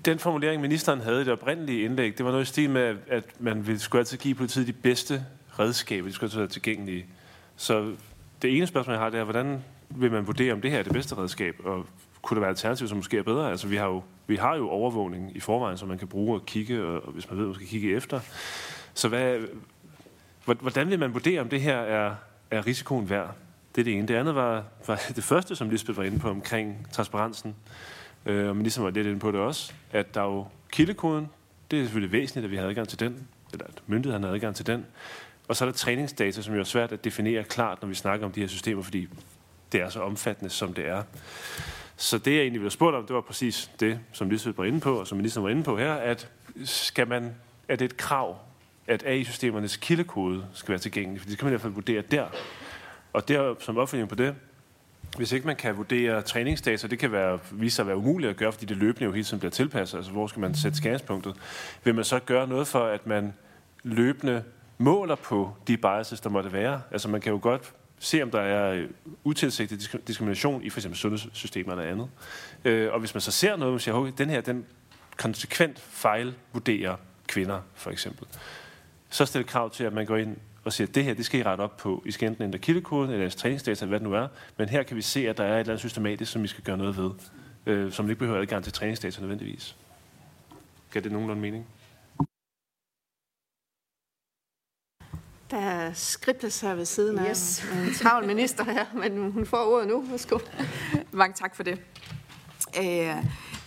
den 0.06 0.20
formulering, 0.20 0.62
ministeren 0.62 1.02
havde 1.02 1.22
i 1.22 1.24
det 1.24 1.34
oprindelige 1.34 1.84
indlæg, 1.84 2.18
det 2.18 2.26
var 2.26 2.32
noget 2.32 2.46
i 2.46 2.48
stil 2.48 2.70
med, 2.70 2.98
at 3.08 3.24
man 3.40 3.68
ville, 3.68 3.80
skulle 3.80 4.00
altid 4.00 4.18
give 4.18 4.36
politiet 4.36 4.68
de 4.68 4.74
bedste 4.74 5.26
redskaber, 5.60 6.08
de 6.08 6.14
skulle 6.14 6.28
altid 6.28 6.40
være 6.40 6.50
tilgængelige. 6.50 7.06
Så 7.56 7.94
det 8.42 8.58
ene 8.58 8.68
spørgsmål, 8.68 8.94
jeg 8.94 9.02
har, 9.02 9.10
det 9.10 9.20
er, 9.20 9.24
hvordan 9.24 9.64
vil 9.90 10.12
man 10.12 10.28
vurdere, 10.28 10.54
om 10.54 10.62
det 10.62 10.72
her 10.72 10.80
er 10.80 10.84
det 10.84 10.94
bedste 10.94 11.18
redskab, 11.18 11.56
og 11.64 11.86
kunne 12.22 12.36
der 12.36 12.40
være 12.40 12.50
alternativer, 12.50 12.88
som 12.88 12.98
måske 12.98 13.18
er 13.18 13.24
bedre? 13.24 13.52
Altså, 13.52 13.68
vi 13.68 13.76
har 13.76 13.86
jo, 13.86 14.04
vi 14.28 14.36
har 14.36 14.56
jo 14.56 14.70
overvågning 14.70 15.36
i 15.36 15.40
forvejen, 15.40 15.78
som 15.78 15.88
man 15.88 15.98
kan 15.98 16.08
bruge 16.08 16.40
og 16.40 16.46
kigge, 16.46 16.84
og 16.84 17.12
hvis 17.12 17.30
man 17.30 17.40
ved, 17.40 17.46
man 17.46 17.56
skal 17.56 17.68
kigge 17.68 17.96
efter. 17.96 18.20
Så 18.94 19.08
hvad, 19.08 19.40
Hvordan 20.60 20.90
vil 20.90 21.00
man 21.00 21.14
vurdere, 21.14 21.42
om 21.42 21.50
det 21.50 21.62
her 21.62 21.78
er, 21.78 22.16
er 22.52 22.68
risikoen 22.68 23.10
værd? 23.10 23.36
Det 23.76 23.82
er 23.82 23.86
det 23.86 23.98
ene. 23.98 24.08
Det 24.08 24.16
andet 24.16 24.36
var, 24.36 24.64
var 24.88 25.02
det 25.16 25.24
første, 25.24 25.56
som 25.56 25.70
Lisbeth 25.70 25.98
var 25.98 26.04
inde 26.04 26.20
på 26.20 26.30
omkring 26.30 26.88
transparensen. 26.92 27.56
Øh, 28.26 28.50
og 28.50 28.56
ligesom 28.56 28.84
var 28.84 28.90
lidt 28.90 29.08
inde 29.08 29.20
på 29.20 29.32
det 29.32 29.40
også, 29.40 29.74
at 29.92 30.16
der 30.16 30.22
er 30.22 30.26
jo 30.26 30.46
kildekoden. 30.72 31.30
Det 31.72 31.80
er 31.80 31.84
selvfølgelig 31.84 32.12
væsentligt, 32.12 32.46
at 32.46 32.52
vi 32.52 32.58
har 32.58 32.68
adgang 32.68 32.88
til 32.88 33.00
den, 33.00 33.28
eller 33.54 33.66
at 33.66 33.84
myndighederne 33.88 34.28
har 34.28 34.34
adgang 34.34 34.56
til 34.56 34.68
den. 34.68 34.86
Og 35.48 35.56
så 35.56 35.66
er 35.66 35.70
der 35.70 35.74
træningsdata, 35.74 36.42
som 36.42 36.54
jo 36.54 36.60
er 36.60 36.64
svært 36.64 36.92
at 36.92 37.04
definere 37.04 37.44
klart, 37.44 37.82
når 37.82 37.90
vi 37.90 37.96
snakker 37.96 38.26
om 38.26 38.32
de 38.32 38.40
her 38.40 38.48
systemer, 38.48 38.82
fordi 38.82 39.08
det 39.72 39.82
er 39.82 39.90
så 39.90 40.02
omfattende, 40.02 40.50
som 40.50 40.74
det 40.74 40.88
er. 40.88 41.04
Så 41.96 42.18
det, 42.18 42.32
jeg 42.32 42.42
egentlig 42.42 42.62
ville 42.62 42.72
spurgt 42.72 42.96
om, 42.96 43.06
det 43.06 43.14
var 43.16 43.22
præcis 43.22 43.72
det, 43.80 44.00
som 44.12 44.30
Lisbeth 44.30 44.58
var 44.58 44.64
inde 44.64 44.80
på, 44.80 45.00
og 45.00 45.08
som 45.08 45.18
ministeren 45.18 45.24
ligesom 45.24 45.44
var 45.44 45.50
inde 45.50 45.64
på 45.64 45.78
her, 45.78 45.94
at 45.94 46.30
skal 46.66 47.08
man, 47.08 47.36
er 47.68 47.76
det 47.76 47.86
et 47.86 47.98
krav, 47.98 48.38
at 48.88 49.04
AI-systemernes 49.06 49.78
kildekode 49.78 50.46
skal 50.54 50.70
være 50.70 50.80
tilgængelig, 50.80 51.22
for 51.22 51.30
det 51.30 51.38
kan 51.38 51.46
man 51.46 51.52
i 51.52 51.54
hvert 51.54 51.62
fald 51.62 51.74
vurdere 51.74 52.02
der. 52.12 52.28
Og 53.14 53.28
der, 53.28 53.56
som 53.60 53.78
opfølging 53.78 54.10
på 54.10 54.16
det, 54.16 54.36
hvis 55.18 55.32
ikke 55.32 55.48
man 55.48 55.56
kan 55.56 55.78
vurdere 55.78 56.22
træningsdata, 56.22 56.88
det 56.88 57.00
kan 57.00 57.12
være, 57.12 57.40
vise 57.52 57.76
sig 57.76 57.84
at 57.84 57.88
være 57.88 57.98
umuligt 57.98 58.30
at 58.30 58.38
gøre, 58.38 58.52
fordi 58.52 58.66
det 58.66 58.78
løbende 58.78 59.06
jo 59.06 59.12
hele 59.12 59.24
tiden 59.24 59.40
bliver 59.40 59.52
tilpasset, 59.52 59.98
altså 59.98 60.12
hvor 60.12 60.28
skal 60.28 60.40
man 60.40 60.56
sætte 60.56 60.78
skæringspunktet, 60.78 61.36
vil 61.84 61.96
man 61.96 62.04
så 62.04 62.20
gøre 62.20 62.48
noget 62.48 62.68
for, 62.68 62.86
at 62.86 63.08
man 63.08 63.34
løbende 63.84 64.44
måler 64.78 65.16
på 65.16 65.56
de 65.68 65.78
biases, 65.78 66.22
der 66.22 66.30
måtte 66.30 66.54
være? 66.54 66.82
Altså 66.92 67.10
man 67.10 67.22
kan 67.22 67.32
jo 67.32 67.40
godt 67.42 67.74
se, 68.00 68.24
om 68.24 68.32
der 68.32 68.40
er 68.40 68.74
øh, 68.74 68.90
utilsigtet 69.24 70.00
diskrimination 70.08 70.64
i 70.64 70.70
for 70.70 70.80
eksempel 70.80 70.98
sundhedssystemer 70.98 71.72
eller 71.72 71.92
andet. 71.92 72.10
Øh, 72.66 72.94
og 72.94 73.00
hvis 73.00 73.14
man 73.14 73.22
så 73.22 73.32
ser 73.32 73.56
noget, 73.56 73.74
man 73.74 73.80
siger, 73.80 74.08
at 74.08 74.18
den 74.18 74.30
her, 74.30 74.42
den 74.42 74.66
konsekvent 75.18 75.80
fejlvurderer 75.80 76.96
kvinder, 77.28 77.60
for 77.76 77.92
eksempel, 77.92 78.28
så 79.12 79.26
stille 79.26 79.48
krav 79.48 79.70
til, 79.70 79.84
at 79.84 79.94
man 79.94 80.06
går 80.06 80.18
ind 80.18 80.38
og 80.64 80.74
siger, 80.74 80.88
at 80.88 80.96
det 80.96 81.04
her, 81.04 81.14
det 81.14 81.26
skal 81.26 81.40
I 81.40 81.44
rette 81.44 81.62
op 81.62 81.78
på. 81.78 82.04
I 82.06 82.12
skal 82.12 82.28
enten 82.28 82.44
ændre 82.44 82.60
kildekoden, 82.60 83.10
eller 83.10 83.22
jeres 83.22 83.36
træningsdata, 83.36 83.86
hvad 83.86 84.00
det 84.00 84.08
nu 84.08 84.14
er. 84.14 84.28
Men 84.58 84.70
her 84.70 84.84
kan 84.84 84.98
vi 84.98 85.02
se, 85.02 85.30
at 85.30 85.38
der 85.38 85.44
er 85.44 85.56
et 85.56 85.60
eller 85.60 85.74
andet 85.74 85.80
systematisk, 85.80 86.32
som 86.32 86.44
vi 86.44 86.48
skal 86.48 86.64
gøre 86.64 86.78
noget 86.78 86.98
ved, 86.98 87.12
øh, 87.66 87.92
som 87.92 88.10
ikke 88.10 88.20
behøver 88.20 88.42
adgang 88.42 88.64
til 88.64 88.74
træningsdata 88.74 89.22
nødvendigvis. 89.22 89.76
Kan 90.92 91.04
det 91.04 91.12
nogenlunde 91.12 91.42
mening? 91.42 91.68
Der 95.52 95.58
er 95.58 95.94
skribtes 95.94 96.62
her 96.62 96.76
ved 96.76 96.86
siden 96.86 97.20
af 97.20 97.30
yes. 97.30 97.64
en 97.64 97.94
travl 97.94 98.28
minister 98.28 98.64
her, 98.64 98.86
men 98.94 99.32
hun 99.32 99.46
får 99.46 99.58
ordet 99.58 99.88
nu. 99.88 100.02
Værsgo. 100.02 100.40
Mange 101.12 101.34
tak 101.34 101.56
for 101.56 101.64
det. 101.64 101.82
Øh, 102.78 103.26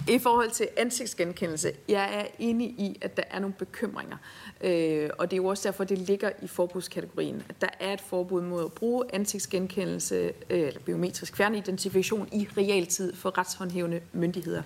i 0.09 0.19
forhold 0.19 0.51
til 0.51 0.69
ansigtsgenkendelse, 0.77 1.73
jeg 1.89 2.15
er 2.15 2.27
enig 2.39 2.67
i, 2.67 2.99
at 3.01 3.17
der 3.17 3.23
er 3.31 3.39
nogle 3.39 3.55
bekymringer. 3.55 4.17
Øh, 4.61 5.11
og 5.19 5.31
det 5.31 5.37
er 5.37 5.43
jo 5.43 5.47
også 5.47 5.69
derfor, 5.69 5.85
det 5.85 5.99
ligger 5.99 6.31
i 6.43 6.47
forbudskategorien. 6.47 7.43
At 7.49 7.61
der 7.61 7.69
er 7.81 7.93
et 7.93 8.01
forbud 8.01 8.43
mod 8.43 8.65
at 8.65 8.73
bruge 8.73 9.05
ansigtsgenkendelse 9.13 10.33
øh, 10.51 10.61
eller 10.61 10.81
biometrisk 10.81 11.37
fjernidentifikation 11.37 12.29
i 12.33 12.49
realtid 12.57 13.15
for 13.15 13.39
retshåndhævende 13.39 14.01
myndigheder. 14.13 14.63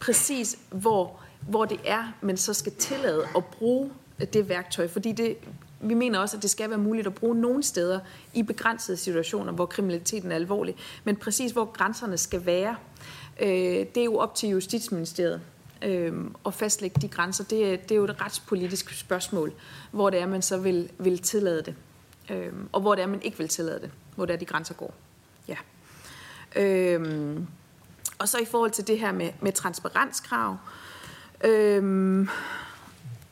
Præcis 0.00 0.58
hvor, 0.70 1.20
hvor 1.48 1.64
det 1.64 1.80
er, 1.84 2.12
men 2.20 2.36
så 2.36 2.54
skal 2.54 2.72
tillade 2.72 3.26
at 3.36 3.44
bruge 3.44 3.90
det 4.32 4.48
værktøj, 4.48 4.88
fordi 4.88 5.12
det, 5.12 5.36
vi 5.80 5.94
mener 5.94 6.18
også, 6.18 6.36
at 6.36 6.42
det 6.42 6.50
skal 6.50 6.70
være 6.70 6.78
muligt 6.78 7.06
at 7.06 7.14
bruge 7.14 7.34
nogle 7.34 7.62
steder 7.62 8.00
i 8.34 8.42
begrænsede 8.42 8.96
situationer, 8.96 9.52
hvor 9.52 9.66
kriminaliteten 9.66 10.32
er 10.32 10.36
alvorlig, 10.36 10.76
men 11.04 11.16
præcis 11.16 11.52
hvor 11.52 11.64
grænserne 11.64 12.18
skal 12.18 12.46
være, 12.46 12.76
øh, 13.40 13.48
det 13.48 13.96
er 13.96 14.04
jo 14.04 14.16
op 14.16 14.34
til 14.34 14.48
Justitsministeriet 14.48 15.40
øh, 15.82 16.12
at 16.46 16.54
fastlægge 16.54 17.00
de 17.00 17.08
grænser. 17.08 17.44
Det, 17.44 17.72
er, 17.72 17.76
det 17.76 17.90
er 17.90 17.96
jo 17.96 18.04
et 18.04 18.20
retspolitisk 18.20 18.98
spørgsmål, 18.98 19.52
hvor 19.90 20.10
det 20.10 20.20
er, 20.20 20.26
man 20.26 20.42
så 20.42 20.58
vil, 20.58 20.90
vil 20.98 21.18
tillade 21.18 21.62
det, 21.62 21.74
øh, 22.30 22.52
og 22.72 22.80
hvor 22.80 22.94
det 22.94 23.02
er, 23.02 23.06
man 23.06 23.22
ikke 23.22 23.38
vil 23.38 23.48
tillade 23.48 23.80
det, 23.80 23.90
hvor 24.14 24.26
det 24.26 24.34
er, 24.34 24.38
de 24.38 24.44
grænser 24.44 24.74
går. 24.74 24.94
Ja. 25.48 25.56
Øh, 26.56 27.40
og 28.18 28.28
så 28.28 28.38
i 28.38 28.44
forhold 28.44 28.70
til 28.70 28.86
det 28.86 28.98
her 28.98 29.12
med, 29.12 29.30
med 29.40 29.52
transparenskrav, 29.52 30.56
øh, 31.44 32.26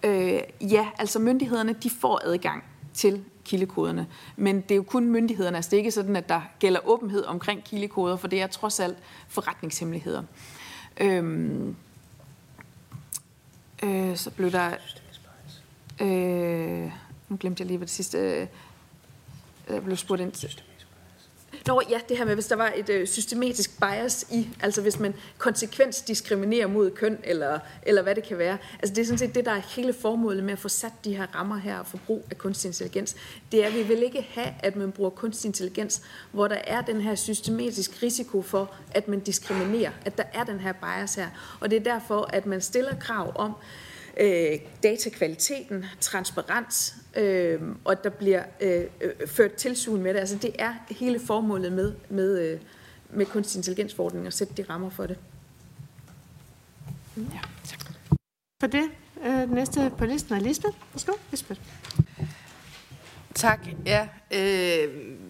Øh, 0.04 0.40
ja, 0.60 0.88
altså 0.98 1.18
myndighederne, 1.18 1.72
de 1.72 1.90
får 1.90 2.20
adgang 2.24 2.64
til 2.94 3.24
kildekoderne. 3.44 4.06
Men 4.36 4.60
det 4.60 4.70
er 4.70 4.76
jo 4.76 4.82
kun 4.82 5.08
myndighederne. 5.08 5.56
Altså 5.56 5.70
det 5.70 5.76
er 5.76 5.78
ikke 5.78 5.90
sådan, 5.90 6.16
at 6.16 6.28
der 6.28 6.40
gælder 6.58 6.80
åbenhed 6.88 7.24
omkring 7.24 7.64
kildekoder, 7.64 8.16
for 8.16 8.28
det 8.28 8.42
er 8.42 8.46
trods 8.46 8.80
alt 8.80 8.98
forretningshemmeligheder. 9.28 10.22
Øhm, 11.00 11.76
øh, 13.82 14.16
så 14.16 14.30
blev 14.30 14.52
der... 14.52 14.70
Øh, 16.00 16.92
nu 17.28 17.36
glemte 17.40 17.60
jeg 17.60 17.66
lige, 17.66 17.78
hvad 17.78 17.86
det 17.86 17.94
sidste... 17.94 18.18
Øh, 18.18 18.46
jeg 19.68 19.84
blev 19.84 19.96
spurgt 19.96 20.20
ind 20.20 20.32
til. 20.32 20.62
Nå 21.66 21.82
ja, 21.90 21.98
det 22.08 22.16
her 22.16 22.24
med, 22.24 22.34
hvis 22.34 22.46
der 22.46 22.56
var 22.56 22.72
et 22.76 22.88
øh, 22.88 23.06
systematisk 23.06 23.80
bias 23.80 24.26
i, 24.30 24.48
altså 24.60 24.82
hvis 24.82 24.98
man 24.98 25.14
konsekvent 25.38 26.04
diskriminerer 26.08 26.66
mod 26.66 26.90
køn, 26.90 27.18
eller, 27.24 27.58
eller 27.82 28.02
hvad 28.02 28.14
det 28.14 28.24
kan 28.24 28.38
være. 28.38 28.58
Altså 28.82 28.94
det 28.94 29.02
er 29.02 29.04
sådan 29.04 29.18
set 29.18 29.34
det, 29.34 29.44
der 29.44 29.50
er 29.50 29.60
hele 29.76 29.92
formålet 29.92 30.44
med 30.44 30.52
at 30.52 30.58
få 30.58 30.68
sat 30.68 30.92
de 31.04 31.16
her 31.16 31.26
rammer 31.34 31.56
her 31.56 31.82
for 31.82 31.90
forbrug 31.90 32.24
af 32.30 32.38
kunstig 32.38 32.68
intelligens. 32.68 33.16
Det 33.52 33.62
er, 33.62 33.66
at 33.66 33.74
vi 33.74 33.82
vil 33.82 34.02
ikke 34.02 34.26
have, 34.30 34.54
at 34.60 34.76
man 34.76 34.92
bruger 34.92 35.10
kunstig 35.10 35.48
intelligens, 35.48 36.02
hvor 36.32 36.48
der 36.48 36.58
er 36.66 36.80
den 36.80 37.00
her 37.00 37.14
systematisk 37.14 38.02
risiko 38.02 38.42
for, 38.42 38.74
at 38.90 39.08
man 39.08 39.20
diskriminerer, 39.20 39.90
at 40.04 40.18
der 40.18 40.24
er 40.32 40.44
den 40.44 40.60
her 40.60 40.72
bias 40.72 41.14
her. 41.14 41.28
Og 41.60 41.70
det 41.70 41.76
er 41.76 41.92
derfor, 41.92 42.30
at 42.32 42.46
man 42.46 42.60
stiller 42.60 42.94
krav 43.00 43.32
om, 43.34 43.54
øh, 44.16 44.58
datakvaliteten, 44.82 45.84
transparens, 46.00 46.94
øh, 47.16 47.62
og 47.84 47.92
at 47.92 48.04
der 48.04 48.10
bliver 48.10 48.42
øh, 48.60 48.84
øh, 49.00 49.28
ført 49.28 49.52
tilsyn 49.52 50.02
med 50.02 50.14
det. 50.14 50.20
Altså 50.20 50.36
det 50.36 50.50
er 50.58 50.74
hele 50.90 51.20
formålet 51.20 51.72
med, 51.72 51.94
med, 52.08 52.38
øh, 52.38 52.60
med 53.10 53.26
kunstig 53.26 53.58
intelligensforordningen 53.58 54.26
at 54.26 54.34
sætte 54.34 54.54
de 54.62 54.64
rammer 54.70 54.90
for 54.90 55.06
det. 55.06 55.18
Ja, 57.16 57.40
tak. 57.64 57.80
For 58.60 58.66
det. 58.66 58.90
Øh, 59.26 59.52
næste 59.52 59.92
på 59.98 60.04
listen 60.04 60.34
er 60.34 60.40
Lisbeth. 60.40 60.76
Værsgo, 60.92 61.12
Lisbeth. 61.30 61.60
Tak. 63.34 63.60
Ja, 63.86 64.08
øh, 64.34 64.88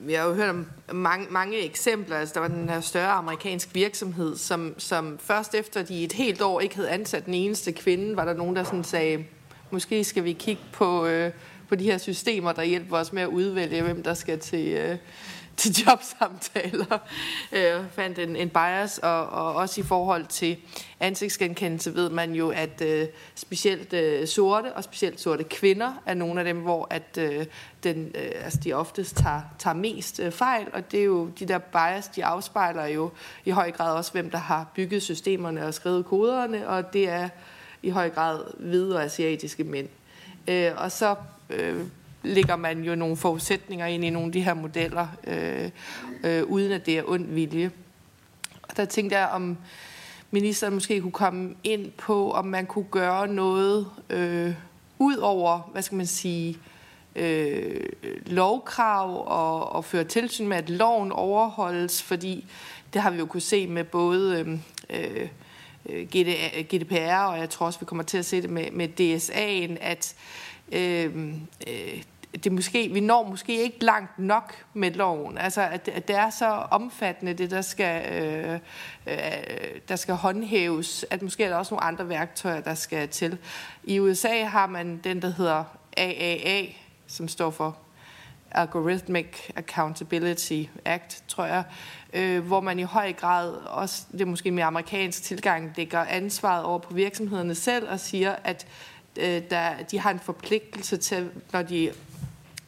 jeg 0.09 0.21
har 0.21 0.29
jo 0.29 0.35
hørt 0.35 0.49
om 0.49 0.67
mange, 0.93 1.27
mange 1.31 1.59
eksempler. 1.65 2.17
Altså, 2.17 2.35
der 2.35 2.41
var 2.41 2.49
den 2.49 2.69
her 2.69 2.81
større 2.81 3.13
amerikansk 3.13 3.75
virksomhed, 3.75 4.37
som, 4.37 4.75
som 4.79 5.19
først 5.21 5.55
efter 5.55 5.83
de 5.83 6.05
et 6.05 6.13
helt 6.13 6.43
år 6.43 6.61
ikke 6.61 6.77
havde 6.77 6.91
ansat 6.91 7.27
den 7.27 7.35
eneste 7.35 7.73
kvinde, 7.73 8.17
var 8.17 8.25
der 8.25 8.35
nogen, 8.35 8.57
der 8.57 8.65
sådan 8.65 8.85
sagde, 8.85 9.25
måske 9.71 10.05
skal 10.05 10.25
vi 10.25 10.33
kigge 10.33 10.63
på, 10.73 11.07
øh, 11.07 11.33
på 11.69 11.75
de 11.75 11.85
her 11.85 11.99
systemer, 11.99 12.53
der 12.53 12.63
hjælper 12.63 12.97
os 12.97 13.13
med 13.13 13.23
at 13.23 13.29
udvælge, 13.29 13.83
hvem 13.83 14.03
der 14.03 14.15
skal 14.15 14.39
til, 14.39 14.67
øh, 14.67 14.97
til 15.59 15.85
jobsamtaler. 15.87 16.99
Øh, 17.53 17.85
fandt 17.93 18.19
en, 18.19 18.37
en 18.37 18.49
bias, 18.49 18.99
og, 18.99 19.29
og 19.29 19.55
også 19.55 19.81
i 19.81 19.85
forhold 19.85 20.27
til 20.27 20.57
ansigtsgenkendelse 21.01 21.95
ved 21.95 22.11
man 22.11 22.35
jo, 22.35 22.49
at 22.51 22.83
øh, 22.83 23.07
specielt 23.35 23.93
øh, 23.93 24.27
sorte, 24.29 24.73
og 24.73 24.85
specielt 24.85 25.21
sorte 25.21 25.45
kvinder, 25.45 25.93
er 26.07 26.15
nogle 26.15 26.41
af 26.41 26.45
dem, 26.45 26.57
hvor 26.57 26.87
at, 26.91 27.19
øh, 27.19 27.47
den, 27.85 28.13
øh, 28.15 28.31
altså 28.45 28.61
de 28.65 28.73
oftest 28.73 29.17
tager, 29.17 29.41
tager 29.59 29.75
mest 29.75 30.21
øh, 30.21 30.33
fejl, 30.33 30.67
og 30.73 30.93
det 30.93 31.01
er 31.01 31.05
jo 31.05 31.29
de 31.39 31.49
der 31.49 31.59
bias, 31.59 32.09
de 32.09 32.25
afspejler 32.25 32.87
jo 32.87 33.11
i 33.45 33.51
høj 33.51 33.71
grad 33.71 33.97
også, 33.97 34.13
hvem 34.13 34.31
der 34.31 34.39
har 34.39 34.67
bygget 34.75 35.03
systemerne 35.03 35.67
og 35.67 35.75
skrevet 35.75 36.05
koderne, 36.05 36.69
og 36.69 36.93
det 36.93 37.09
er 37.09 37.29
i 37.83 37.91
høj 37.91 38.11
grad 38.11 38.41
hvide 38.59 38.97
og 38.97 39.03
asiatiske 39.03 39.65
mænd. 39.65 39.89
Øh, 40.49 40.73
og 40.77 40.93
så 40.93 41.15
øh, 41.51 41.81
lægger 42.25 42.57
man 42.57 42.83
jo 42.83 42.95
nogle 42.95 43.17
forudsætninger 43.17 43.87
ind 43.87 44.05
i 44.05 44.11
nogle 44.11 44.27
af 44.27 44.33
de 44.33 44.43
her 44.43 44.55
modeller, 44.55 45.07
øh, 45.27 45.71
øh, 46.25 46.43
uden 46.45 46.73
at 46.73 46.87
det 46.87 46.99
er 46.99 47.03
ond 47.07 47.27
vilje. 47.27 47.71
Og 48.63 48.77
der 48.77 48.85
tænkte 48.85 49.19
jeg, 49.19 49.29
om 49.29 49.57
ministeren 50.31 50.75
måske 50.75 51.01
kunne 51.01 51.13
komme 51.13 51.55
ind 51.65 51.91
på, 51.91 52.33
om 52.33 52.47
man 52.47 52.67
kunne 52.67 52.87
gøre 52.91 53.29
noget 53.29 53.87
øh, 54.11 54.55
ud 54.99 55.17
over, 55.17 55.71
hvad 55.73 55.83
skal 55.83 55.97
man 55.97 56.07
sige, 56.07 56.59
øh, 57.17 57.87
lovkrav 58.27 59.25
og, 59.27 59.73
og 59.73 59.85
føre 59.85 60.05
tilsyn 60.05 60.49
med, 60.49 60.57
at 60.57 60.71
loven 60.71 61.13
overholdes, 61.13 62.03
fordi 62.03 62.47
det 62.93 63.03
har 63.03 63.11
vi 63.11 63.19
jo 63.19 63.27
kunne 63.27 63.41
se 63.41 63.67
med 63.67 63.85
både 63.85 64.39
øh, 64.41 64.59
øh 64.91 65.29
GDPR, 66.63 67.25
og 67.25 67.39
jeg 67.39 67.51
tror 67.51 67.67
også, 67.67 67.81
vi 67.81 67.87
kommer 67.87 68.05
til 68.05 68.19
at 68.19 68.25
se 68.25 68.43
det 68.43 68.51
med, 68.51 68.71
med 68.71 68.89
DSA'en, 69.01 69.77
at 69.81 70.15
øh, 70.73 71.35
øh, 71.67 72.03
det 72.45 72.53
måske, 72.53 72.89
vi 72.93 73.01
når 73.01 73.29
måske 73.29 73.63
ikke 73.63 73.85
langt 73.85 74.19
nok 74.19 74.65
med 74.75 74.91
loven. 74.91 75.39
Altså, 75.39 75.63
at, 75.63 75.89
at 75.89 76.09
det 76.09 76.17
er 76.17 76.31
så 76.31 76.47
omfattende, 76.47 77.33
det 77.33 77.51
der 77.51 77.63
skal, 77.63 78.23
øh, 78.23 78.59
øh, 79.07 79.21
der 79.89 79.97
skal 79.97 80.15
håndhæves, 80.15 81.07
at 81.11 81.23
måske 81.23 81.45
er 81.45 81.49
der 81.49 81.57
også 81.57 81.75
nogle 81.75 81.85
andre 81.85 82.09
værktøjer, 82.09 82.61
der 82.61 82.75
skal 82.75 83.09
til. 83.09 83.39
I 83.85 84.01
USA 84.01 84.45
har 84.45 84.67
man 84.67 85.01
den, 85.05 85.23
der 85.23 85.33
hedder 85.33 85.65
AAA, 85.97 86.65
som 87.07 87.29
står 87.29 87.51
for 87.51 87.77
Algorithmic 88.55 89.51
Accountability 89.57 90.63
Act, 90.85 91.25
tror 91.29 91.45
jeg, 91.45 91.65
øh, 92.13 92.47
hvor 92.47 92.61
man 92.61 92.79
i 92.79 92.83
høj 92.83 93.13
grad, 93.13 93.53
også 93.67 94.03
det 94.13 94.21
er 94.21 94.27
måske 94.27 94.51
mere 94.51 94.65
amerikansk 94.65 95.23
tilgang, 95.23 95.73
lægger 95.77 96.05
ansvaret 96.05 96.65
over 96.65 96.79
på 96.79 96.95
virksomhederne 96.95 97.55
selv 97.55 97.89
og 97.91 98.01
siger, 98.01 98.37
at 98.45 98.67
øh, 99.19 99.43
der, 99.51 99.83
de 99.91 99.99
har 99.99 100.11
en 100.11 100.21
forpligtelse 100.21 100.97
til, 100.97 101.31
når 101.53 101.63
de 101.63 101.93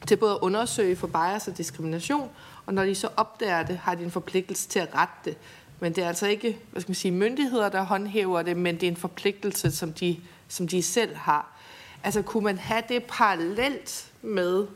til 0.07 0.17
både 0.17 0.31
at 0.31 0.39
undersøge 0.41 0.95
for 0.95 1.07
bias 1.07 1.47
og 1.47 1.57
diskrimination, 1.57 2.29
og 2.65 2.73
når 2.73 2.83
de 2.83 2.95
så 2.95 3.09
opdager 3.17 3.63
det, 3.63 3.77
har 3.77 3.95
de 3.95 4.03
en 4.03 4.11
forpligtelse 4.11 4.69
til 4.69 4.79
at 4.79 4.89
rette 4.95 5.13
det. 5.25 5.37
Men 5.79 5.93
det 5.93 6.03
er 6.03 6.07
altså 6.07 6.27
ikke 6.27 6.57
hvad 6.71 6.81
skal 6.81 6.89
man 6.89 6.95
sige, 6.95 7.11
myndigheder, 7.11 7.69
der 7.69 7.83
håndhæver 7.83 8.41
det, 8.41 8.57
men 8.57 8.75
det 8.75 8.83
er 8.83 8.91
en 8.91 8.97
forpligtelse, 8.97 9.71
som 9.71 9.93
de, 9.93 10.19
som 10.47 10.67
de 10.67 10.83
selv 10.83 11.15
har. 11.15 11.57
Altså 12.03 12.21
kunne 12.21 12.43
man 12.43 12.57
have 12.57 12.83
det 12.89 13.03
parallelt 13.03 14.11
med 14.21 14.67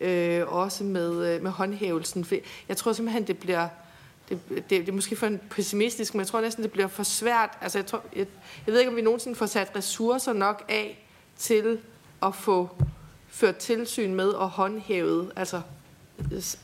øh, 0.00 0.52
også 0.52 0.84
med, 0.84 1.34
øh, 1.34 1.42
med 1.42 1.50
håndhævelsen? 1.50 2.24
For 2.24 2.34
jeg 2.68 2.76
tror 2.76 2.92
simpelthen, 2.92 3.26
det 3.26 3.38
bliver... 3.38 3.68
Det, 4.28 4.40
det, 4.48 4.70
det 4.70 4.88
er 4.88 4.92
måske 4.92 5.16
for 5.16 5.26
en 5.26 5.40
pessimistisk, 5.50 6.14
men 6.14 6.18
jeg 6.18 6.26
tror 6.26 6.40
næsten, 6.40 6.64
det 6.64 6.72
bliver 6.72 6.88
for 6.88 7.02
svært. 7.02 7.50
Altså, 7.60 7.78
jeg, 7.78 7.86
tror, 7.86 8.02
jeg, 8.16 8.26
jeg 8.66 8.72
ved 8.72 8.80
ikke, 8.80 8.90
om 8.90 8.96
vi 8.96 9.02
nogensinde 9.02 9.36
får 9.36 9.46
sat 9.46 9.72
ressourcer 9.76 10.32
nok 10.32 10.64
af 10.68 11.07
til 11.38 11.78
at 12.22 12.34
få 12.34 12.70
ført 13.28 13.56
tilsyn 13.56 14.14
med 14.14 14.28
og 14.28 14.50
håndhævet 14.50 15.32
altså 15.36 15.60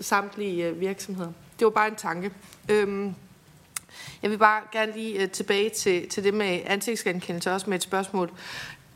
samtlige 0.00 0.66
øh, 0.66 0.80
virksomheder. 0.80 1.32
Det 1.58 1.64
var 1.64 1.70
bare 1.70 1.88
en 1.88 1.96
tanke. 1.96 2.30
Øhm, 2.68 3.14
jeg 4.22 4.30
vil 4.30 4.38
bare 4.38 4.60
gerne 4.72 4.92
lige 4.92 5.22
øh, 5.22 5.30
tilbage 5.30 5.70
til, 5.70 6.08
til 6.08 6.24
det 6.24 6.34
med 6.34 6.60
ansigtsgenkendelse, 6.66 7.52
også 7.52 7.70
med 7.70 7.76
et 7.76 7.82
spørgsmål. 7.82 8.30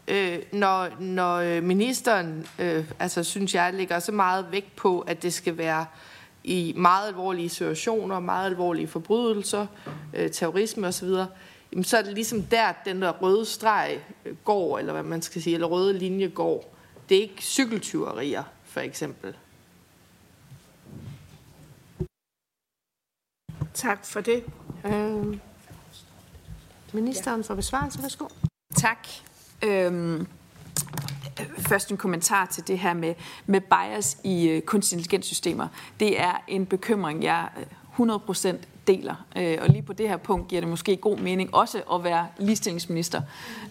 Øh, 0.09 0.39
når, 0.53 0.89
når 1.01 1.37
øh, 1.37 1.63
ministeren, 1.63 2.47
øh, 2.59 2.85
altså 2.99 3.25
synes 3.25 3.55
jeg, 3.55 3.75
lægger 3.75 3.99
så 3.99 4.13
meget 4.13 4.47
vægt 4.51 4.77
på, 4.77 5.01
at 5.01 5.23
det 5.23 5.33
skal 5.33 5.59
være 5.59 5.87
i 6.45 6.75
meget 6.77 7.09
alvorlige 7.09 7.49
situationer, 7.49 8.21
meget 8.21 8.47
alvorlige 8.47 8.89
forbrydelser, 8.89 9.67
øh, 10.15 10.31
terrorisme 10.31 10.87
osv., 10.87 11.09
jamen, 11.73 11.85
så 11.85 11.99
er 11.99 12.03
det 12.03 12.15
ligesom 12.15 12.43
der, 12.43 12.73
den 12.85 13.03
der 13.03 13.13
røde 13.13 13.45
streg 13.45 14.01
går, 14.45 14.79
eller 14.79 14.93
hvad 14.93 15.03
man 15.03 15.23
skal 15.23 15.43
sige, 15.43 15.55
eller 15.55 15.67
røde 15.67 15.99
linje 15.99 16.29
går. 16.29 16.75
Det 17.09 17.17
er 17.17 17.23
ikke 17.23 17.43
cykeltyverier, 17.43 18.43
for 18.65 18.81
eksempel. 18.81 19.37
Tak 23.75 24.07
for 24.07 24.21
det. 24.21 24.45
Øh, 24.85 25.39
ministeren 26.93 27.45
for 27.45 27.55
besvarelse, 27.55 28.03
værsgo. 28.03 28.29
Tak. 28.77 29.09
Øhm, 29.65 30.27
Først 31.59 31.91
en 31.91 31.97
kommentar 31.97 32.47
til 32.47 32.69
det 32.69 32.79
her 32.79 32.95
med, 32.95 33.15
med 33.47 33.61
bias 33.61 34.19
i 34.25 34.57
uh, 34.57 34.63
kunstig 34.63 34.97
intelligenssystemer. 34.97 35.69
Det 36.01 36.21
er 36.21 36.45
en 36.49 36.67
bekymring, 36.67 37.25
jeg 37.25 37.49
100% 37.99 38.57
deler. 38.89 39.15
Øh, 39.37 39.59
og 39.61 39.69
lige 39.69 39.83
på 39.83 39.93
det 39.93 40.09
her 40.09 40.17
punkt 40.17 40.49
giver 40.49 40.61
det 40.61 40.71
måske 40.71 40.97
god 40.97 41.19
mening 41.19 41.55
også 41.55 41.83
at 41.95 42.05
være 42.05 42.27
ligestillingsminister. 42.39 43.23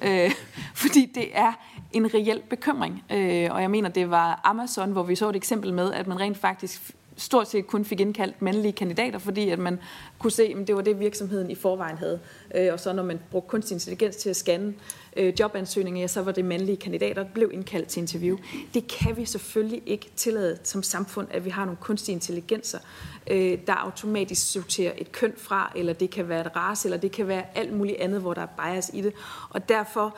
Øh, 0.03 0.31
fordi 0.83 1.11
det 1.15 1.37
er 1.37 1.53
en 1.91 2.13
reel 2.13 2.41
bekymring. 2.49 3.03
Øh, 3.11 3.49
og 3.51 3.61
jeg 3.61 3.71
mener, 3.71 3.89
det 3.89 4.09
var 4.09 4.41
Amazon, 4.43 4.91
hvor 4.91 5.03
vi 5.03 5.15
så 5.15 5.29
et 5.29 5.35
eksempel 5.35 5.73
med, 5.73 5.93
at 5.93 6.07
man 6.07 6.19
rent 6.19 6.37
faktisk 6.37 6.95
stort 7.17 7.49
set 7.49 7.67
kun 7.67 7.85
fik 7.85 7.99
indkaldt 7.99 8.41
mandlige 8.41 8.71
kandidater, 8.71 9.19
fordi 9.19 9.49
at 9.49 9.59
man 9.59 9.79
kunne 10.19 10.31
se, 10.31 10.43
at 10.43 10.67
det 10.67 10.75
var 10.75 10.81
det, 10.81 10.99
virksomheden 10.99 11.51
i 11.51 11.55
forvejen 11.55 11.97
havde. 11.97 12.19
Øh, 12.55 12.73
og 12.73 12.79
så 12.79 12.93
når 12.93 13.03
man 13.03 13.19
brugte 13.31 13.49
kunstig 13.49 13.75
intelligens 13.75 14.15
til 14.15 14.29
at 14.29 14.35
scanne 14.35 14.73
øh, 15.17 15.33
jobansøgninger, 15.39 16.01
ja, 16.01 16.07
så 16.07 16.21
var 16.21 16.31
det 16.31 16.45
mandlige 16.45 16.77
kandidater, 16.77 17.23
der 17.23 17.29
blev 17.33 17.49
indkaldt 17.53 17.87
til 17.87 18.01
interview. 18.01 18.37
Det 18.73 18.87
kan 18.87 19.17
vi 19.17 19.25
selvfølgelig 19.25 19.81
ikke 19.85 20.09
tillade 20.15 20.57
som 20.63 20.83
samfund, 20.83 21.27
at 21.31 21.45
vi 21.45 21.49
har 21.49 21.65
nogle 21.65 21.77
kunstige 21.81 22.13
intelligenser, 22.13 22.79
øh, 23.27 23.57
der 23.67 23.73
automatisk 23.73 24.51
sorterer 24.51 24.91
et 24.97 25.11
køn 25.11 25.33
fra, 25.37 25.71
eller 25.75 25.93
det 25.93 26.09
kan 26.09 26.29
være 26.29 26.41
et 26.41 26.55
race, 26.55 26.87
eller 26.87 26.97
det 26.97 27.11
kan 27.11 27.27
være 27.27 27.43
alt 27.55 27.73
muligt 27.73 27.97
andet, 27.97 28.21
hvor 28.21 28.33
der 28.33 28.41
er 28.41 28.73
bias 28.73 28.91
i 28.93 29.01
det. 29.01 29.13
Og 29.49 29.69
derfor 29.69 30.17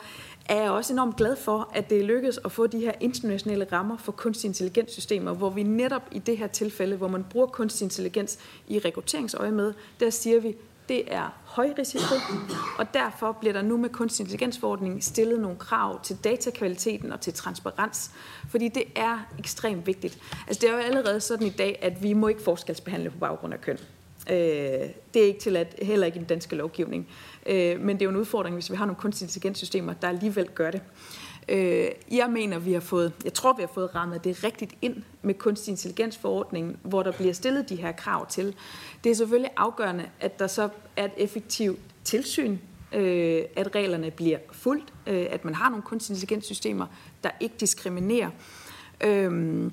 er 0.50 0.62
jeg 0.62 0.70
også 0.70 0.92
enormt 0.92 1.16
glad 1.16 1.36
for, 1.36 1.70
at 1.74 1.90
det 1.90 1.98
er 1.98 2.04
lykkedes 2.04 2.40
at 2.44 2.52
få 2.52 2.66
de 2.66 2.78
her 2.78 2.92
internationale 3.00 3.66
rammer 3.72 3.96
for 3.96 4.12
kunstig 4.12 4.48
intelligenssystemer, 4.48 5.32
hvor 5.32 5.50
vi 5.50 5.62
netop 5.62 6.02
i 6.12 6.18
det 6.18 6.38
her 6.38 6.46
tilfælde, 6.46 6.96
hvor 6.96 7.08
man 7.08 7.24
bruger 7.30 7.46
kunstig 7.46 7.84
intelligens 7.84 8.38
i 8.68 8.78
rekrutteringsøje 8.78 9.50
med, 9.50 9.72
der 10.00 10.10
siger 10.10 10.40
vi, 10.40 10.56
det 10.88 11.14
er 11.14 11.34
høj 11.44 11.72
risiko, 11.78 12.14
og 12.78 12.94
derfor 12.94 13.32
bliver 13.32 13.52
der 13.52 13.62
nu 13.62 13.76
med 13.76 13.88
kunstig 13.88 14.22
intelligensforordningen 14.24 15.00
stillet 15.00 15.40
nogle 15.40 15.56
krav 15.58 16.02
til 16.02 16.16
datakvaliteten 16.24 17.12
og 17.12 17.20
til 17.20 17.32
transparens, 17.32 18.10
fordi 18.48 18.68
det 18.68 18.84
er 18.96 19.18
ekstremt 19.38 19.86
vigtigt. 19.86 20.18
Altså 20.46 20.60
det 20.60 20.70
er 20.70 20.72
jo 20.72 20.78
allerede 20.78 21.20
sådan 21.20 21.46
i 21.46 21.50
dag, 21.50 21.78
at 21.82 22.02
vi 22.02 22.12
må 22.12 22.28
ikke 22.28 22.42
forskelsbehandle 22.42 23.10
på 23.10 23.18
baggrund 23.18 23.54
af 23.54 23.60
køn. 23.60 23.78
Øh, 24.30 24.36
det 25.14 25.22
er 25.22 25.26
ikke 25.26 25.40
tilladt, 25.40 25.74
heller 25.82 26.06
ikke 26.06 26.16
i 26.16 26.18
den 26.18 26.28
danske 26.28 26.56
lovgivning. 26.56 27.08
Øh, 27.46 27.80
men 27.80 27.96
det 27.96 28.02
er 28.02 28.06
jo 28.06 28.10
en 28.10 28.16
udfordring, 28.16 28.56
hvis 28.56 28.70
vi 28.70 28.76
har 28.76 28.86
nogle 28.86 29.00
kunstig 29.00 29.24
intelligenssystemer, 29.24 29.92
der 29.92 30.08
alligevel 30.08 30.48
gør 30.48 30.70
det. 30.70 30.80
Øh, 31.48 31.88
jeg 32.10 32.30
mener, 32.30 32.58
vi 32.58 32.72
har 32.72 32.80
fået, 32.80 33.12
jeg 33.24 33.34
tror, 33.34 33.52
vi 33.52 33.62
har 33.62 33.70
fået 33.74 33.94
rammet 33.94 34.24
det 34.24 34.44
rigtigt 34.44 34.74
ind 34.82 34.96
med 35.22 35.34
kunstig 35.34 35.70
intelligensforordningen, 35.70 36.76
hvor 36.82 37.02
der 37.02 37.12
bliver 37.12 37.32
stillet 37.32 37.68
de 37.68 37.76
her 37.76 37.92
krav 37.92 38.26
til. 38.26 38.54
Det 39.04 39.10
er 39.10 39.14
selvfølgelig 39.14 39.50
afgørende, 39.56 40.04
at 40.20 40.38
der 40.38 40.46
så 40.46 40.68
er 40.96 41.04
et 41.04 41.12
effektivt 41.16 41.78
tilsyn, 42.04 42.58
øh, 42.92 43.42
at 43.56 43.74
reglerne 43.74 44.10
bliver 44.10 44.38
fuldt, 44.52 44.92
øh, 45.06 45.26
at 45.30 45.44
man 45.44 45.54
har 45.54 45.68
nogle 45.68 45.82
kunstig 45.82 46.14
intelligenssystemer, 46.14 46.86
der 47.24 47.30
ikke 47.40 47.54
diskriminerer. 47.60 48.30
Øh, 49.04 49.70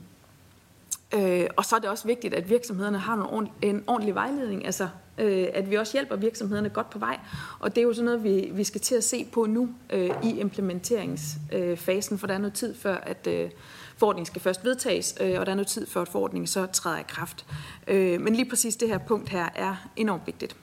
Øh, 1.14 1.47
og 1.58 1.66
så 1.66 1.76
er 1.76 1.80
det 1.80 1.89
også 1.89 2.08
vigtigt, 2.08 2.34
at 2.34 2.49
virksomhederne 2.49 2.97
har 2.97 3.16
nogle 3.16 3.47
en 3.62 3.84
ordentlig 3.88 4.16
vejledning, 4.16 4.66
altså 4.66 4.89
øh, 5.18 5.47
at 5.53 5.70
vi 5.70 5.76
også 5.76 5.93
hjælper 5.93 6.16
virksomhederne 6.16 6.70
godt 6.70 6.89
på 6.89 6.99
vej. 6.99 7.20
Og 7.60 7.76
det 7.76 7.82
er 7.82 7.86
jo 7.86 7.93
sådan 7.93 8.05
noget, 8.05 8.24
vi, 8.24 8.49
vi 8.53 8.64
skal 8.64 8.82
til 8.82 8.95
at 8.95 9.03
se 9.03 9.28
på 9.32 9.45
nu 9.45 9.70
øh, 9.89 10.10
i 10.24 10.39
implementeringsfasen, 10.39 12.14
øh, 12.14 12.20
for 12.20 12.28
der 12.28 12.34
er 12.34 12.38
noget 12.38 12.53
tid 12.53 12.76
før, 12.76 12.95
at 12.95 13.28
øh, 13.28 13.49
forordningen 13.97 14.26
skal 14.26 14.41
først 14.41 14.66
vedtages, 14.66 15.16
øh, 15.22 15.39
og 15.39 15.45
der 15.45 15.51
er 15.51 15.55
noget 15.55 15.68
tid 15.68 15.88
før, 15.88 16.01
at 16.01 16.10
forordningen 16.10 16.47
så 16.47 16.66
træder 16.66 16.99
i 16.99 17.05
kraft. 17.08 17.45
Øh, 17.88 18.22
men 18.22 18.36
lige 18.36 18.49
præcis 18.49 18.76
det 18.76 18.88
her 18.88 18.97
punkt 18.97 19.30
her 19.30 19.49
er 19.55 19.89
enormt 19.95 20.24
vigtigt. 20.26 20.55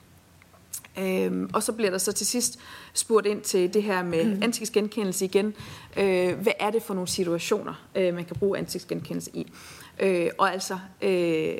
Øhm, 0.99 1.49
og 1.53 1.63
så 1.63 1.73
bliver 1.73 1.91
der 1.91 1.97
så 1.97 2.11
til 2.11 2.27
sidst 2.27 2.59
spurgt 2.93 3.27
ind 3.27 3.41
til 3.41 3.73
det 3.73 3.83
her 3.83 4.03
med 4.03 4.25
mm. 4.25 4.43
ansigtsgenkendelse 4.43 5.25
igen. 5.25 5.53
Øh, 5.97 6.39
hvad 6.39 6.53
er 6.59 6.71
det 6.71 6.83
for 6.83 6.93
nogle 6.93 7.07
situationer, 7.07 7.73
øh, 7.95 8.13
man 8.13 8.25
kan 8.25 8.35
bruge 8.35 8.57
ansigtsgenkendelse 8.57 9.31
i? 9.33 9.51
Øh, 9.99 10.29
og 10.37 10.53
altså, 10.53 10.79
øh, 11.01 11.57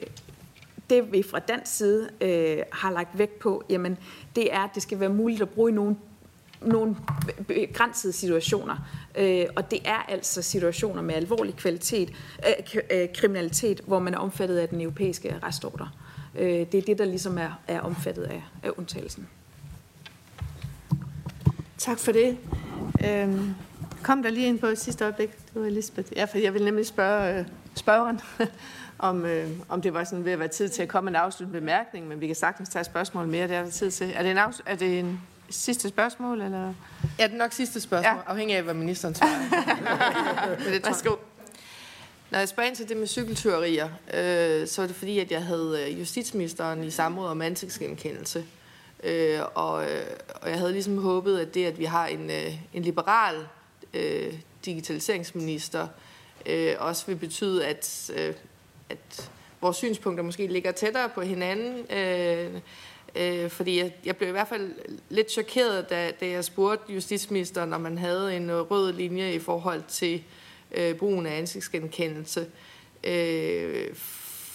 det 0.90 1.12
vi 1.12 1.24
fra 1.24 1.40
dansk 1.40 1.76
side 1.76 2.10
øh, 2.22 2.58
har 2.72 2.92
lagt 2.92 3.18
vægt 3.18 3.40
på, 3.40 3.64
jamen, 3.70 3.98
det 4.36 4.54
er, 4.54 4.60
at 4.60 4.70
det 4.76 4.84
skal 4.84 5.00
være 5.00 5.10
muligt 5.10 5.42
at 5.42 5.50
bruge 5.50 5.72
i 5.72 5.74
nogle 5.74 5.96
nogle 6.62 6.96
begrænsede 7.48 8.14
situationer. 8.14 8.78
Øh, 9.18 9.46
og 9.56 9.72
det 9.72 9.80
er 9.86 10.06
altså 10.08 10.42
situationer 10.42 11.02
med 11.02 11.16
alvorlig 11.16 11.56
kvalitet, 11.56 12.10
øh, 12.48 12.82
øh 12.92 13.08
kriminalitet, 13.16 13.82
hvor 13.88 14.00
man 14.00 14.14
er 14.14 14.18
omfattet 14.18 14.58
af 14.58 14.70
den 14.70 14.82
europæiske 14.82 15.36
arrestordre. 15.42 15.90
Øh, 16.36 16.50
det 16.50 16.76
er 16.76 16.82
det, 16.82 16.98
der 16.98 17.06
ligesom 17.06 17.38
er, 17.38 17.60
er 17.68 17.82
omfattet 17.82 18.24
af, 18.24 18.44
af 18.64 18.72
undtagelsen. 18.78 19.28
Tak 21.78 22.00
for 22.00 22.12
det. 22.12 22.38
Øhm, 23.08 23.56
kom 24.04 24.24
der 24.24 24.30
lige 24.30 24.48
ind 24.48 24.60
på 24.60 24.76
sidste 24.76 25.04
øjeblik. 25.04 25.30
Det 25.32 25.62
var 25.62 25.68
Elisabeth. 25.68 26.12
Ja, 26.16 26.26
for 26.26 26.38
jeg 26.38 26.54
vil 26.54 26.64
nemlig 26.64 26.86
spørge 26.86 27.40
øh, 27.40 27.46
spørgeren, 27.76 28.22
om, 29.00 29.26
øh, 29.26 29.50
om 29.70 29.82
det 29.82 29.94
var 29.94 30.04
sådan 30.04 30.26
ved 30.26 30.32
at 30.32 30.40
være 30.40 30.48
tid 30.48 30.70
til 30.70 30.82
at 30.82 30.90
komme 30.90 31.10
en 31.10 31.16
afsluttende 31.16 31.60
bemærkning, 31.60 32.08
men 32.08 32.22
vi 32.22 32.28
kan 32.28 32.36
sagtens 32.36 32.70
tage 32.70 32.84
spørgsmål 32.84 33.28
mere, 33.28 33.48
det 33.48 33.56
er 33.56 33.64
der 33.64 33.70
tid 33.70 33.92
til. 33.92 34.12
Er 34.16 34.22
det 34.22 34.32
en, 34.32 34.38
afs- 34.38 34.62
er 34.66 34.76
det 34.76 35.00
en 35.00 35.22
sidste 35.50 35.90
spørgsmål? 35.90 36.42
Eller? 36.42 36.74
Ja, 37.20 37.28
det 37.28 37.34
er 37.34 37.38
nok 37.38 37.54
sidste 37.54 37.82
spørgsmål, 37.82 38.16
ja. 38.16 38.32
afhængig 38.32 38.58
af, 38.58 38.64
hvad 38.64 38.74
ministeren 38.74 39.16
svarer. 39.16 40.58
men 40.64 40.74
det 40.74 40.86
Værsgo. 40.86 41.16
Når 42.32 42.40
jeg 42.40 42.50
spørger 42.50 42.70
ind 42.70 42.76
til 42.76 42.90
det 42.90 42.98
med 42.98 43.08
cykeltyverier, 43.08 43.90
øh, 44.14 44.68
så 44.68 44.82
er 44.82 44.88
det 44.88 44.96
fordi, 44.96 45.20
at 45.20 45.32
jeg 45.32 45.44
havde 45.44 45.86
øh, 45.88 46.00
justitsministeren 46.00 46.84
i 46.84 46.92
samråd 46.92 47.28
om 47.28 47.42
ansigtsgenkendelse. 47.42 48.46
Øh, 49.04 49.40
og, 49.56 49.84
øh, 49.84 50.06
og 50.42 50.50
jeg 50.50 50.58
havde 50.58 50.72
ligesom 50.72 50.98
håbet, 50.98 51.40
at 51.40 51.54
det, 51.54 51.66
at 51.66 51.80
vi 51.80 51.86
har 51.86 52.08
en, 52.08 52.30
øh, 52.30 52.54
en 52.74 52.84
liberal 52.84 53.36
øh, 53.94 54.34
digitaliseringsminister, 54.66 55.82
øh, 55.82 55.90
Øh, 56.46 56.76
også 56.80 57.06
vil 57.06 57.16
betyde, 57.16 57.66
at, 57.66 58.12
øh, 58.18 58.34
at 58.89 59.32
vores 59.62 59.78
synspunkter 59.78 60.24
måske 60.24 60.48
ligger 60.48 60.72
tættere 60.72 61.10
på 61.10 61.22
hinanden. 61.22 61.91
Øh, 61.98 62.62
øh, 63.16 63.50
fordi 63.50 63.80
jeg, 63.80 63.93
jeg 64.06 64.18
blev 64.18 64.30
i 64.30 64.32
hvert 64.32 64.48
fald 64.48 64.72
lidt 65.10 65.32
chokeret, 65.32 65.89
da, 65.89 66.12
da 66.20 66.28
jeg 66.28 66.46
spurgte 66.46 66.93
justitsministeren, 66.93 67.74
om 67.74 67.82
man 67.82 67.98
havde 67.98 68.38
en 68.38 68.50
øh, 68.50 68.60
rød 68.60 68.93
linje 68.93 69.34
i 69.34 69.39
forhold 69.39 69.84
til 69.88 70.24
øh, 70.72 70.96
brugen 70.96 71.26
af 71.26 71.38
ansigtsgenkendelse. 71.38 72.48
Øh, 73.04 73.96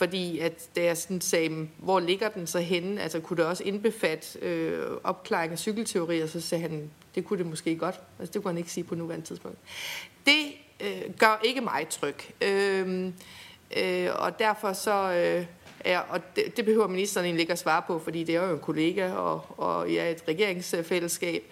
fordi 0.00 0.38
at 0.38 0.68
da 0.76 0.84
jeg 0.84 0.96
sådan 0.96 1.20
sagde, 1.20 1.68
hvor 1.78 2.00
ligger 2.00 2.28
den 2.28 2.46
så 2.46 2.58
henne? 2.58 3.02
Altså 3.02 3.20
kunne 3.20 3.36
det 3.36 3.44
også 3.44 3.64
indbefatte 3.64 4.38
øh, 4.38 4.86
opklaring 5.04 5.52
af 5.52 5.58
cykelteorier? 5.58 6.26
Så 6.26 6.40
sagde 6.40 6.62
han, 6.62 6.90
det 7.14 7.24
kunne 7.24 7.38
det 7.38 7.46
måske 7.46 7.76
godt. 7.76 8.00
Altså 8.18 8.32
det 8.32 8.42
kunne 8.42 8.52
han 8.52 8.58
ikke 8.58 8.72
sige 8.72 8.84
på 8.84 8.94
nuværende 8.94 9.26
tidspunkt. 9.26 9.58
Det 10.26 10.44
øh, 10.80 11.14
gør 11.18 11.40
ikke 11.44 11.60
mig 11.60 11.86
tryg. 11.90 12.16
Øh, 12.42 13.12
øh, 13.76 14.08
og 14.14 14.38
derfor 14.38 14.72
så... 14.72 15.12
Øh, 15.12 15.46
Ja, 15.84 16.00
og 16.08 16.20
det, 16.36 16.56
det 16.56 16.64
behøver 16.64 16.86
ministeren 16.86 17.24
egentlig 17.24 17.40
ikke 17.40 17.52
at 17.52 17.58
svare 17.58 17.82
på, 17.86 17.98
fordi 17.98 18.24
det 18.24 18.34
er 18.34 18.46
jo 18.46 18.54
en 18.54 18.60
kollega, 18.60 19.12
og, 19.12 19.44
og 19.58 19.94
jeg 19.94 20.06
er 20.06 20.10
et 20.10 20.22
regeringsfællesskab. 20.28 21.42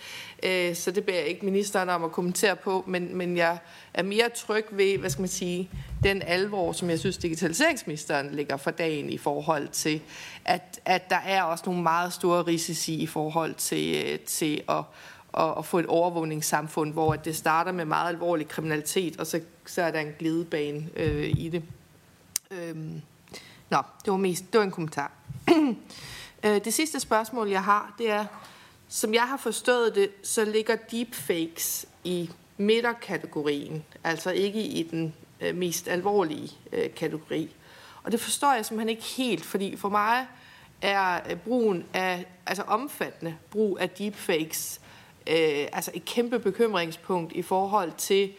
Øh, 0.42 0.74
så 0.74 0.90
det 0.90 1.04
beder 1.04 1.18
jeg 1.18 1.26
ikke 1.26 1.44
ministeren 1.44 1.88
om 1.88 2.04
at 2.04 2.12
kommentere 2.12 2.56
på, 2.56 2.84
men, 2.86 3.16
men 3.16 3.36
jeg 3.36 3.58
er 3.94 4.02
mere 4.02 4.28
tryg 4.34 4.64
ved, 4.70 4.98
hvad 4.98 5.10
skal 5.10 5.22
man 5.22 5.28
sige, 5.28 5.70
den 6.02 6.22
alvor, 6.22 6.72
som 6.72 6.90
jeg 6.90 6.98
synes, 6.98 7.16
digitaliseringsministeren 7.16 8.30
lægger 8.34 8.56
for 8.56 8.70
dagen 8.70 9.10
i 9.10 9.18
forhold 9.18 9.68
til, 9.68 10.00
at, 10.44 10.80
at 10.84 11.10
der 11.10 11.20
er 11.26 11.42
også 11.42 11.64
nogle 11.66 11.82
meget 11.82 12.12
store 12.12 12.42
risici 12.42 12.94
i 12.94 13.06
forhold 13.06 13.54
til, 13.54 14.04
øh, 14.06 14.18
til 14.18 14.62
at, 14.68 14.82
at, 15.34 15.54
at 15.58 15.64
få 15.64 15.78
et 15.78 15.86
overvågningssamfund, 15.86 16.92
hvor 16.92 17.14
det 17.14 17.36
starter 17.36 17.72
med 17.72 17.84
meget 17.84 18.08
alvorlig 18.08 18.48
kriminalitet, 18.48 19.20
og 19.20 19.26
så, 19.26 19.40
så 19.66 19.82
er 19.82 19.90
der 19.90 20.00
en 20.00 20.14
glidebane 20.18 20.88
øh, 20.96 21.28
i 21.28 21.48
det. 21.48 21.62
Øhm. 22.50 23.02
Nå, 23.70 23.78
det 24.04 24.10
var, 24.10 24.16
mest, 24.16 24.52
det 24.52 24.58
var 24.58 24.64
en 24.64 24.70
kommentar. 24.70 25.12
Øh, 26.44 26.64
det 26.64 26.74
sidste 26.74 27.00
spørgsmål, 27.00 27.48
jeg 27.48 27.64
har, 27.64 27.94
det 27.98 28.10
er, 28.10 28.24
som 28.88 29.14
jeg 29.14 29.22
har 29.22 29.36
forstået 29.36 29.94
det, 29.94 30.10
så 30.22 30.44
ligger 30.44 30.76
deepfakes 30.76 31.86
i 32.04 32.30
midterkategorien, 32.56 33.84
altså 34.04 34.30
ikke 34.30 34.62
i 34.62 34.82
den 34.82 35.14
øh, 35.40 35.56
mest 35.56 35.88
alvorlige 35.88 36.50
øh, 36.72 36.94
kategori. 36.94 37.56
Og 38.02 38.12
det 38.12 38.20
forstår 38.20 38.54
jeg 38.54 38.66
simpelthen 38.66 38.88
ikke 38.88 39.02
helt, 39.02 39.44
fordi 39.44 39.76
for 39.76 39.88
mig 39.88 40.26
er 40.82 41.20
øh, 41.30 41.36
brugen 41.36 41.84
af, 41.94 42.26
altså 42.46 42.62
omfattende 42.62 43.36
brug 43.50 43.78
af 43.80 43.90
deepfakes, 43.90 44.80
øh, 45.26 45.66
altså 45.72 45.90
et 45.94 46.04
kæmpe 46.04 46.38
bekymringspunkt 46.38 47.32
i 47.32 47.42
forhold 47.42 47.92
til 47.98 48.32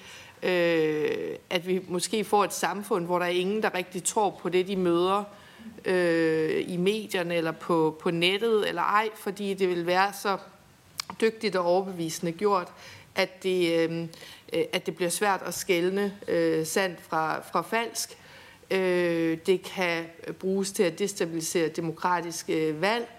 øh, 0.44 1.36
at 1.50 1.68
vi 1.68 1.82
måske 1.88 2.24
får 2.24 2.44
et 2.44 2.54
samfund, 2.54 3.06
hvor 3.06 3.20
der 3.20 3.26
er 3.26 3.30
ingen, 3.30 3.64
der 3.64 3.76
rigtig 3.76 4.04
tror 4.04 4.40
på 4.42 4.50
det, 4.50 4.68
de 4.68 4.76
møder 4.76 5.24
øh, 5.86 6.64
i 6.68 6.78
medierne 6.78 7.36
eller 7.36 7.52
på, 7.52 7.98
på 8.02 8.12
nettet 8.12 8.70
eller 8.70 8.82
ej, 8.82 9.10
fordi 9.16 9.54
det 9.54 9.70
vil 9.70 9.86
være 9.86 10.14
så 10.22 10.38
dygtigt 11.22 11.56
og 11.56 11.66
overbevisende 11.66 12.32
gjort, 12.32 12.74
at 13.16 13.44
det, 13.44 13.90
øh, 13.90 14.08
at 14.74 14.86
det 14.86 14.96
bliver 14.96 15.10
svært 15.10 15.42
at 15.46 15.54
skælne 15.54 16.14
øh, 16.28 16.66
sandt 16.66 17.02
fra, 17.02 17.42
fra 17.52 17.62
falsk. 17.62 18.18
Øh, 18.72 19.38
det 19.46 19.62
kan 19.62 20.06
bruges 20.40 20.72
til 20.72 20.84
at 20.84 21.00
destabilisere 21.00 21.68
demokratiske 21.68 22.82
valg. 22.82 23.19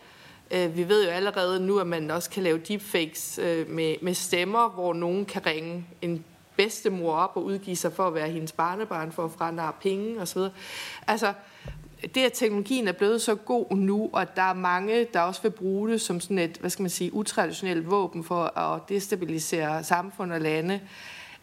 Øh, 0.50 0.76
vi 0.76 0.88
ved 0.88 1.04
jo 1.04 1.10
allerede 1.10 1.66
nu, 1.66 1.78
at 1.78 1.86
man 1.86 2.10
også 2.10 2.30
kan 2.30 2.42
lave 2.42 2.58
deepfakes 2.58 3.38
øh, 3.42 3.70
med, 3.70 3.94
med 4.02 4.14
stemmer, 4.14 4.68
hvor 4.68 4.94
nogen 4.94 5.24
kan 5.24 5.46
ringe 5.46 5.86
en 6.02 6.24
bedstemor 6.56 7.12
op 7.12 7.32
og 7.34 7.44
udgive 7.44 7.76
sig 7.76 7.92
for 7.92 8.06
at 8.06 8.14
være 8.14 8.28
hendes 8.28 8.52
barnebarn, 8.52 9.12
for 9.12 9.24
at 9.24 9.30
frandare 9.30 9.72
penge 9.82 10.20
osv. 10.20 10.40
Altså, 11.06 11.32
det, 12.14 12.24
at 12.24 12.32
teknologien 12.32 12.88
er 12.88 12.92
blevet 12.92 13.22
så 13.22 13.34
god 13.34 13.76
nu, 13.76 14.10
og 14.12 14.36
der 14.36 14.42
er 14.42 14.54
mange, 14.54 15.06
der 15.12 15.20
også 15.20 15.42
vil 15.42 15.50
bruge 15.50 15.90
det 15.90 16.00
som 16.00 16.20
sådan 16.20 16.38
et, 16.38 16.56
hvad 16.56 16.70
skal 16.70 16.82
man 16.82 16.90
sige, 16.90 17.14
utraditionelt 17.14 17.90
våben 17.90 18.24
for 18.24 18.58
at 18.58 18.80
destabilisere 18.88 19.84
samfund 19.84 20.32
og 20.32 20.40
lande, 20.40 20.80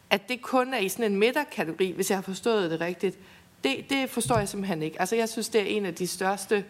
at 0.09 0.29
det 0.29 0.41
kun 0.41 0.73
er 0.73 0.79
i 0.79 0.89
sådan 0.89 1.11
en 1.11 1.19
midterkategori, 1.19 1.91
hvis 1.91 2.09
jeg 2.09 2.17
har 2.17 2.23
forstået 2.23 2.71
det 2.71 2.81
rigtigt, 2.81 3.19
det, 3.63 3.89
det 3.89 4.09
forstår 4.09 4.37
jeg 4.37 4.49
simpelthen 4.49 4.83
ikke. 4.83 4.99
Altså, 4.99 5.15
jeg 5.15 5.29
synes, 5.29 5.49
det 5.49 5.61
er 5.61 5.65
en 5.65 5.85
af 5.85 5.95
de 5.95 6.07
største 6.07 6.55
øh, 6.55 6.63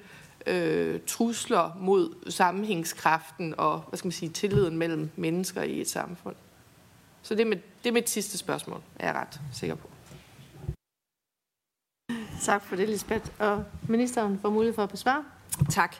Øh, 0.47 0.99
trusler 1.07 1.77
mod 1.79 2.31
sammenhængskraften 2.31 3.55
og, 3.57 3.79
hvad 3.79 3.97
skal 3.97 4.07
man 4.07 4.11
sige, 4.11 4.29
tilliden 4.29 4.77
mellem 4.77 5.09
mennesker 5.15 5.61
i 5.61 5.81
et 5.81 5.89
samfund. 5.89 6.35
Så 7.21 7.35
det 7.35 7.41
er, 7.41 7.45
mit, 7.45 7.83
det 7.83 7.89
er 7.89 7.93
mit 7.93 8.09
sidste 8.09 8.37
spørgsmål, 8.37 8.81
er 8.95 9.05
jeg 9.07 9.15
ret 9.15 9.41
sikker 9.53 9.75
på. 9.75 9.89
Tak 12.41 12.63
for 12.63 12.75
det, 12.75 12.89
Lisbeth. 12.89 13.29
Og 13.39 13.63
ministeren 13.87 14.39
får 14.39 14.49
mulighed 14.49 14.75
for 14.75 14.83
at 14.83 14.89
besvare. 14.89 15.23
Tak. 15.69 15.95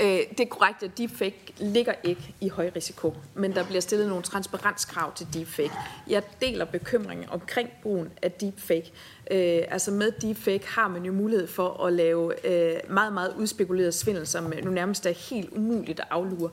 Øh, 0.00 0.06
det 0.06 0.40
er 0.40 0.46
korrekt, 0.50 0.82
at 0.82 0.98
deepfake 0.98 1.54
ligger 1.58 1.92
ikke 2.04 2.34
i 2.40 2.48
høj 2.48 2.70
risiko, 2.76 3.16
men 3.34 3.54
der 3.54 3.64
bliver 3.64 3.80
stillet 3.80 4.08
nogle 4.08 4.22
transparenskrav 4.22 5.14
til 5.14 5.26
deepfake. 5.34 5.72
Jeg 6.08 6.22
deler 6.40 6.64
bekymringen 6.64 7.30
omkring 7.30 7.68
brugen 7.82 8.08
af 8.22 8.32
deepfake. 8.32 8.92
Øh, 9.30 9.62
altså 9.68 9.90
med 9.90 10.12
deepfake 10.12 10.68
har 10.68 10.88
man 10.88 11.04
jo 11.04 11.12
mulighed 11.12 11.46
for 11.46 11.84
at 11.84 11.92
lave 11.92 12.46
øh, 12.46 12.80
meget, 12.90 13.12
meget 13.12 13.34
udspekuleret 13.38 13.94
svindel, 13.94 14.26
som 14.26 14.52
nu 14.62 14.70
nærmest 14.70 15.06
er 15.06 15.10
helt 15.30 15.50
umuligt 15.52 16.00
at 16.00 16.06
aflure. 16.10 16.50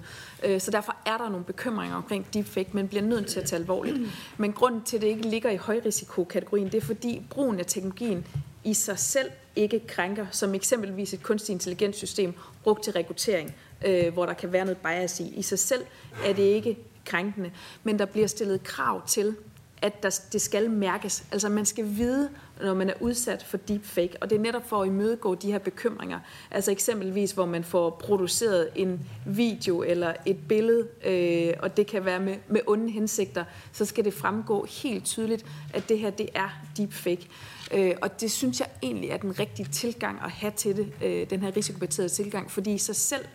Så 0.59 0.71
derfor 0.71 0.95
er 1.05 1.17
der 1.17 1.29
nogle 1.29 1.45
bekymringer 1.45 1.95
omkring 1.95 2.33
deepfake, 2.33 2.69
men 2.73 2.87
bliver 2.87 3.03
nødt 3.03 3.27
til 3.27 3.39
at 3.39 3.45
tage 3.45 3.59
alvorligt. 3.59 3.97
Men 4.37 4.53
grunden 4.53 4.81
til, 4.81 4.97
at 4.97 5.01
det 5.01 5.07
ikke 5.07 5.27
ligger 5.27 5.49
i 5.49 5.55
højrisikokategorien, 5.55 6.65
det 6.65 6.75
er 6.75 6.81
fordi 6.81 7.21
brugen 7.29 7.59
af 7.59 7.65
teknologien 7.65 8.25
i 8.63 8.73
sig 8.73 8.99
selv 8.99 9.31
ikke 9.55 9.79
krænker, 9.87 10.25
som 10.31 10.55
eksempelvis 10.55 11.13
et 11.13 11.23
kunstig 11.23 11.53
intelligenssystem 11.53 12.33
brugt 12.63 12.83
til 12.83 12.93
rekruttering, 12.93 13.55
øh, 13.85 14.13
hvor 14.13 14.25
der 14.25 14.33
kan 14.33 14.51
være 14.51 14.65
noget 14.65 14.77
bias 14.77 15.19
i. 15.19 15.33
I 15.35 15.41
sig 15.41 15.59
selv 15.59 15.85
er 16.25 16.33
det 16.33 16.43
ikke 16.43 16.77
krænkende, 17.05 17.51
men 17.83 17.99
der 17.99 18.05
bliver 18.05 18.27
stillet 18.27 18.63
krav 18.63 19.07
til, 19.07 19.35
at 19.81 20.03
der, 20.03 20.19
det 20.33 20.41
skal 20.41 20.71
mærkes. 20.71 21.23
Altså 21.31 21.49
man 21.49 21.65
skal 21.65 21.85
vide, 21.97 22.29
når 22.61 22.73
man 22.73 22.89
er 22.89 22.93
udsat 22.99 23.43
for 23.43 23.57
deepfake, 23.57 24.17
og 24.21 24.29
det 24.29 24.35
er 24.35 24.39
netop 24.39 24.69
for 24.69 24.81
at 24.81 24.87
imødegå 24.87 25.35
de 25.35 25.51
her 25.51 25.59
bekymringer. 25.59 26.19
Altså 26.51 26.71
eksempelvis, 26.71 27.31
hvor 27.31 27.45
man 27.45 27.63
får 27.63 27.89
produceret 27.89 28.69
en 28.75 28.99
video 29.25 29.83
eller 29.83 30.13
et 30.25 30.37
billede, 30.47 30.87
øh, 31.05 31.53
og 31.59 31.77
det 31.77 31.87
kan 31.87 32.05
være 32.05 32.19
med, 32.19 32.35
med 32.47 32.61
onde 32.67 32.91
hensigter, 32.91 33.43
så 33.71 33.85
skal 33.85 34.05
det 34.05 34.13
fremgå 34.13 34.67
helt 34.83 35.05
tydeligt, 35.05 35.45
at 35.73 35.89
det 35.89 35.99
her 35.99 36.09
det 36.09 36.29
er 36.35 36.49
deepfake. 36.77 37.27
Øh, 37.73 37.95
og 38.01 38.21
det 38.21 38.31
synes 38.31 38.59
jeg 38.59 38.69
egentlig 38.83 39.09
er 39.09 39.17
den 39.17 39.39
rigtige 39.39 39.69
tilgang 39.71 40.19
at 40.25 40.31
have 40.31 40.51
til 40.55 40.77
det, 40.77 40.93
øh, 41.03 41.29
den 41.29 41.41
her 41.41 41.57
risikobaserede 41.57 42.09
tilgang, 42.09 42.51
fordi 42.51 42.73
i 42.73 42.77
sig 42.77 42.95
selv 42.95 43.25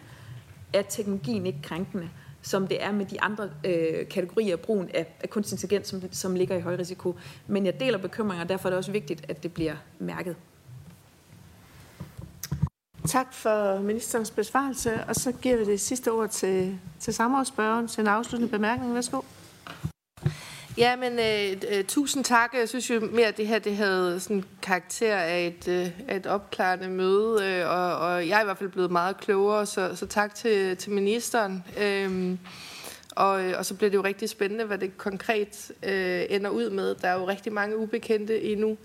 er 0.73 0.83
teknologien 0.83 1.47
ikke 1.47 1.63
krænkende, 1.63 2.11
som 2.43 2.67
det 2.67 2.83
er 2.83 2.93
med 2.93 3.07
de 3.07 3.21
andre 3.21 3.51
øh, 3.65 4.09
kategorier 4.09 4.53
af 4.53 4.61
brugen 4.61 4.89
af, 4.95 5.07
af 5.21 5.31
kunstig 5.31 5.55
intelligens, 5.55 5.89
som, 5.89 6.03
som 6.11 6.35
ligger 6.35 6.57
i 6.57 6.61
høj 6.61 6.77
risiko. 6.77 7.15
Men 7.47 7.67
jeg 7.67 7.81
deler 7.81 7.99
bekymringer, 7.99 8.43
og 8.43 8.49
derfor 8.49 8.69
er 8.69 8.71
det 8.71 8.79
også 8.79 8.93
vigtigt, 8.93 9.25
at 9.29 9.43
det 9.43 9.53
bliver 9.53 9.75
mærket. 9.99 10.37
Tak 13.07 13.35
for 13.35 13.81
ministerens 13.81 14.31
besvarelse, 14.31 15.05
og 15.09 15.15
så 15.15 15.33
giver 15.33 15.57
vi 15.57 15.65
det 15.65 15.81
sidste 15.81 16.13
ord 16.13 16.29
til, 16.29 16.79
til 17.01 17.15
samrådsspørgeren 17.15 17.89
til 17.89 18.01
en 18.01 18.07
afsluttende 18.07 18.53
bemærkning. 18.53 18.95
Værsgo. 18.95 19.21
Ja, 20.79 20.97
men 20.97 21.19
øh, 21.19 21.79
øh, 21.79 21.85
tusind 21.85 22.25
tak. 22.25 22.55
Jeg 22.55 22.69
synes 22.69 22.91
jo 22.91 23.01
mere, 23.01 23.27
at 23.27 23.37
det 23.37 23.47
her 23.47 23.59
det 23.59 23.77
havde 23.77 24.21
sådan 24.21 24.45
karakter 24.63 25.17
af 25.17 25.47
et, 25.47 25.69
øh, 25.69 25.91
af 26.09 26.17
et 26.17 26.27
opklarende 26.27 26.89
møde, 26.89 27.45
øh, 27.45 27.69
og, 27.69 27.97
og 27.99 28.29
jeg 28.29 28.37
er 28.39 28.41
i 28.41 28.45
hvert 28.45 28.59
fald 28.59 28.71
blevet 28.71 28.91
meget 28.91 29.21
klogere, 29.21 29.67
så, 29.67 29.97
så 29.97 30.07
tak 30.07 30.35
til, 30.35 30.77
til 30.77 30.93
ministeren. 30.93 31.65
Øhm, 31.81 32.33
øh, 32.33 32.39
og, 33.17 33.31
og 33.31 33.67
så 33.67 33.75
bliver 33.75 33.91
det 33.91 33.97
jo 33.97 34.05
rigtig 34.05 34.29
spændende, 34.29 34.65
hvad 34.65 34.79
det 34.79 34.99
konkret 34.99 35.73
øh, 35.83 36.25
ender 36.31 36.51
ud 36.51 36.71
med. 36.71 36.95
Der 36.95 37.09
er 37.09 37.19
jo 37.19 37.29
rigtig 37.29 37.53
mange 37.53 37.77
ubekendte 37.77 38.43
endnu, 38.43 38.77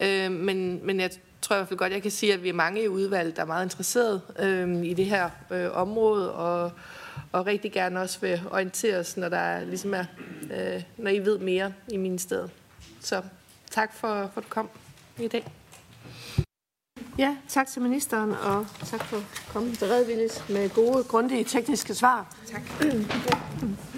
øh, 0.00 0.32
men, 0.32 0.86
men 0.86 1.00
jeg 1.00 1.10
tror 1.40 1.56
i 1.56 1.58
hvert 1.58 1.68
fald 1.68 1.78
godt, 1.78 1.92
jeg 1.92 2.02
kan 2.02 2.10
sige, 2.10 2.34
at 2.34 2.42
vi 2.42 2.48
er 2.48 2.52
mange 2.52 2.82
i 2.82 2.88
udvalget, 2.88 3.36
der 3.36 3.42
er 3.42 3.46
meget 3.46 3.64
interesseret 3.64 4.20
øh, 4.38 4.84
i 4.84 4.94
det 4.94 5.06
her 5.06 5.30
øh, 5.50 5.76
område, 5.76 6.32
og 6.32 6.72
og 7.32 7.46
rigtig 7.46 7.72
gerne 7.72 8.00
også 8.00 8.20
vil 8.20 8.40
orientere 8.50 8.96
os, 8.96 9.16
når, 9.16 9.28
der 9.28 9.64
ligesom 9.64 9.94
er, 9.94 10.04
øh, 10.50 10.82
når 10.96 11.10
I 11.10 11.18
ved 11.18 11.38
mere 11.38 11.72
i 11.88 11.96
ministeriet. 11.96 12.50
Så 13.00 13.22
tak 13.70 13.94
for, 13.94 14.30
for 14.34 14.40
at 14.40 14.44
du 14.44 14.48
kom 14.48 14.68
i 15.18 15.28
dag. 15.28 15.52
Ja, 17.18 17.36
tak 17.48 17.68
til 17.68 17.82
ministeren, 17.82 18.30
og 18.30 18.66
tak 18.84 19.04
for 19.04 19.16
at 19.16 19.22
komme 19.48 19.76
beredvilligt 19.80 20.44
med 20.50 20.70
gode, 20.70 21.04
grundige 21.04 21.44
tekniske 21.44 21.94
svar. 21.94 22.36
Tak. 22.50 22.62